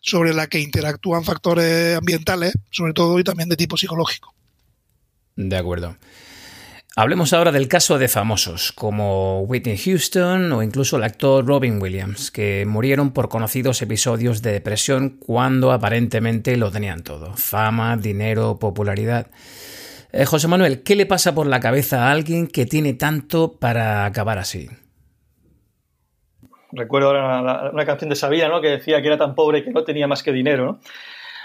sobre 0.00 0.32
la 0.32 0.46
que 0.46 0.60
interactúan 0.60 1.24
factores 1.24 1.96
ambientales, 1.96 2.54
sobre 2.70 2.92
todo 2.92 3.18
y 3.18 3.24
también 3.24 3.48
de 3.48 3.56
tipo 3.56 3.76
psicológico. 3.76 4.34
De 5.36 5.56
acuerdo. 5.56 5.96
Hablemos 6.94 7.32
ahora 7.32 7.52
del 7.52 7.68
caso 7.68 7.98
de 7.98 8.06
famosos, 8.06 8.70
como 8.72 9.40
Whitney 9.42 9.78
Houston 9.78 10.52
o 10.52 10.62
incluso 10.62 10.98
el 10.98 11.04
actor 11.04 11.46
Robin 11.46 11.80
Williams, 11.80 12.30
que 12.30 12.66
murieron 12.66 13.12
por 13.12 13.30
conocidos 13.30 13.80
episodios 13.80 14.42
de 14.42 14.52
depresión 14.52 15.16
cuando 15.18 15.72
aparentemente 15.72 16.54
lo 16.58 16.70
tenían 16.70 17.02
todo. 17.02 17.34
Fama, 17.34 17.96
dinero, 17.96 18.58
popularidad. 18.58 19.28
Eh, 20.12 20.26
José 20.26 20.48
Manuel, 20.48 20.82
¿qué 20.82 20.94
le 20.94 21.06
pasa 21.06 21.34
por 21.34 21.46
la 21.46 21.60
cabeza 21.60 22.08
a 22.08 22.10
alguien 22.10 22.46
que 22.46 22.66
tiene 22.66 22.92
tanto 22.92 23.52
para 23.52 24.04
acabar 24.04 24.38
así? 24.38 24.68
Recuerdo 26.72 27.10
una, 27.10 27.84
canción 27.84 28.10
de 28.10 28.16
Sabina, 28.16 28.48
¿no? 28.48 28.60
Que 28.60 28.68
decía 28.68 29.00
que 29.00 29.08
era 29.08 29.18
tan 29.18 29.34
pobre 29.34 29.62
que 29.62 29.70
no 29.70 29.84
tenía 29.84 30.06
más 30.06 30.22
que 30.22 30.32
dinero, 30.32 30.64
¿no? 30.64 30.80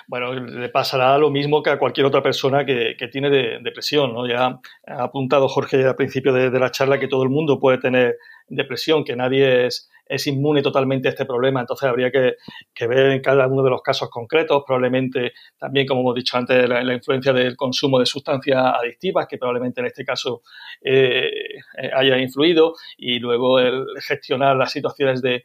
bueno, 0.07 0.33
le 0.33 0.69
pasará 0.69 1.17
lo 1.17 1.29
mismo 1.29 1.61
que 1.61 1.69
a 1.69 1.77
cualquier 1.77 2.05
otra 2.05 2.23
persona 2.23 2.65
que, 2.65 2.95
tiene 3.11 3.29
depresión. 3.61 4.13
¿no? 4.13 4.25
Ya 4.25 4.59
ha 4.87 5.03
apuntado 5.03 5.49
Jorge 5.49 5.85
al 5.85 5.95
principio 5.95 6.31
de, 6.33 6.49
la 6.49 6.71
charla 6.71 6.97
que 6.97 7.09
todo 7.09 7.23
el 7.23 7.29
mundo 7.29 7.59
puede 7.59 7.77
tener 7.77 8.17
depresión, 8.47 9.03
que 9.03 9.17
nadie 9.17 9.67
es, 9.67 9.89
es 10.09 10.27
inmune 10.27 10.61
totalmente 10.61 11.07
a 11.07 11.11
este 11.11 11.25
problema. 11.25 11.61
Entonces 11.61 11.87
habría 11.89 12.11
que, 12.11 12.87
ver 12.87 13.11
en 13.11 13.21
cada 13.21 13.47
uno 13.47 13.63
de 13.63 13.69
los 13.69 13.81
casos 13.81 14.09
concretos, 14.09 14.63
probablemente 14.65 15.33
también, 15.57 15.87
como 15.87 16.01
hemos 16.01 16.15
dicho 16.15 16.37
antes, 16.37 16.67
la, 16.67 16.93
influencia 16.93 17.33
del 17.33 17.55
consumo 17.55 17.99
de 17.99 18.05
sustancias 18.05 18.57
adictivas, 18.57 19.27
que 19.27 19.37
probablemente 19.37 19.81
en 19.81 19.87
este 19.87 20.05
caso 20.05 20.41
eh, 20.81 21.29
eh, 21.77 21.91
haya 21.93 22.17
influido, 22.17 22.73
y 22.97 23.19
luego 23.19 23.59
el 23.59 23.85
gestionar 23.99 24.55
las 24.55 24.71
situaciones 24.71 25.21
de, 25.21 25.43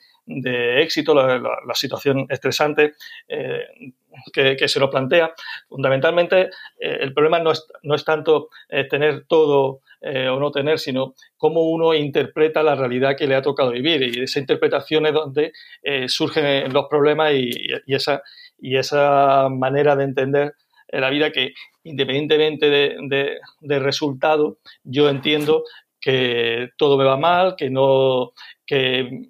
éxito, 0.82 1.14
la, 1.14 1.74
situación 1.74 2.26
estresante. 2.28 2.95
Eh, 3.28 3.61
que, 4.30 4.68
se 4.68 4.78
nos 4.78 4.91
plantea. 4.91 5.32
Fundamentalmente, 5.70 6.51
el 6.78 7.14
problema 7.14 7.39
no 7.39 7.51
es, 7.51 7.66
no 7.82 7.95
es 7.95 8.05
tanto 8.05 8.51
tener 8.91 9.24
todo 9.26 9.80
eh, 10.03 10.28
o 10.28 10.38
no 10.38 10.50
tener, 10.50 10.78
sino 10.78 11.14
cómo 11.36 11.70
uno 11.70 11.94
interpreta 11.94 12.62
la 12.62 12.74
realidad 12.74 13.16
que 13.16 13.26
le 13.26 13.34
ha 13.34 13.42
tocado 13.42 13.70
vivir. 13.70 14.03
Y 14.03 14.22
esa 14.22 14.40
interpretación 14.40 15.07
es 15.07 15.14
donde 15.14 15.53
surgen 16.09 16.72
los 16.72 16.86
problemas 16.88 17.32
y, 17.34 17.50
esa, 17.86 18.22
y 18.59 18.76
esa 18.76 19.48
manera 19.48 19.96
de 19.96 20.05
entender 20.05 20.55
la 20.88 21.11
vida 21.11 21.30
que, 21.30 21.55
independientemente 21.84 22.68
del 22.68 23.09
de, 23.61 23.78
resultado, 23.78 24.59
yo 24.84 25.09
entiendo 25.09 25.64
que 26.00 26.70
todo 26.76 26.98
me 26.98 27.05
va 27.05 27.16
mal, 27.16 27.55
que 27.57 27.70
no, 27.70 28.32
que 28.66 29.28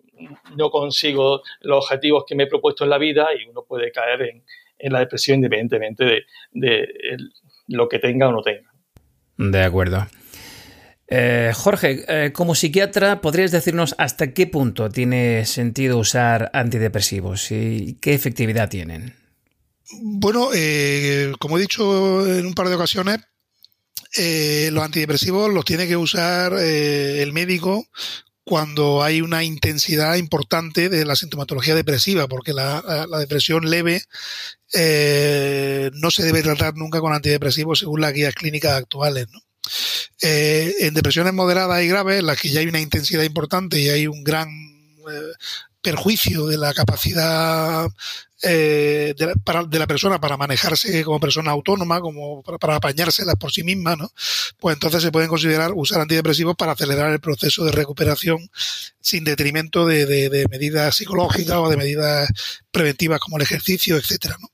no 0.56 0.70
consigo 0.70 1.42
los 1.60 1.84
objetivos 1.84 2.24
que 2.26 2.34
me 2.34 2.44
he 2.44 2.46
propuesto 2.46 2.84
en 2.84 2.90
la 2.90 2.98
vida 2.98 3.28
y 3.38 3.48
uno 3.48 3.64
puede 3.66 3.92
caer 3.92 4.22
en, 4.22 4.44
en 4.82 4.92
la 4.92 4.98
depresión 4.98 5.36
independientemente 5.36 6.24
de, 6.52 7.16
lo 7.68 7.88
que 7.88 7.98
tenga 7.98 8.28
o 8.28 8.32
no 8.32 8.42
tenga. 8.42 8.70
De 9.38 9.62
acuerdo. 9.62 10.06
Eh, 11.14 11.52
Jorge, 11.54 12.06
eh, 12.08 12.32
como 12.32 12.54
psiquiatra, 12.54 13.20
¿podrías 13.20 13.50
decirnos 13.50 13.94
hasta 13.98 14.32
qué 14.32 14.46
punto 14.46 14.88
tiene 14.88 15.44
sentido 15.44 15.98
usar 15.98 16.50
antidepresivos 16.54 17.50
y 17.50 17.98
qué 18.00 18.14
efectividad 18.14 18.70
tienen? 18.70 19.14
Bueno, 20.00 20.48
eh, 20.54 21.34
como 21.38 21.58
he 21.58 21.60
dicho 21.60 22.26
en 22.26 22.46
un 22.46 22.54
par 22.54 22.70
de 22.70 22.76
ocasiones, 22.76 23.20
los 24.72 24.82
antidepresivos 24.82 25.52
los 25.52 25.66
tiene 25.66 25.86
que 25.86 25.98
usar 25.98 26.54
el 26.54 27.30
médico 27.34 27.86
cuando 28.42 29.02
hay 29.02 29.20
una 29.20 29.44
intensidad 29.44 30.16
importante 30.16 30.88
de 30.88 31.04
la 31.04 31.14
sintomatología 31.14 31.74
depresiva, 31.74 32.26
porque 32.26 32.54
la, 32.54 33.06
depresión 33.18 33.68
leve 33.68 34.02
no 35.92 36.10
se 36.10 36.22
debe 36.22 36.42
tratar 36.42 36.74
nunca 36.74 37.00
con 37.00 37.12
antidepresivos 37.12 37.80
según 37.80 38.00
las 38.00 38.14
guías 38.14 38.34
clínicas 38.34 38.72
actuales. 38.72 39.26
¿no? 39.30 39.40
Eh, 40.20 40.74
en 40.80 40.94
depresiones 40.94 41.32
moderadas 41.32 41.82
y 41.82 41.88
graves, 41.88 42.20
en 42.20 42.26
las 42.26 42.40
que 42.40 42.50
ya 42.50 42.60
hay 42.60 42.66
una 42.66 42.80
intensidad 42.80 43.22
importante 43.22 43.78
y 43.80 43.88
hay 43.88 44.06
un 44.06 44.24
gran 44.24 44.48
eh, 44.48 45.32
perjuicio 45.80 46.46
de 46.46 46.58
la 46.58 46.72
capacidad 46.72 47.88
eh, 48.44 49.14
de, 49.16 49.78
la, 49.78 49.86
persona 49.86 50.20
para 50.20 50.36
manejarse 50.36 51.04
como 51.04 51.20
persona 51.20 51.52
autónoma, 51.52 52.00
como 52.00 52.42
para, 52.42 52.76
apañárselas 52.76 53.36
por 53.36 53.52
sí 53.52 53.62
misma, 53.62 53.94
¿no? 53.94 54.12
Pues 54.58 54.74
entonces 54.74 55.02
se 55.02 55.12
pueden 55.12 55.28
considerar 55.28 55.72
usar 55.74 56.00
antidepresivos 56.00 56.56
para 56.56 56.72
acelerar 56.72 57.12
el 57.12 57.20
proceso 57.20 57.64
de 57.64 57.72
recuperación 57.72 58.50
sin 59.00 59.24
detrimento 59.24 59.86
de, 59.86 60.06
de 60.06 60.46
medidas 60.50 60.96
psicológicas 60.96 61.56
o 61.56 61.68
de 61.68 61.76
medidas 61.76 62.28
preventivas 62.70 63.20
como 63.20 63.36
el 63.36 63.42
ejercicio, 63.42 63.96
etcétera, 63.96 64.36
¿no? 64.40 64.48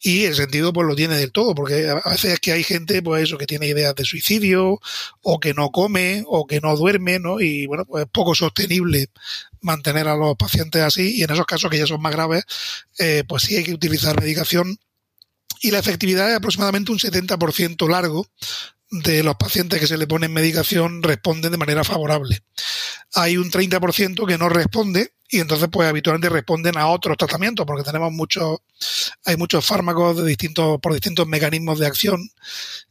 Y 0.00 0.24
el 0.24 0.34
sentido 0.34 0.72
pues 0.72 0.86
lo 0.86 0.96
tiene 0.96 1.16
del 1.16 1.32
todo, 1.32 1.54
porque 1.54 1.88
a 1.88 2.10
veces 2.10 2.34
es 2.34 2.40
que 2.40 2.52
hay 2.52 2.62
gente 2.64 3.02
pues 3.02 3.24
eso 3.24 3.38
que 3.38 3.46
tiene 3.46 3.66
ideas 3.66 3.94
de 3.94 4.04
suicidio 4.04 4.80
o 5.22 5.40
que 5.40 5.54
no 5.54 5.70
come 5.70 6.24
o 6.26 6.46
que 6.46 6.60
no 6.60 6.76
duerme, 6.76 7.18
¿no? 7.18 7.40
Y 7.40 7.66
bueno, 7.66 7.84
pues 7.84 8.04
es 8.04 8.10
poco 8.10 8.34
sostenible 8.34 9.10
mantener 9.60 10.08
a 10.08 10.16
los 10.16 10.36
pacientes 10.36 10.82
así 10.82 11.16
y 11.16 11.22
en 11.22 11.30
esos 11.30 11.46
casos 11.46 11.70
que 11.70 11.78
ya 11.78 11.86
son 11.86 12.00
más 12.00 12.12
graves, 12.12 12.44
eh, 12.98 13.24
pues 13.26 13.42
sí 13.42 13.56
hay 13.56 13.64
que 13.64 13.74
utilizar 13.74 14.20
medicación 14.20 14.78
y 15.60 15.70
la 15.70 15.78
efectividad 15.78 16.30
es 16.30 16.36
aproximadamente 16.36 16.92
un 16.92 16.98
70% 16.98 17.88
largo 17.88 18.26
de 18.90 19.22
los 19.22 19.36
pacientes 19.36 19.80
que 19.80 19.86
se 19.86 19.98
le 19.98 20.06
ponen 20.06 20.32
medicación 20.32 21.02
responden 21.02 21.52
de 21.52 21.58
manera 21.58 21.84
favorable. 21.84 22.40
Hay 23.14 23.36
un 23.36 23.50
30% 23.50 24.26
que 24.26 24.38
no 24.38 24.48
responde 24.48 25.12
y 25.28 25.40
entonces 25.40 25.68
pues 25.70 25.88
habitualmente 25.88 26.30
responden 26.30 26.78
a 26.78 26.86
otros 26.86 27.16
tratamientos 27.16 27.66
porque 27.66 27.84
tenemos 27.84 28.12
muchos 28.12 28.60
hay 29.26 29.36
muchos 29.36 29.64
fármacos 29.64 30.16
de 30.16 30.24
distintos 30.24 30.80
por 30.80 30.94
distintos 30.94 31.26
mecanismos 31.26 31.78
de 31.78 31.86
acción 31.86 32.30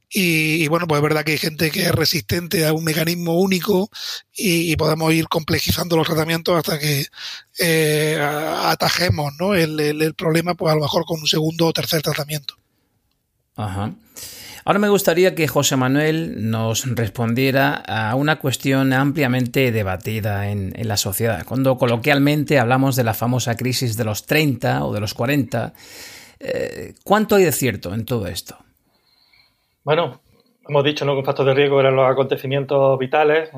y, 0.09 0.65
bueno 0.67 0.87
pues 0.87 0.99
es 0.99 1.03
verdad 1.03 1.25
que 1.25 1.33
hay 1.33 1.37
gente 1.37 1.69
que 1.69 1.83
es 1.83 1.91
resistente 1.91 2.65
a 2.65 2.73
un 2.73 2.83
mecanismo 2.83 3.39
único 3.39 3.89
y, 4.35 4.75
podemos 4.75 5.11
ir 5.13 5.27
complejizando 5.27 5.97
los 5.97 6.07
tratamientos 6.07 6.55
hasta 6.55 6.79
que 6.79 7.07
eh, 7.59 8.17
atajemos 8.21 9.33
¿no? 9.39 9.55
el, 9.55 9.79
el 9.79 10.13
problema 10.13 10.53
pues 10.53 10.71
a 10.71 10.75
lo 10.75 10.81
mejor 10.81 11.05
con 11.05 11.19
un 11.19 11.27
segundo 11.27 11.65
o 11.65 11.73
tercer 11.73 12.03
tratamiento. 12.03 12.55
Ajá. 13.55 13.91
Ahora 14.67 14.79
me 14.79 14.89
gustaría 14.89 15.33
que 15.33 15.47
José 15.47 15.77
Manuel 15.77 16.51
nos 16.51 16.93
respondiera 16.93 17.73
a 17.87 18.13
una 18.15 18.37
cuestión 18.37 18.91
ampliamente 18.91 19.71
debatida 19.71 20.49
en, 20.51 20.73
la 20.85 20.97
sociedad. 20.97 21.45
Cuando 21.47 21.77
coloquialmente 21.77 22.59
hablamos 22.59 22.97
de 22.97 23.05
la 23.05 23.13
famosa 23.13 23.55
crisis 23.55 23.95
de 23.95 24.03
los 24.03 24.25
30 24.25 24.83
o 24.83 24.91
de 24.91 24.99
los 24.99 25.13
40, 25.13 25.71
eh, 26.41 26.93
¿cuánto 27.05 27.37
hay 27.37 27.45
de 27.45 27.53
cierto 27.53 27.93
en 27.93 28.03
todo 28.03 28.27
esto? 28.27 28.57
Bueno, 29.85 30.19
hemos 30.67 30.83
dicho 30.83 31.05
¿no? 31.05 31.13
que 31.13 31.19
un 31.19 31.25
factor 31.25 31.45
de 31.45 31.53
riesgo 31.53 31.79
eran 31.79 31.95
los 31.95 32.11
acontecimientos 32.11 32.99
vitales 32.99 33.49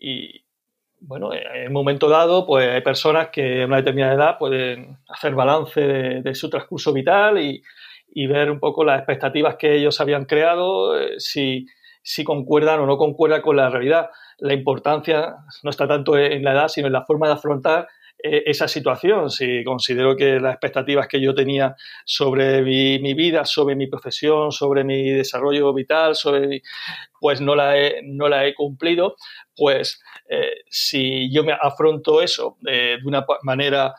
y, 0.00 0.42
bueno, 1.00 1.34
en 1.34 1.66
un 1.66 1.74
momento 1.74 2.08
dado, 2.08 2.46
pues 2.46 2.70
hay 2.70 2.80
personas 2.80 3.28
que 3.28 3.64
a 3.64 3.66
una 3.66 3.76
determinada 3.76 4.14
edad 4.14 4.38
pueden 4.38 4.96
hacer 5.08 5.34
balance 5.34 5.78
de 5.78 6.34
su 6.34 6.48
transcurso 6.48 6.90
vital 6.94 7.38
y, 7.38 7.62
y 8.12 8.26
ver 8.26 8.50
un 8.50 8.60
poco 8.60 8.84
las 8.84 8.98
expectativas 8.98 9.56
que 9.56 9.76
ellos 9.76 10.00
habían 10.00 10.24
creado, 10.24 10.98
eh, 10.98 11.14
si, 11.18 11.66
si 12.02 12.24
concuerdan 12.24 12.80
o 12.80 12.86
no 12.86 12.96
concuerdan 12.96 13.42
con 13.42 13.56
la 13.56 13.70
realidad. 13.70 14.10
La 14.38 14.54
importancia 14.54 15.36
no 15.62 15.70
está 15.70 15.86
tanto 15.86 16.16
en 16.16 16.42
la 16.42 16.52
edad, 16.52 16.68
sino 16.68 16.86
en 16.86 16.92
la 16.92 17.04
forma 17.04 17.26
de 17.28 17.34
afrontar 17.34 17.88
eh, 18.22 18.42
esa 18.46 18.68
situación. 18.68 19.30
Si 19.30 19.64
considero 19.64 20.16
que 20.16 20.40
las 20.40 20.52
expectativas 20.52 21.08
que 21.08 21.20
yo 21.20 21.34
tenía 21.34 21.74
sobre 22.04 22.62
mi, 22.62 23.14
vida, 23.14 23.44
sobre 23.44 23.76
mi 23.76 23.86
profesión, 23.86 24.52
sobre 24.52 24.84
mi 24.84 25.10
desarrollo 25.10 25.72
vital, 25.72 26.14
sobre 26.14 26.62
pues 27.18 27.40
no 27.40 27.54
la 27.54 27.78
he, 27.78 28.00
no 28.02 28.28
la 28.28 28.46
he 28.46 28.54
cumplido, 28.54 29.16
pues 29.56 30.02
eh, 30.32 30.62
si 30.68 31.30
yo 31.32 31.42
me 31.42 31.52
afronto 31.52 32.22
eso 32.22 32.56
de 32.60 32.98
una 33.04 33.26
manera 33.42 33.94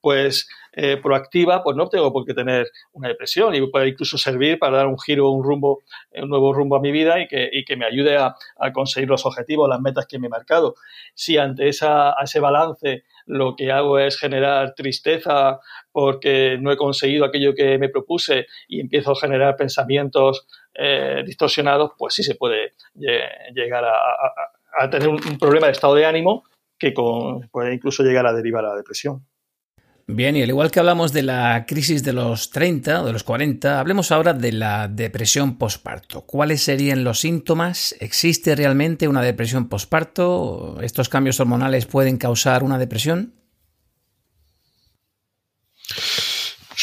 pues 0.00 0.48
eh, 0.72 0.98
proactiva, 0.98 1.64
pues 1.64 1.76
no 1.76 1.88
tengo 1.88 2.12
por 2.12 2.24
qué 2.24 2.32
tener 2.32 2.70
una 2.92 3.08
depresión 3.08 3.52
y 3.56 3.66
puede 3.66 3.88
incluso 3.88 4.16
servir 4.16 4.56
para 4.56 4.76
dar 4.76 4.86
un 4.86 5.00
giro, 5.00 5.28
un 5.28 5.42
rumbo, 5.42 5.80
un 6.12 6.28
nuevo 6.28 6.52
rumbo 6.52 6.76
a 6.76 6.80
mi 6.80 6.92
vida 6.92 7.20
y 7.20 7.26
que, 7.26 7.50
y 7.52 7.64
que 7.64 7.76
me 7.76 7.86
ayude 7.86 8.16
a, 8.16 8.36
conseguir 8.72 9.08
los 9.08 9.26
objetivos, 9.26 9.68
las 9.68 9.80
metas 9.80 10.06
que 10.06 10.20
me 10.20 10.28
he 10.28 10.30
marcado. 10.30 10.76
Si 11.12 11.36
ante 11.36 11.68
esa, 11.68 12.14
ese 12.22 12.38
balance 12.38 13.02
lo 13.26 13.56
que 13.56 13.72
hago 13.72 13.98
es 13.98 14.16
generar 14.16 14.74
tristeza 14.76 15.58
porque 15.90 16.56
no 16.60 16.70
he 16.70 16.76
conseguido 16.76 17.24
aquello 17.24 17.52
que 17.52 17.76
me 17.76 17.88
propuse 17.88 18.46
y 18.68 18.80
empiezo 18.80 19.10
a 19.10 19.16
generar 19.16 19.56
pensamientos 19.56 20.46
eh, 20.74 21.24
distorsionados, 21.26 21.90
pues 21.98 22.14
sí 22.14 22.22
se 22.22 22.36
puede 22.36 22.74
llegar 22.94 23.84
a, 23.84 23.90
tener 24.90 25.08
un, 25.08 25.18
problema 25.38 25.66
de 25.66 25.72
estado 25.72 25.94
de 25.94 26.06
ánimo 26.06 26.44
que 26.78 26.92
puede 27.50 27.74
incluso 27.74 28.02
llegar 28.02 28.26
a 28.26 28.32
derivar 28.32 28.64
a 28.64 28.68
la 28.70 28.76
depresión. 28.76 29.26
Bien, 30.12 30.34
y 30.34 30.42
al 30.42 30.48
igual 30.48 30.72
que 30.72 30.80
hablamos 30.80 31.12
de 31.12 31.22
la 31.22 31.66
crisis 31.68 32.02
de 32.02 32.12
los 32.12 32.50
30 32.50 33.02
o 33.02 33.06
de 33.06 33.12
los 33.12 33.22
40, 33.22 33.78
hablemos 33.78 34.10
ahora 34.10 34.32
de 34.32 34.50
la 34.50 34.88
depresión 34.88 35.56
posparto. 35.56 36.22
¿Cuáles 36.22 36.62
serían 36.62 37.04
los 37.04 37.20
síntomas? 37.20 37.94
¿Existe 38.00 38.56
realmente 38.56 39.06
una 39.06 39.22
depresión 39.22 39.68
posparto? 39.68 40.78
¿Estos 40.82 41.08
cambios 41.08 41.38
hormonales 41.38 41.86
pueden 41.86 42.16
causar 42.16 42.64
una 42.64 42.78
depresión? 42.78 43.34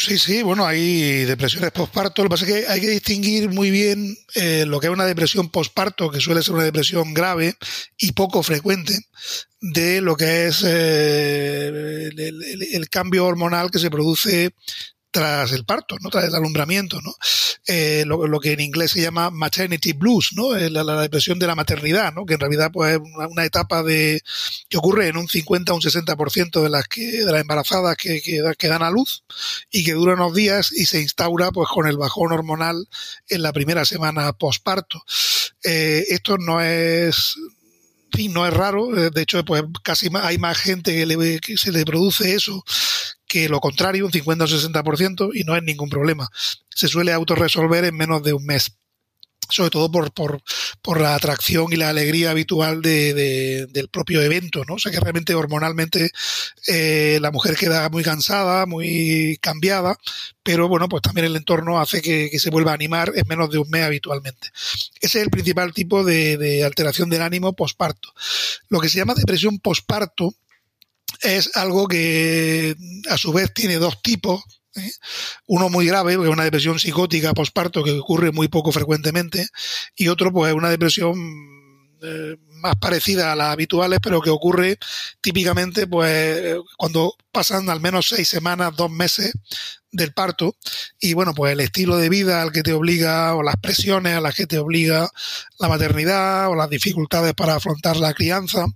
Sí, 0.08 0.16
sí, 0.16 0.42
bueno, 0.42 0.64
hay 0.64 1.26
depresiones 1.26 1.70
posparto. 1.70 2.22
Lo 2.22 2.30
que 2.30 2.32
pasa 2.32 2.46
es 2.46 2.50
que 2.50 2.66
hay 2.66 2.80
que 2.80 2.88
distinguir 2.88 3.50
muy 3.50 3.70
bien 3.70 4.16
eh, 4.36 4.64
lo 4.66 4.80
que 4.80 4.86
es 4.86 4.92
una 4.92 5.04
depresión 5.04 5.50
posparto, 5.50 6.10
que 6.10 6.18
suele 6.18 6.42
ser 6.42 6.54
una 6.54 6.64
depresión 6.64 7.12
grave 7.12 7.56
y 7.98 8.12
poco 8.12 8.42
frecuente, 8.42 8.98
de 9.60 10.00
lo 10.00 10.16
que 10.16 10.46
es 10.46 10.64
eh, 10.66 12.08
el, 12.16 12.88
cambio 12.88 13.26
hormonal 13.26 13.70
que 13.70 13.78
se 13.78 13.90
produce 13.90 14.54
tras 15.10 15.52
el 15.52 15.64
parto, 15.64 15.96
¿no? 16.00 16.10
tras 16.10 16.24
el 16.24 16.34
alumbramiento, 16.34 17.00
¿no? 17.00 17.14
Eh, 17.66 18.04
lo, 18.06 18.40
que 18.40 18.52
en 18.52 18.60
inglés 18.60 18.92
se 18.92 19.00
llama 19.00 19.30
maternity 19.30 19.92
blues, 19.92 20.30
¿no? 20.34 20.56
Eh, 20.56 20.70
la, 20.70 20.84
depresión 21.00 21.38
de 21.38 21.46
la 21.46 21.54
maternidad, 21.54 22.12
¿no? 22.12 22.24
que 22.24 22.34
en 22.34 22.40
realidad 22.40 22.70
pues, 22.72 22.94
es 22.94 23.00
una, 23.30 23.44
etapa 23.44 23.82
de 23.82 24.22
que 24.68 24.78
ocurre 24.78 25.08
en 25.08 25.16
un 25.16 25.28
50 25.28 25.72
o 25.72 25.76
un 25.76 25.82
60% 25.82 26.62
de 26.62 26.68
las 26.68 26.88
que 26.88 27.24
de 27.24 27.32
las 27.32 27.40
embarazadas 27.40 27.96
que, 27.96 28.20
que, 28.20 28.68
dan 28.68 28.82
a 28.82 28.90
luz 28.90 29.24
y 29.70 29.84
que 29.84 29.92
dura 29.92 30.14
unos 30.14 30.34
días 30.34 30.72
y 30.72 30.86
se 30.86 31.00
instaura 31.00 31.50
pues 31.50 31.68
con 31.68 31.86
el 31.86 31.96
bajón 31.96 32.32
hormonal 32.32 32.88
en 33.28 33.42
la 33.42 33.52
primera 33.52 33.84
semana 33.84 34.32
posparto. 34.32 35.02
Eh, 35.64 36.04
esto 36.08 36.38
no 36.38 36.60
es 36.60 37.36
no 38.30 38.46
es 38.46 38.54
raro, 38.54 38.88
de 38.88 39.22
hecho, 39.22 39.44
pues 39.44 39.62
casi 39.82 40.08
hay 40.22 40.38
más 40.38 40.58
gente 40.58 40.94
que, 40.94 41.06
le, 41.06 41.40
que 41.40 41.56
se 41.56 41.72
le 41.72 41.84
produce 41.84 42.34
eso 42.34 42.64
que 43.28 43.48
lo 43.48 43.60
contrario, 43.60 44.06
un 44.06 44.12
50 44.12 44.44
o 44.44 44.48
60%, 44.48 45.30
y 45.34 45.44
no 45.44 45.54
es 45.54 45.62
ningún 45.62 45.90
problema. 45.90 46.28
Se 46.70 46.88
suele 46.88 47.12
autorresolver 47.12 47.84
en 47.84 47.96
menos 47.96 48.22
de 48.22 48.32
un 48.32 48.44
mes 48.44 48.72
sobre 49.48 49.70
todo 49.70 49.90
por, 49.90 50.12
por, 50.12 50.42
por, 50.82 51.00
la 51.00 51.14
atracción 51.14 51.72
y 51.72 51.76
la 51.76 51.88
alegría 51.88 52.30
habitual 52.30 52.82
de, 52.82 53.66
del 53.70 53.88
propio 53.88 54.22
evento, 54.22 54.64
¿no? 54.64 54.74
O 54.74 54.78
sea 54.78 54.92
que 54.92 55.00
realmente 55.00 55.34
hormonalmente 55.34 56.10
eh, 56.66 57.18
la 57.20 57.30
mujer 57.30 57.56
queda 57.56 57.88
muy 57.88 58.02
cansada, 58.02 58.66
muy 58.66 59.38
cambiada, 59.40 59.98
pero 60.42 60.68
bueno, 60.68 60.88
pues 60.88 61.02
también 61.02 61.26
el 61.26 61.36
entorno 61.36 61.80
hace 61.80 62.02
que, 62.02 62.28
que, 62.30 62.38
se 62.38 62.50
vuelva 62.50 62.72
a 62.72 62.74
animar 62.74 63.12
en 63.14 63.26
menos 63.28 63.50
de 63.50 63.58
un 63.58 63.68
mes 63.70 63.84
habitualmente. 63.84 64.48
Ese 65.00 65.18
es 65.18 65.24
el 65.24 65.30
principal 65.30 65.72
tipo 65.72 66.04
de, 66.04 66.36
de 66.36 66.64
alteración 66.64 67.10
del 67.10 67.22
ánimo 67.22 67.54
posparto. 67.54 68.12
Lo 68.68 68.80
que 68.80 68.88
se 68.88 68.98
llama 68.98 69.14
depresión 69.14 69.58
posparto 69.58 70.34
es 71.22 71.56
algo 71.56 71.88
que 71.88 72.76
a 73.08 73.18
su 73.18 73.32
vez 73.32 73.52
tiene 73.52 73.76
dos 73.76 74.02
tipos. 74.02 74.42
¿Eh? 74.76 74.90
Uno 75.46 75.68
muy 75.68 75.86
grave, 75.86 76.16
que 76.16 76.22
es 76.22 76.28
una 76.28 76.44
depresión 76.44 76.78
psicótica 76.78 77.34
posparto 77.34 77.82
que 77.84 77.92
ocurre 77.92 78.32
muy 78.32 78.48
poco 78.48 78.72
frecuentemente, 78.72 79.48
y 79.96 80.08
otro 80.08 80.32
pues 80.32 80.50
es 80.50 80.56
una 80.56 80.70
depresión 80.70 81.16
eh, 82.00 82.36
más 82.60 82.76
parecida 82.76 83.32
a 83.32 83.36
las 83.36 83.52
habituales, 83.52 83.98
pero 84.02 84.20
que 84.20 84.30
ocurre 84.30 84.78
típicamente 85.20 85.86
pues 85.86 86.56
cuando 86.76 87.14
pasan 87.32 87.70
al 87.70 87.80
menos 87.80 88.08
seis 88.08 88.28
semanas, 88.28 88.74
dos 88.76 88.90
meses 88.90 89.32
del 89.90 90.12
parto 90.12 90.54
y 91.00 91.14
bueno 91.14 91.34
pues 91.34 91.52
el 91.52 91.60
estilo 91.60 91.96
de 91.96 92.08
vida 92.08 92.42
al 92.42 92.52
que 92.52 92.62
te 92.62 92.72
obliga 92.72 93.34
o 93.34 93.42
las 93.42 93.56
presiones 93.56 94.14
a 94.14 94.20
las 94.20 94.34
que 94.34 94.46
te 94.46 94.58
obliga 94.58 95.08
la 95.58 95.68
maternidad 95.68 96.48
o 96.48 96.54
las 96.54 96.68
dificultades 96.68 97.34
para 97.34 97.54
afrontar 97.54 97.96
la 97.96 98.12
crianza 98.12 98.66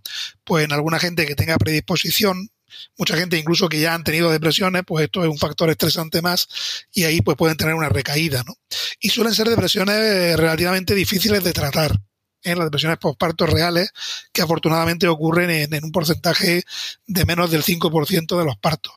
pues 0.45 0.65
en 0.65 0.73
alguna 0.73 0.99
gente 0.99 1.27
que 1.27 1.35
tenga 1.35 1.59
predisposición 1.59 2.49
mucha 2.97 3.17
gente 3.17 3.39
incluso 3.39 3.69
que 3.69 3.81
ya 3.81 3.95
han 3.95 4.05
tenido 4.05 4.31
depresiones, 4.31 4.83
pues 4.87 5.05
esto 5.05 5.23
es 5.23 5.29
un 5.29 5.39
factor 5.39 5.71
estresante 5.71 6.23
más 6.23 6.49
y 6.93 7.05
ahí 7.05 7.21
pues 7.21 7.37
pueden 7.37 7.57
tener 7.57 7.75
una 7.75 7.89
recaída, 7.89 8.43
¿no? 8.47 8.55
Y 9.01 9.11
suelen 9.11 9.35
ser 9.35 9.49
depresiones 9.49 10.37
relativamente 10.37 10.95
difíciles 10.95 11.43
de 11.45 11.53
tratar 11.53 12.01
en 12.45 12.59
las 12.59 12.67
depresiones 12.67 12.99
postparto 12.99 13.47
reales 13.47 13.93
que 14.33 14.43
afortunadamente 14.43 15.09
ocurren 15.09 15.51
en, 15.51 15.85
un 15.85 15.93
porcentaje 15.93 16.65
de 17.07 17.25
menos 17.25 17.51
del 17.51 17.63
5% 17.63 18.39
de 18.39 18.45
los 18.45 18.57
partos. 18.57 18.95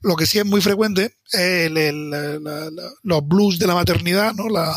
Lo 0.00 0.16
que 0.16 0.26
sí 0.26 0.38
es 0.38 0.44
muy 0.44 0.60
frecuente 0.60 1.16
es 1.30 1.70
los 1.70 3.28
blues 3.28 3.58
de 3.58 3.66
la 3.66 3.74
maternidad, 3.74 4.34
¿no? 4.34 4.48
La, 4.48 4.74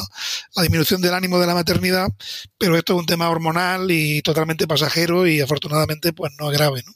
la, 0.56 0.62
disminución 0.62 1.02
del 1.02 1.14
ánimo 1.14 1.40
de 1.40 1.48
la 1.48 1.54
maternidad, 1.54 2.10
pero 2.58 2.78
esto 2.78 2.94
es 2.94 3.00
un 3.00 3.06
tema 3.06 3.30
hormonal 3.30 3.90
y 3.90 4.22
totalmente 4.22 4.68
pasajero 4.68 5.26
y 5.26 5.40
afortunadamente 5.40 6.14
pues 6.14 6.32
no 6.38 6.52
es 6.52 6.58
grave. 6.58 6.84
¿no? 6.86 6.94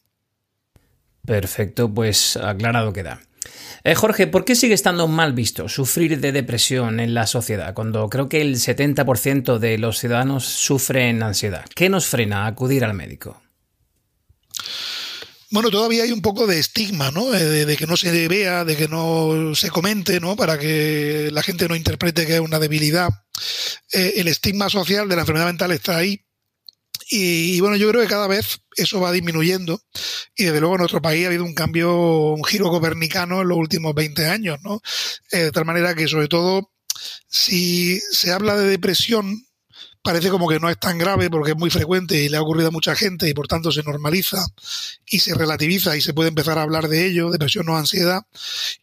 Perfecto, 1.26 1.94
pues 1.94 2.38
aclarado 2.38 2.94
queda. 2.94 3.22
Eh, 3.84 3.94
Jorge, 3.94 4.26
¿por 4.26 4.46
qué 4.46 4.56
sigue 4.56 4.74
estando 4.74 5.08
mal 5.08 5.34
visto 5.34 5.70
sufrir 5.70 6.20
de 6.20 6.32
depresión 6.32 7.00
en 7.00 7.14
la 7.14 7.28
sociedad 7.28 7.74
cuando 7.76 8.10
creo 8.10 8.28
que 8.30 8.42
el 8.42 8.56
70% 8.56 9.60
de 9.60 9.78
los 9.78 10.00
ciudadanos 10.00 10.46
sufren 10.46 11.22
ansiedad? 11.22 11.66
¿Qué 11.76 11.90
nos 11.90 12.08
frena 12.08 12.44
a 12.44 12.48
acudir 12.48 12.84
al 12.84 12.96
médico? 12.96 13.42
Bueno, 15.52 15.70
todavía 15.70 16.04
hay 16.04 16.12
un 16.12 16.22
poco 16.22 16.48
de 16.48 16.58
estigma, 16.58 17.12
¿no? 17.12 17.34
Eh, 17.34 17.66
de, 17.66 17.78
que 17.78 17.86
no 17.86 17.96
se 17.96 18.28
vea, 18.28 18.66
de 18.66 18.76
que 18.76 18.88
no 18.88 19.54
se 19.54 19.70
comente, 19.70 20.20
¿no? 20.20 20.36
Para 20.36 20.58
que 20.58 21.30
la 21.32 21.44
gente 21.44 21.68
no 21.68 21.76
interprete 21.76 22.26
que 22.26 22.36
es 22.36 22.42
una 22.42 22.60
debilidad. 22.60 23.10
Eh, 23.94 24.14
el 24.18 24.28
estigma 24.28 24.70
social 24.70 25.08
de 25.08 25.16
la 25.16 25.22
enfermedad 25.22 25.46
mental 25.46 25.72
está 25.72 25.98
ahí 25.98 26.26
y, 27.10 27.60
bueno, 27.60 27.76
yo 27.76 27.90
creo 27.90 28.02
que 28.02 28.08
cada 28.08 28.28
vez 28.28 28.60
eso 28.76 29.00
va 29.00 29.12
disminuyendo 29.12 29.80
y 30.36 30.46
desde 30.46 30.60
luego 30.60 30.76
en 30.76 30.80
nuestro 30.80 31.02
país 31.02 31.24
ha 31.24 31.28
habido 31.28 31.44
un 31.44 31.54
cambio, 31.54 31.94
un 32.34 32.44
giro 32.44 32.70
copernicano 32.70 33.42
en 33.42 33.48
los 33.48 33.58
últimos 33.58 33.94
20 33.94 34.28
años, 34.28 34.58
¿no? 34.64 34.82
Eh, 35.32 35.44
de 35.44 35.52
tal 35.52 35.66
manera 35.66 35.94
que 35.94 36.08
sobre 36.08 36.28
todo 36.28 36.72
si 37.28 38.00
se 38.00 38.32
habla 38.32 38.56
de 38.56 38.68
depresión, 38.68 39.46
parece 40.02 40.30
como 40.30 40.48
que 40.48 40.60
no 40.60 40.70
es 40.70 40.80
tan 40.80 40.98
grave 40.98 41.30
porque 41.30 41.52
es 41.52 41.58
muy 41.58 41.70
frecuente 41.70 42.24
y 42.24 42.30
le 42.30 42.38
ha 42.38 42.42
ocurrido 42.42 42.70
a 42.70 42.72
mucha 42.72 42.96
gente 42.96 43.30
y 43.30 43.34
por 43.34 43.48
tanto 43.48 43.72
se 43.72 43.84
normaliza 43.84 44.44
y 45.06 45.20
se 45.20 45.36
relativiza 45.36 45.96
y 45.98 46.02
se 46.02 46.14
puede 46.14 46.30
empezar 46.30 46.58
a 46.58 46.64
hablar 46.64 46.88
de 46.88 47.08
ello, 47.08 47.30
depresión 47.30 47.70
o 47.70 47.78
ansiedad. 47.78 48.22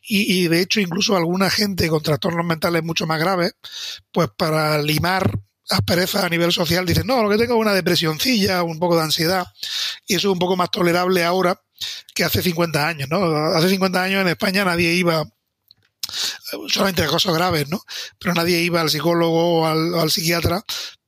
Y, 0.00 0.44
y 0.44 0.48
de 0.48 0.60
hecho 0.60 0.80
incluso 0.80 1.16
alguna 1.16 1.50
gente 1.50 1.88
con 1.88 2.02
trastornos 2.02 2.46
mentales 2.46 2.84
mucho 2.84 3.06
más 3.06 3.18
graves, 3.18 3.54
pues 4.12 4.28
para 4.36 4.80
limar 4.82 5.40
aspereza 5.70 6.24
a 6.24 6.28
nivel 6.28 6.52
social, 6.52 6.84
dicen, 6.84 7.06
no, 7.06 7.22
lo 7.22 7.30
que 7.30 7.38
tengo 7.38 7.54
es 7.54 7.60
una 7.60 7.74
depresioncilla, 7.74 8.62
un 8.62 8.78
poco 8.78 8.96
de 8.96 9.02
ansiedad, 9.02 9.46
y 10.06 10.16
eso 10.16 10.28
es 10.28 10.32
un 10.32 10.38
poco 10.38 10.56
más 10.56 10.70
tolerable 10.70 11.24
ahora 11.24 11.60
que 12.14 12.24
hace 12.24 12.42
50 12.42 12.86
años, 12.86 13.08
¿no? 13.08 13.24
Hace 13.54 13.68
50 13.70 14.02
años 14.02 14.22
en 14.22 14.28
España 14.28 14.64
nadie 14.64 14.92
iba 14.92 15.24
solamente 16.68 17.06
cosas 17.06 17.34
graves, 17.34 17.68
¿no? 17.68 17.82
Pero 18.18 18.34
nadie 18.34 18.60
iba 18.60 18.80
al 18.80 18.90
psicólogo 18.90 19.60
o 19.60 19.66
al, 19.66 20.10
psiquiatra 20.10 20.62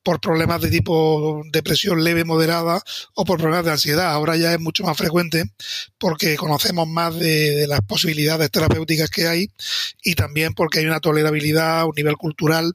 por 0.04 0.20
problemas 0.20 0.60
de 0.60 0.70
tipo 0.70 1.42
depresión 1.50 2.04
leve, 2.04 2.24
moderada 2.24 2.82
o 3.14 3.24
por 3.24 3.38
problemas 3.38 3.64
de 3.64 3.72
ansiedad. 3.72 4.12
Ahora 4.12 4.36
ya 4.36 4.52
es 4.52 4.60
mucho 4.60 4.84
más 4.84 4.96
frecuente 4.96 5.44
porque 5.98 6.36
conocemos 6.36 6.86
más 6.86 7.18
de, 7.18 7.66
las 7.66 7.80
posibilidades 7.80 8.50
terapéuticas 8.50 9.10
que 9.10 9.26
hay 9.26 9.50
y 10.02 10.14
también 10.14 10.52
porque 10.54 10.80
hay 10.80 10.86
una 10.86 11.00
tolerabilidad, 11.00 11.86
un 11.86 11.94
nivel 11.96 12.16
cultural 12.16 12.74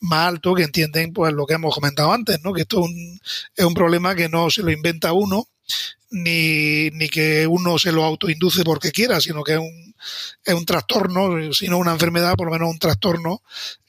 más 0.00 0.28
alto 0.28 0.54
que 0.54 0.62
entienden 0.62 1.12
pues 1.12 1.32
lo 1.34 1.46
que 1.46 1.54
hemos 1.54 1.74
comentado 1.74 2.12
antes, 2.12 2.40
¿no? 2.42 2.54
Que 2.54 2.62
esto 2.62 2.80
es 2.80 2.86
un, 2.86 3.20
es 3.54 3.64
un 3.64 3.74
problema 3.74 4.14
que 4.14 4.30
no 4.30 4.50
se 4.50 4.62
lo 4.62 4.72
inventa 4.72 5.12
uno, 5.12 5.46
ni, 6.10 6.90
ni 6.90 7.08
que 7.08 7.46
uno 7.46 7.78
se 7.78 7.92
lo 7.92 8.04
autoinduce 8.04 8.64
porque 8.64 8.92
quiera, 8.92 9.20
sino 9.20 9.42
que 9.42 9.54
es 9.54 9.58
un, 9.58 9.94
es 10.44 10.54
un 10.54 10.66
trastorno, 10.66 11.52
sino 11.52 11.78
una 11.78 11.92
enfermedad, 11.92 12.34
por 12.36 12.46
lo 12.46 12.52
menos 12.52 12.70
un 12.70 12.78
trastorno 12.78 13.42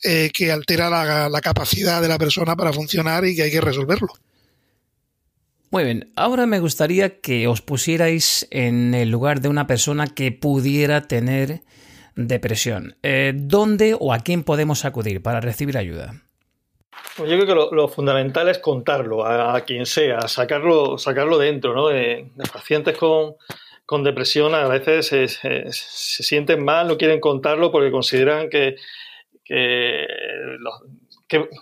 eh, 0.03 0.31
que 0.33 0.51
altera 0.51 0.89
la, 0.89 1.29
la 1.29 1.41
capacidad 1.41 2.01
de 2.01 2.07
la 2.07 2.17
persona 2.17 2.55
para 2.55 2.73
funcionar 2.73 3.25
y 3.25 3.35
que 3.35 3.43
hay 3.43 3.51
que 3.51 3.61
resolverlo. 3.61 4.13
Muy 5.71 5.85
bien, 5.85 6.11
ahora 6.17 6.45
me 6.45 6.59
gustaría 6.59 7.21
que 7.21 7.47
os 7.47 7.61
pusierais 7.61 8.45
en 8.51 8.93
el 8.93 9.09
lugar 9.09 9.39
de 9.39 9.47
una 9.47 9.67
persona 9.67 10.07
que 10.07 10.33
pudiera 10.33 11.07
tener 11.07 11.63
depresión. 12.15 12.97
Eh, 13.03 13.33
¿Dónde 13.33 13.95
o 13.97 14.13
a 14.13 14.19
quién 14.19 14.43
podemos 14.43 14.83
acudir 14.83 15.21
para 15.21 15.39
recibir 15.39 15.77
ayuda? 15.77 16.21
Pues 17.17 17.29
yo 17.29 17.37
creo 17.37 17.69
que 17.69 17.75
lo, 17.75 17.87
fundamental 17.89 18.47
es 18.47 18.59
contarlo 18.59 19.25
a, 19.25 19.59
quien 19.61 19.85
sea, 19.85 20.27
sacarlo, 20.27 20.97
sacarlo 20.97 21.37
dentro, 21.37 21.73
¿no? 21.73 21.89
De, 21.89 22.31
pacientes 22.53 22.97
con, 22.97 23.35
depresión 24.03 24.55
a 24.55 24.67
veces 24.69 25.07
se, 25.07 25.71
sienten 25.71 26.63
mal, 26.63 26.87
no 26.87 26.97
quieren 26.97 27.19
contarlo 27.19 27.71
porque 27.71 27.91
consideran 27.91 28.49
que, 28.49 28.77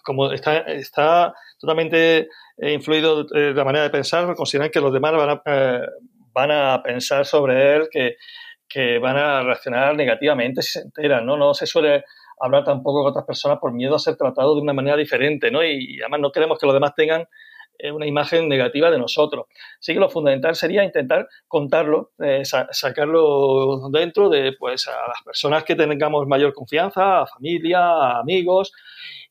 como 0.03 0.31
está, 0.31 0.59
está 0.59 1.33
totalmente 1.59 2.27
influido 2.61 3.23
de 3.23 3.53
la 3.53 3.63
manera 3.63 3.85
de 3.85 3.89
pensar, 3.89 4.35
consideran 4.35 4.69
que 4.69 4.81
los 4.81 4.93
demás 4.93 5.13
van 5.13 5.29
a, 5.29 5.41
eh, 5.45 5.81
van 6.31 6.51
a 6.51 6.83
pensar 6.83 7.25
sobre 7.25 7.75
él, 7.75 7.89
que, 7.89 8.17
que 8.67 8.99
van 8.99 9.17
a 9.17 9.41
reaccionar 9.41 9.95
negativamente 9.95 10.61
si 10.61 10.73
se 10.73 10.81
enteran, 10.81 11.25
¿no? 11.25 11.35
No 11.35 11.55
se 11.55 11.65
suele 11.65 12.03
hablar 12.39 12.63
tampoco 12.63 13.01
con 13.01 13.11
otras 13.11 13.25
personas 13.25 13.59
por 13.59 13.73
miedo 13.73 13.95
a 13.95 13.99
ser 13.99 14.15
tratado 14.15 14.55
de 14.55 14.61
una 14.61 14.73
manera 14.73 14.97
diferente, 14.97 15.51
¿no? 15.51 15.63
Y, 15.63 15.99
además 16.01 16.19
no 16.21 16.31
queremos 16.31 16.57
que 16.57 16.65
los 16.65 16.73
demás 16.73 16.93
tengan 16.95 17.27
eh, 17.77 17.91
una 17.91 18.05
imagen 18.05 18.47
negativa 18.47 18.91
de 18.91 18.97
nosotros. 18.97 19.45
Así 19.79 19.93
que 19.93 19.99
lo 19.99 20.09
fundamental 20.09 20.55
sería 20.55 20.83
intentar 20.83 21.27
contarlo, 21.47 22.11
eh, 22.19 22.43
sacarlo 22.43 23.89
dentro 23.91 24.29
de 24.29 24.53
pues 24.57 24.87
a 24.87 25.07
las 25.07 25.21
personas 25.23 25.63
que 25.63 25.75
tengamos 25.75 26.27
mayor 26.27 26.53
confianza, 26.53 27.21
a 27.21 27.27
familia, 27.27 27.79
a 27.79 28.19
amigos, 28.19 28.71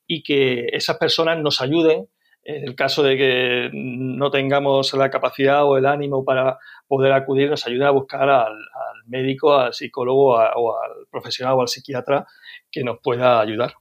y 0.06 0.22
que 0.22 0.66
esas 0.72 0.96
personas 0.98 1.38
nos 1.38 1.60
ayuden 1.60 2.08
en 2.48 2.64
el 2.64 2.74
caso 2.74 3.02
de 3.02 3.18
que 3.18 3.70
no 3.74 4.30
tengamos 4.30 4.94
la 4.94 5.10
capacidad 5.10 5.66
o 5.66 5.76
el 5.76 5.84
ánimo 5.84 6.24
para 6.24 6.58
poder 6.86 7.12
acudir, 7.12 7.50
nos 7.50 7.66
ayude 7.66 7.84
a 7.84 7.90
buscar 7.90 8.26
al, 8.30 8.56
médico, 9.06 9.54
al 9.54 9.74
psicólogo 9.74 10.34
o 10.34 10.82
al 10.82 11.06
profesional 11.10 11.54
o 11.54 11.60
al 11.60 11.68
psiquiatra 11.68 12.26
que 12.70 12.82
nos 12.84 13.00
pueda 13.02 13.38
ayudar. 13.38 13.74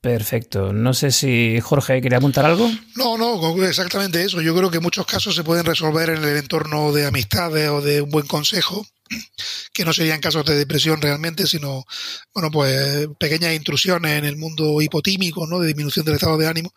Perfecto. 0.00 0.72
No 0.72 0.94
sé 0.94 1.10
si 1.10 1.60
Jorge 1.60 2.00
quería 2.00 2.16
apuntar 2.16 2.46
algo. 2.46 2.66
No, 2.96 3.18
no, 3.18 3.62
exactamente 3.62 4.22
eso. 4.22 4.40
Yo 4.40 4.56
creo 4.56 4.70
que 4.70 4.80
muchos 4.80 5.04
casos 5.04 5.34
se 5.34 5.44
pueden 5.44 5.66
resolver 5.66 6.08
en 6.08 6.24
el 6.24 6.38
entorno 6.38 6.92
de 6.92 7.06
amistades 7.06 7.68
o 7.68 7.82
de 7.82 8.00
un 8.00 8.08
buen 8.08 8.26
consejo, 8.26 8.86
que 9.72 9.84
no 9.84 9.92
serían 9.92 10.20
casos 10.20 10.44
de 10.44 10.56
depresión 10.56 11.00
realmente, 11.00 11.46
sino, 11.46 11.84
bueno, 12.34 12.50
pues 12.50 13.08
pequeñas 13.18 13.54
intrusiones 13.54 14.18
en 14.18 14.24
el 14.24 14.36
mundo 14.36 14.80
hipotímico, 14.80 15.46
¿no? 15.46 15.58
De 15.58 15.68
disminución 15.68 16.04
del 16.04 16.16
estado 16.16 16.38
de 16.38 16.46
ánimo. 16.46 16.72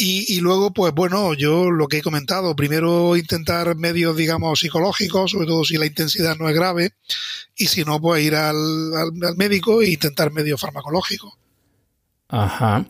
Y, 0.00 0.38
luego, 0.40 0.72
pues 0.72 0.94
bueno, 0.94 1.34
yo 1.34 1.72
lo 1.72 1.88
que 1.88 1.98
he 1.98 2.02
comentado, 2.02 2.54
primero 2.54 3.16
intentar 3.16 3.74
medios, 3.74 4.16
digamos, 4.16 4.60
psicológicos, 4.60 5.32
sobre 5.32 5.48
todo 5.48 5.64
si 5.64 5.76
la 5.76 5.86
intensidad 5.86 6.36
no 6.36 6.48
es 6.48 6.54
grave, 6.54 6.92
y 7.56 7.66
si 7.66 7.82
no, 7.82 8.00
pues 8.00 8.24
ir 8.24 8.36
al, 8.36 8.56
al, 8.94 9.36
médico 9.36 9.82
e 9.82 9.90
intentar 9.90 10.30
medios 10.30 10.60
farmacológicos. 10.60 11.32
Ajá. 12.28 12.86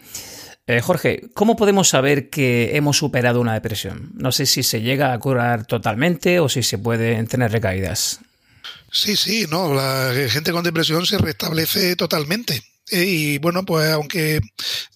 Eh, 0.67 0.83
Jorge, 0.83 1.31
¿cómo 1.33 1.57
podemos 1.57 1.89
saber 1.89 2.29
que 2.29 2.77
hemos 2.77 2.99
superado 2.99 3.41
una 3.41 3.55
depresión? 3.55 4.11
No 4.15 4.31
sé 4.31 4.45
si 4.45 4.63
se 4.63 4.83
llega 4.83 5.15
a 5.15 5.19
curar 5.19 5.65
totalmente 5.67 6.41
o 6.41 6.51
si 6.51 6.63
se 6.63 6.77
pueden 6.77 7.27
tener 7.27 7.53
recaídas. 7.53 8.21
Sí, 8.91 9.17
sí, 9.17 9.47
no, 9.51 9.75
la 9.75 10.13
gente 10.31 10.53
con 10.53 10.65
depresión 10.65 11.07
se 11.07 11.19
restablece 11.19 11.95
totalmente. 11.97 12.63
Eh, 12.91 13.05
y 13.05 13.39
bueno, 13.39 13.65
pues 13.65 13.91
aunque 13.91 14.41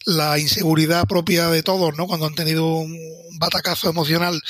la 0.07 0.39
inseguridad 0.39 1.07
propia 1.07 1.49
de 1.49 1.63
todos, 1.63 1.97
¿no? 1.97 2.07
Cuando 2.07 2.27
han 2.27 2.35
tenido 2.35 2.67
un 2.77 2.99
batacazo 3.39 3.91
emocional, 3.91 4.41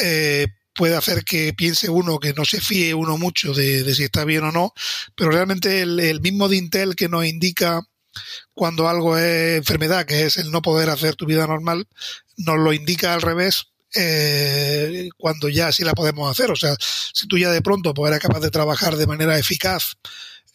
eh, 0.00 0.48
puede 0.74 0.96
hacer 0.96 1.24
que 1.24 1.54
piense 1.54 1.88
uno 1.88 2.18
que 2.18 2.34
no 2.34 2.44
se 2.44 2.60
fíe 2.60 2.94
uno 2.94 3.16
mucho 3.16 3.54
de, 3.54 3.94
si 3.94 4.04
está 4.04 4.24
bien 4.24 4.44
o 4.44 4.52
no, 4.52 4.74
pero 5.14 5.30
realmente 5.30 5.82
el, 5.82 6.00
el, 6.00 6.20
mismo 6.20 6.48
Dintel 6.48 6.96
que 6.96 7.08
nos 7.08 7.24
indica 7.24 7.80
cuando 8.52 8.88
algo 8.88 9.16
es 9.16 9.58
enfermedad, 9.58 10.04
que 10.06 10.24
es 10.26 10.36
el 10.36 10.50
no 10.50 10.62
poder 10.62 10.90
hacer 10.90 11.16
tu 11.16 11.26
vida 11.26 11.46
normal, 11.46 11.88
nos 12.36 12.58
lo 12.58 12.72
indica 12.72 13.14
al 13.14 13.22
revés 13.22 13.68
eh, 13.94 15.08
cuando 15.16 15.48
ya 15.48 15.72
sí 15.72 15.84
la 15.84 15.94
podemos 15.94 16.30
hacer. 16.30 16.50
O 16.50 16.56
sea, 16.56 16.74
si 16.78 17.26
tú 17.26 17.38
ya 17.38 17.50
de 17.50 17.62
pronto 17.62 17.94
pues, 17.94 18.10
eres 18.10 18.20
capaz 18.20 18.40
de 18.40 18.50
trabajar 18.50 18.96
de 18.96 19.06
manera 19.06 19.38
eficaz 19.38 19.96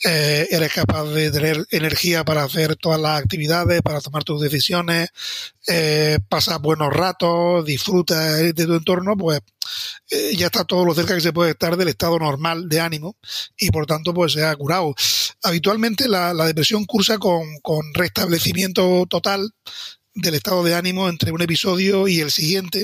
eh, 0.05 0.47
eres 0.51 0.71
capaz 0.71 1.03
de 1.09 1.29
tener 1.29 1.67
energía 1.71 2.23
para 2.23 2.43
hacer 2.43 2.77
todas 2.77 3.01
las 3.01 3.19
actividades, 3.19 3.81
para 3.81 3.99
tomar 3.99 4.23
tus 4.23 4.41
decisiones, 4.41 5.09
eh, 5.67 6.19
pasas 6.29 6.61
buenos 6.61 6.93
ratos, 6.93 7.65
disfrutas 7.65 8.37
de 8.37 8.53
tu 8.53 8.75
entorno, 8.75 9.17
pues 9.17 9.41
eh, 10.09 10.35
ya 10.37 10.45
está 10.45 10.63
todo 10.63 10.85
lo 10.85 10.95
cerca 10.95 11.15
que 11.15 11.21
se 11.21 11.33
puede 11.33 11.51
estar 11.51 11.75
del 11.75 11.89
estado 11.89 12.17
normal 12.17 12.69
de 12.69 12.79
ánimo 12.79 13.17
y 13.57 13.71
por 13.71 13.85
tanto 13.87 14.13
pues 14.13 14.31
se 14.31 14.45
ha 14.45 14.55
curado. 14.55 14.95
Habitualmente 15.43 16.07
la, 16.07 16.33
depresión 16.45 16.85
cursa 16.85 17.17
con, 17.17 17.43
con 17.61 17.93
restablecimiento 17.93 19.05
total 19.09 19.51
del 20.16 20.36
estado 20.36 20.64
de 20.64 20.76
ánimo 20.76 21.07
entre 21.07 21.32
un 21.32 21.41
episodio 21.41 22.07
y 22.07 22.20
el 22.20 22.32
siguiente, 22.32 22.84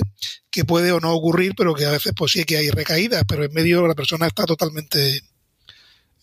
que 0.50 0.64
puede 0.64 0.92
o 0.92 1.00
no 1.00 1.12
ocurrir, 1.12 1.52
pero 1.56 1.74
que 1.74 1.86
a 1.86 1.90
veces 1.90 2.12
pues 2.16 2.32
sí 2.32 2.44
que 2.44 2.56
hay 2.56 2.70
recaídas, 2.70 3.24
pero 3.28 3.44
en 3.44 3.52
medio 3.52 3.86
la 3.86 3.94
persona 3.94 4.26
está 4.26 4.44
totalmente 4.44 5.20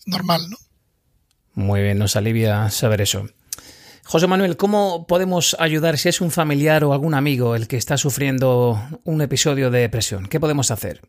normal, 0.06 0.48
¿no? 0.48 0.56
Muy 1.54 1.82
bien, 1.82 1.98
nos 1.98 2.16
alivia 2.16 2.68
saber 2.70 3.00
eso. 3.00 3.28
José 4.06 4.26
Manuel, 4.26 4.56
¿cómo 4.56 5.06
podemos 5.06 5.56
ayudar 5.58 5.96
si 5.96 6.08
es 6.08 6.20
un 6.20 6.30
familiar 6.30 6.84
o 6.84 6.92
algún 6.92 7.14
amigo 7.14 7.54
el 7.54 7.68
que 7.68 7.76
está 7.76 7.96
sufriendo 7.96 8.78
un 9.04 9.22
episodio 9.22 9.70
de 9.70 9.80
depresión? 9.80 10.26
¿Qué 10.26 10.40
podemos 10.40 10.70
hacer? 10.70 11.00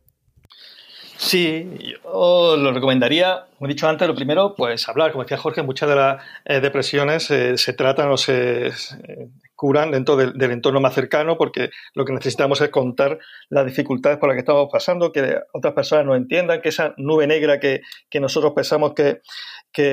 Sí, 1.17 1.67
yo 2.03 2.55
lo 2.55 2.71
recomendaría, 2.71 3.45
como 3.57 3.67
he 3.67 3.73
dicho 3.73 3.87
antes, 3.87 4.07
lo 4.07 4.15
primero, 4.15 4.53
pues 4.55 4.87
hablar. 4.87 5.11
Como 5.11 5.23
decía 5.23 5.37
Jorge, 5.37 5.63
muchas 5.63 5.89
de 5.89 5.95
las 5.95 6.23
eh, 6.45 6.59
depresiones 6.59 7.29
eh, 7.31 7.57
se 7.57 7.73
tratan 7.73 8.11
o 8.11 8.17
se 8.17 8.71
dentro 9.73 10.15
del, 10.15 10.51
entorno 10.51 10.79
más 10.79 10.93
cercano 10.93 11.37
porque 11.37 11.69
lo 11.93 12.05
que 12.05 12.13
necesitamos 12.13 12.61
es 12.61 12.69
contar 12.69 13.19
las 13.49 13.65
dificultades 13.65 14.17
por 14.17 14.29
las 14.29 14.35
que 14.35 14.39
estamos 14.39 14.69
pasando, 14.71 15.11
que 15.11 15.39
otras 15.53 15.73
personas 15.73 16.05
nos 16.05 16.17
entiendan, 16.17 16.61
que 16.61 16.69
esa 16.69 16.93
nube 16.97 17.27
negra 17.27 17.59
que, 17.59 17.81
nosotros 18.19 18.53
pensamos 18.55 18.93
que, 18.93 19.21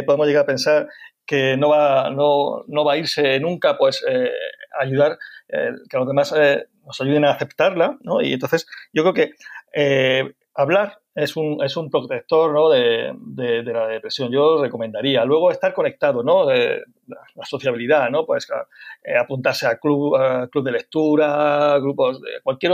podemos 0.04 0.26
llegar 0.26 0.44
a 0.44 0.46
pensar 0.46 0.88
que 1.26 1.56
no 1.56 1.70
va, 1.70 2.10
no, 2.10 2.64
no 2.66 2.84
va 2.84 2.94
a 2.94 2.96
irse 2.98 3.40
nunca, 3.40 3.76
pues 3.78 4.04
eh, 4.08 4.30
ayudar, 4.78 5.18
que 5.48 5.96
los 5.96 6.06
demás 6.06 6.34
nos 6.84 7.00
ayuden 7.00 7.24
a 7.24 7.32
aceptarla, 7.32 7.98
¿no? 8.02 8.20
Y 8.20 8.32
entonces 8.32 8.66
yo 8.92 9.02
creo 9.02 9.14
que 9.14 10.34
hablar 10.54 11.01
es 11.14 11.36
un, 11.36 11.62
es 11.62 11.76
un 11.76 11.90
protector 11.90 12.52
¿no? 12.52 12.70
de, 12.70 13.12
de, 13.14 13.62
la 13.64 13.86
depresión. 13.86 14.30
Yo 14.30 14.62
recomendaría. 14.62 15.24
Luego 15.24 15.50
estar 15.50 15.74
conectado, 15.74 16.22
¿no? 16.22 16.50
la, 16.50 17.44
sociabilidad, 17.44 18.08
¿no? 18.10 18.24
Pues 18.24 18.48
eh, 19.04 19.16
apuntarse 19.16 19.66
a 19.66 19.78
club, 19.78 20.16
club 20.50 20.64
de 20.64 20.72
lectura, 20.72 21.78
grupos 21.80 22.20
de 22.22 22.40
cualquier 22.42 22.72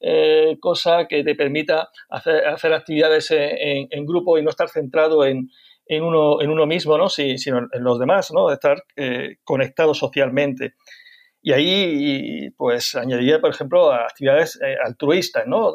eh, 0.00 0.56
cosa 0.60 1.06
que 1.06 1.22
te 1.22 1.34
permita 1.34 1.90
hacer, 2.08 2.46
hacer 2.46 2.72
actividades 2.72 3.30
en, 3.30 4.06
grupo 4.06 4.38
y 4.38 4.42
no 4.42 4.50
estar 4.50 4.68
centrado 4.68 5.24
en, 5.24 5.50
en, 5.86 6.02
uno, 6.02 6.40
en 6.40 6.50
uno 6.50 6.66
mismo, 6.66 6.96
¿no? 6.96 7.10
Sino 7.10 7.58
en 7.70 7.84
los 7.84 7.98
demás, 7.98 8.32
¿no? 8.32 8.50
Estar 8.50 8.82
eh, 8.96 9.36
conectado 9.44 9.92
socialmente. 9.92 10.74
Y 11.42 11.52
ahí, 11.52 12.50
pues, 12.56 12.94
añadiría, 12.94 13.38
por 13.38 13.50
ejemplo, 13.50 13.92
actividades 13.92 14.58
altruistas, 14.82 15.46
¿no? 15.46 15.74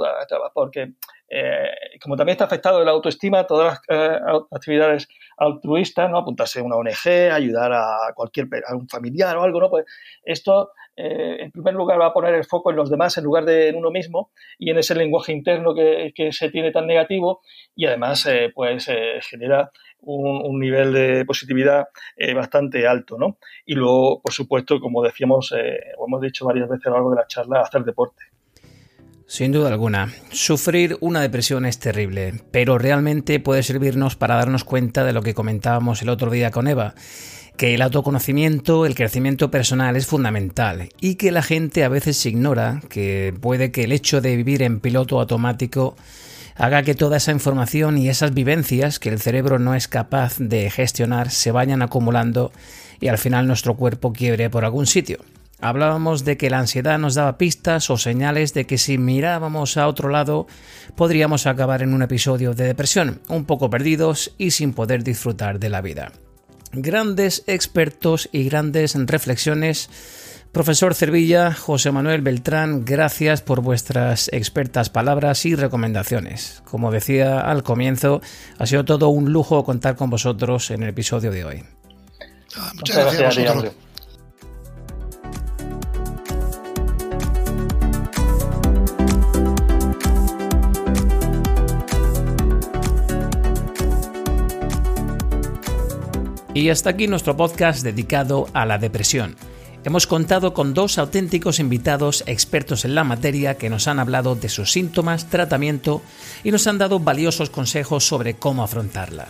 Porque 0.51 0.93
eh, 1.29 1.69
como 2.01 2.15
también 2.15 2.33
está 2.33 2.45
afectado 2.45 2.83
la 2.83 2.91
autoestima, 2.91 3.45
todas 3.45 3.79
las 3.87 4.15
eh, 4.15 4.19
actividades 4.51 5.07
altruistas, 5.37 6.09
¿no? 6.09 6.17
apuntarse 6.17 6.59
a 6.59 6.63
una 6.63 6.75
ONG, 6.75 7.31
ayudar 7.31 7.71
a 7.71 8.13
cualquier 8.15 8.47
a 8.67 8.75
un 8.75 8.89
familiar 8.89 9.37
o 9.37 9.43
algo, 9.43 9.59
¿no? 9.59 9.69
Pues 9.69 9.85
esto, 10.23 10.71
eh, 10.95 11.37
en 11.39 11.51
primer 11.51 11.75
lugar, 11.75 12.01
va 12.01 12.07
a 12.07 12.13
poner 12.13 12.33
el 12.33 12.45
foco 12.45 12.71
en 12.71 12.77
los 12.77 12.89
demás 12.89 13.17
en 13.17 13.23
lugar 13.23 13.45
de 13.45 13.69
en 13.69 13.75
uno 13.75 13.91
mismo 13.91 14.31
y 14.57 14.71
en 14.71 14.79
ese 14.79 14.95
lenguaje 14.95 15.31
interno 15.31 15.75
que, 15.75 16.11
se 16.31 16.49
tiene 16.49 16.71
tan 16.71 16.87
negativo 16.87 17.41
y 17.75 17.85
además, 17.85 18.27
pues, 18.55 18.89
genera 19.21 19.71
un, 20.01 20.59
nivel 20.59 20.93
de 20.93 21.25
positividad 21.25 21.87
bastante 22.35 22.87
alto, 22.87 23.17
¿no? 23.17 23.37
Y 23.65 23.75
luego, 23.75 24.21
por 24.21 24.33
supuesto, 24.33 24.79
como 24.79 25.03
decíamos, 25.03 25.51
o 25.51 26.07
hemos 26.07 26.21
dicho 26.21 26.45
varias 26.45 26.67
veces 26.69 26.87
a 26.87 26.89
lo 26.89 26.95
largo 26.95 27.11
de 27.11 27.15
la 27.17 27.27
charla, 27.27 27.61
hacer 27.61 27.83
deporte. 27.83 28.23
Sin 29.29 29.51
duda 29.51 29.67
alguna, 29.67 30.11
sufrir 30.31 30.97
una 31.01 31.21
depresión 31.21 31.67
es 31.67 31.77
terrible, 31.77 32.41
pero 32.49 32.79
realmente 32.79 33.39
puede 33.39 33.61
servirnos 33.61 34.15
para 34.15 34.33
darnos 34.33 34.63
cuenta 34.63 35.03
de 35.03 35.13
lo 35.13 35.21
que 35.21 35.35
comentábamos 35.35 36.01
el 36.01 36.09
otro 36.09 36.31
día 36.31 36.49
con 36.49 36.67
Eva, 36.67 36.95
que 37.55 37.75
el 37.75 37.83
autoconocimiento, 37.83 38.87
el 38.87 38.95
crecimiento 38.95 39.51
personal 39.51 39.95
es 39.95 40.07
fundamental 40.07 40.89
y 40.99 41.13
que 41.13 41.31
la 41.31 41.43
gente 41.43 41.83
a 41.83 41.89
veces 41.89 42.25
ignora 42.25 42.81
que 42.89 43.31
puede 43.39 43.71
que 43.71 43.83
el 43.83 43.91
hecho 43.91 44.19
de 44.19 44.35
vivir 44.35 44.63
en 44.63 44.79
piloto 44.79 45.19
automático 45.19 45.95
haga 46.55 46.81
que 46.81 46.95
toda 46.95 47.17
esa 47.17 47.31
información 47.31 47.99
y 47.99 48.09
esas 48.09 48.33
vivencias 48.33 48.97
que 48.97 49.09
el 49.09 49.19
cerebro 49.19 49.59
no 49.59 49.75
es 49.75 49.87
capaz 49.87 50.39
de 50.39 50.71
gestionar 50.71 51.29
se 51.29 51.51
vayan 51.51 51.83
acumulando 51.83 52.51
y 52.99 53.09
al 53.09 53.19
final 53.19 53.45
nuestro 53.45 53.75
cuerpo 53.75 54.11
quiebre 54.11 54.49
por 54.49 54.65
algún 54.65 54.87
sitio. 54.87 55.19
Hablábamos 55.61 56.23
de 56.23 56.37
que 56.37 56.49
la 56.49 56.59
ansiedad 56.59 56.97
nos 56.97 57.15
daba 57.15 57.37
pistas 57.37 57.89
o 57.89 57.97
señales 57.97 58.53
de 58.53 58.65
que 58.65 58.77
si 58.77 58.97
mirábamos 58.97 59.75
a 59.77 59.87
otro 59.87 60.09
lado 60.09 60.47
podríamos 60.95 61.47
acabar 61.47 61.81
en 61.81 61.93
un 61.93 62.01
episodio 62.01 62.53
de 62.53 62.65
depresión, 62.65 63.21
un 63.27 63.45
poco 63.45 63.69
perdidos 63.69 64.33
y 64.37 64.51
sin 64.51 64.73
poder 64.73 65.03
disfrutar 65.03 65.59
de 65.59 65.69
la 65.69 65.81
vida. 65.81 66.13
Grandes 66.71 67.43
expertos 67.47 68.29
y 68.31 68.43
grandes 68.43 68.95
reflexiones. 68.95 69.89
Profesor 70.51 70.95
Cervilla, 70.95 71.53
José 71.53 71.91
Manuel 71.91 72.21
Beltrán, 72.21 72.85
gracias 72.85 73.41
por 73.41 73.61
vuestras 73.61 74.29
expertas 74.33 74.89
palabras 74.89 75.45
y 75.45 75.55
recomendaciones. 75.55 76.63
Como 76.65 76.91
decía 76.91 77.41
al 77.41 77.63
comienzo, 77.63 78.21
ha 78.57 78.65
sido 78.65 78.85
todo 78.85 79.09
un 79.09 79.31
lujo 79.31 79.63
contar 79.63 79.95
con 79.95 80.09
vosotros 80.09 80.71
en 80.71 80.83
el 80.83 80.89
episodio 80.89 81.31
de 81.31 81.45
hoy. 81.45 81.63
Ah, 82.55 82.71
muchas 82.75 83.15
gracias, 83.17 83.73
Y 96.53 96.69
hasta 96.69 96.89
aquí 96.89 97.07
nuestro 97.07 97.37
podcast 97.37 97.83
dedicado 97.83 98.47
a 98.53 98.65
la 98.65 98.79
depresión. 98.79 99.35
Hemos 99.85 100.07
contado 100.07 100.53
con 100.53 100.73
dos 100.73 100.97
auténticos 100.97 101.59
invitados 101.59 102.23
expertos 102.25 102.85
en 102.85 102.95
la 102.95 103.03
materia 103.03 103.55
que 103.55 103.69
nos 103.69 103.87
han 103.87 103.99
hablado 103.99 104.35
de 104.35 104.49
sus 104.49 104.71
síntomas, 104.71 105.29
tratamiento 105.29 106.01
y 106.43 106.51
nos 106.51 106.67
han 106.67 106.77
dado 106.77 106.99
valiosos 106.99 107.49
consejos 107.49 108.05
sobre 108.05 108.33
cómo 108.33 108.63
afrontarla. 108.63 109.27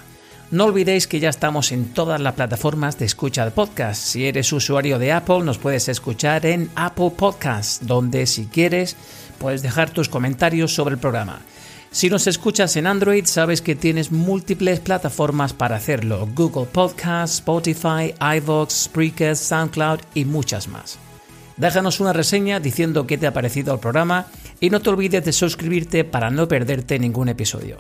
No 0.50 0.66
olvidéis 0.66 1.06
que 1.06 1.20
ya 1.20 1.30
estamos 1.30 1.72
en 1.72 1.94
todas 1.94 2.20
las 2.20 2.34
plataformas 2.34 2.98
de 2.98 3.06
escucha 3.06 3.46
de 3.46 3.52
podcast. 3.52 4.02
Si 4.02 4.26
eres 4.26 4.52
usuario 4.52 4.98
de 4.98 5.12
Apple, 5.12 5.42
nos 5.42 5.60
puedes 5.60 5.88
escuchar 5.90 6.48
en 6.48 6.72
Apple 6.74 7.12
Podcasts, 7.16 7.86
donde 7.86 8.26
si 8.26 8.46
quieres 8.46 8.96
puedes 9.38 9.62
dejar 9.62 9.92
tus 9.92 10.10
comentarios 10.10 10.74
sobre 10.74 10.96
el 10.96 11.00
programa. 11.00 11.42
Si 11.92 12.08
nos 12.10 12.28
escuchas 12.28 12.76
en 12.76 12.86
Android, 12.86 13.26
sabes 13.26 13.62
que 13.62 13.76
tienes 13.76 14.12
múltiples 14.12 14.80
plataformas 14.80 15.54
para 15.54 15.78
hacerlo: 15.78 16.28
Google 16.36 16.68
Podcasts, 16.72 17.38
Spotify, 17.38 18.14
iVoox, 18.38 18.72
Spreaker, 18.72 19.36
SoundCloud 19.36 20.00
y 20.14 20.26
muchas 20.26 20.68
más. 20.68 21.00
Déjanos 21.58 22.00
una 22.00 22.14
reseña 22.14 22.60
diciendo 22.60 23.08
qué 23.08 23.18
te 23.18 23.28
ha 23.28 23.34
parecido 23.34 23.74
el 23.74 23.80
programa 23.80 24.28
y 24.60 24.70
no 24.70 24.82
te 24.82 24.90
olvides 24.90 25.26
de 25.26 25.34
suscribirte 25.34 26.04
para 26.04 26.30
no 26.30 26.48
perderte 26.48 27.00
ningún 27.00 27.28
episodio. 27.28 27.78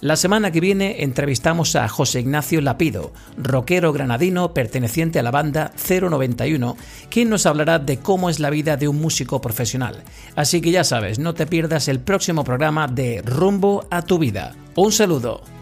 La 0.00 0.16
semana 0.16 0.50
que 0.50 0.60
viene 0.60 1.02
entrevistamos 1.02 1.74
a 1.74 1.88
José 1.88 2.20
Ignacio 2.20 2.60
Lapido, 2.60 3.12
rockero 3.38 3.94
granadino 3.94 4.52
perteneciente 4.52 5.18
a 5.18 5.22
la 5.22 5.30
banda 5.30 5.72
091, 5.88 6.76
quien 7.08 7.30
nos 7.30 7.46
hablará 7.46 7.78
de 7.78 7.98
cómo 7.98 8.28
es 8.28 8.38
la 8.38 8.50
vida 8.50 8.76
de 8.76 8.88
un 8.88 9.00
músico 9.00 9.40
profesional. 9.40 10.02
Así 10.34 10.60
que 10.60 10.70
ya 10.70 10.84
sabes, 10.84 11.18
no 11.18 11.32
te 11.32 11.46
pierdas 11.46 11.88
el 11.88 12.00
próximo 12.00 12.44
programa 12.44 12.88
de 12.88 13.22
Rumbo 13.24 13.86
a 13.90 14.02
tu 14.02 14.18
vida. 14.18 14.54
Un 14.74 14.92
saludo. 14.92 15.55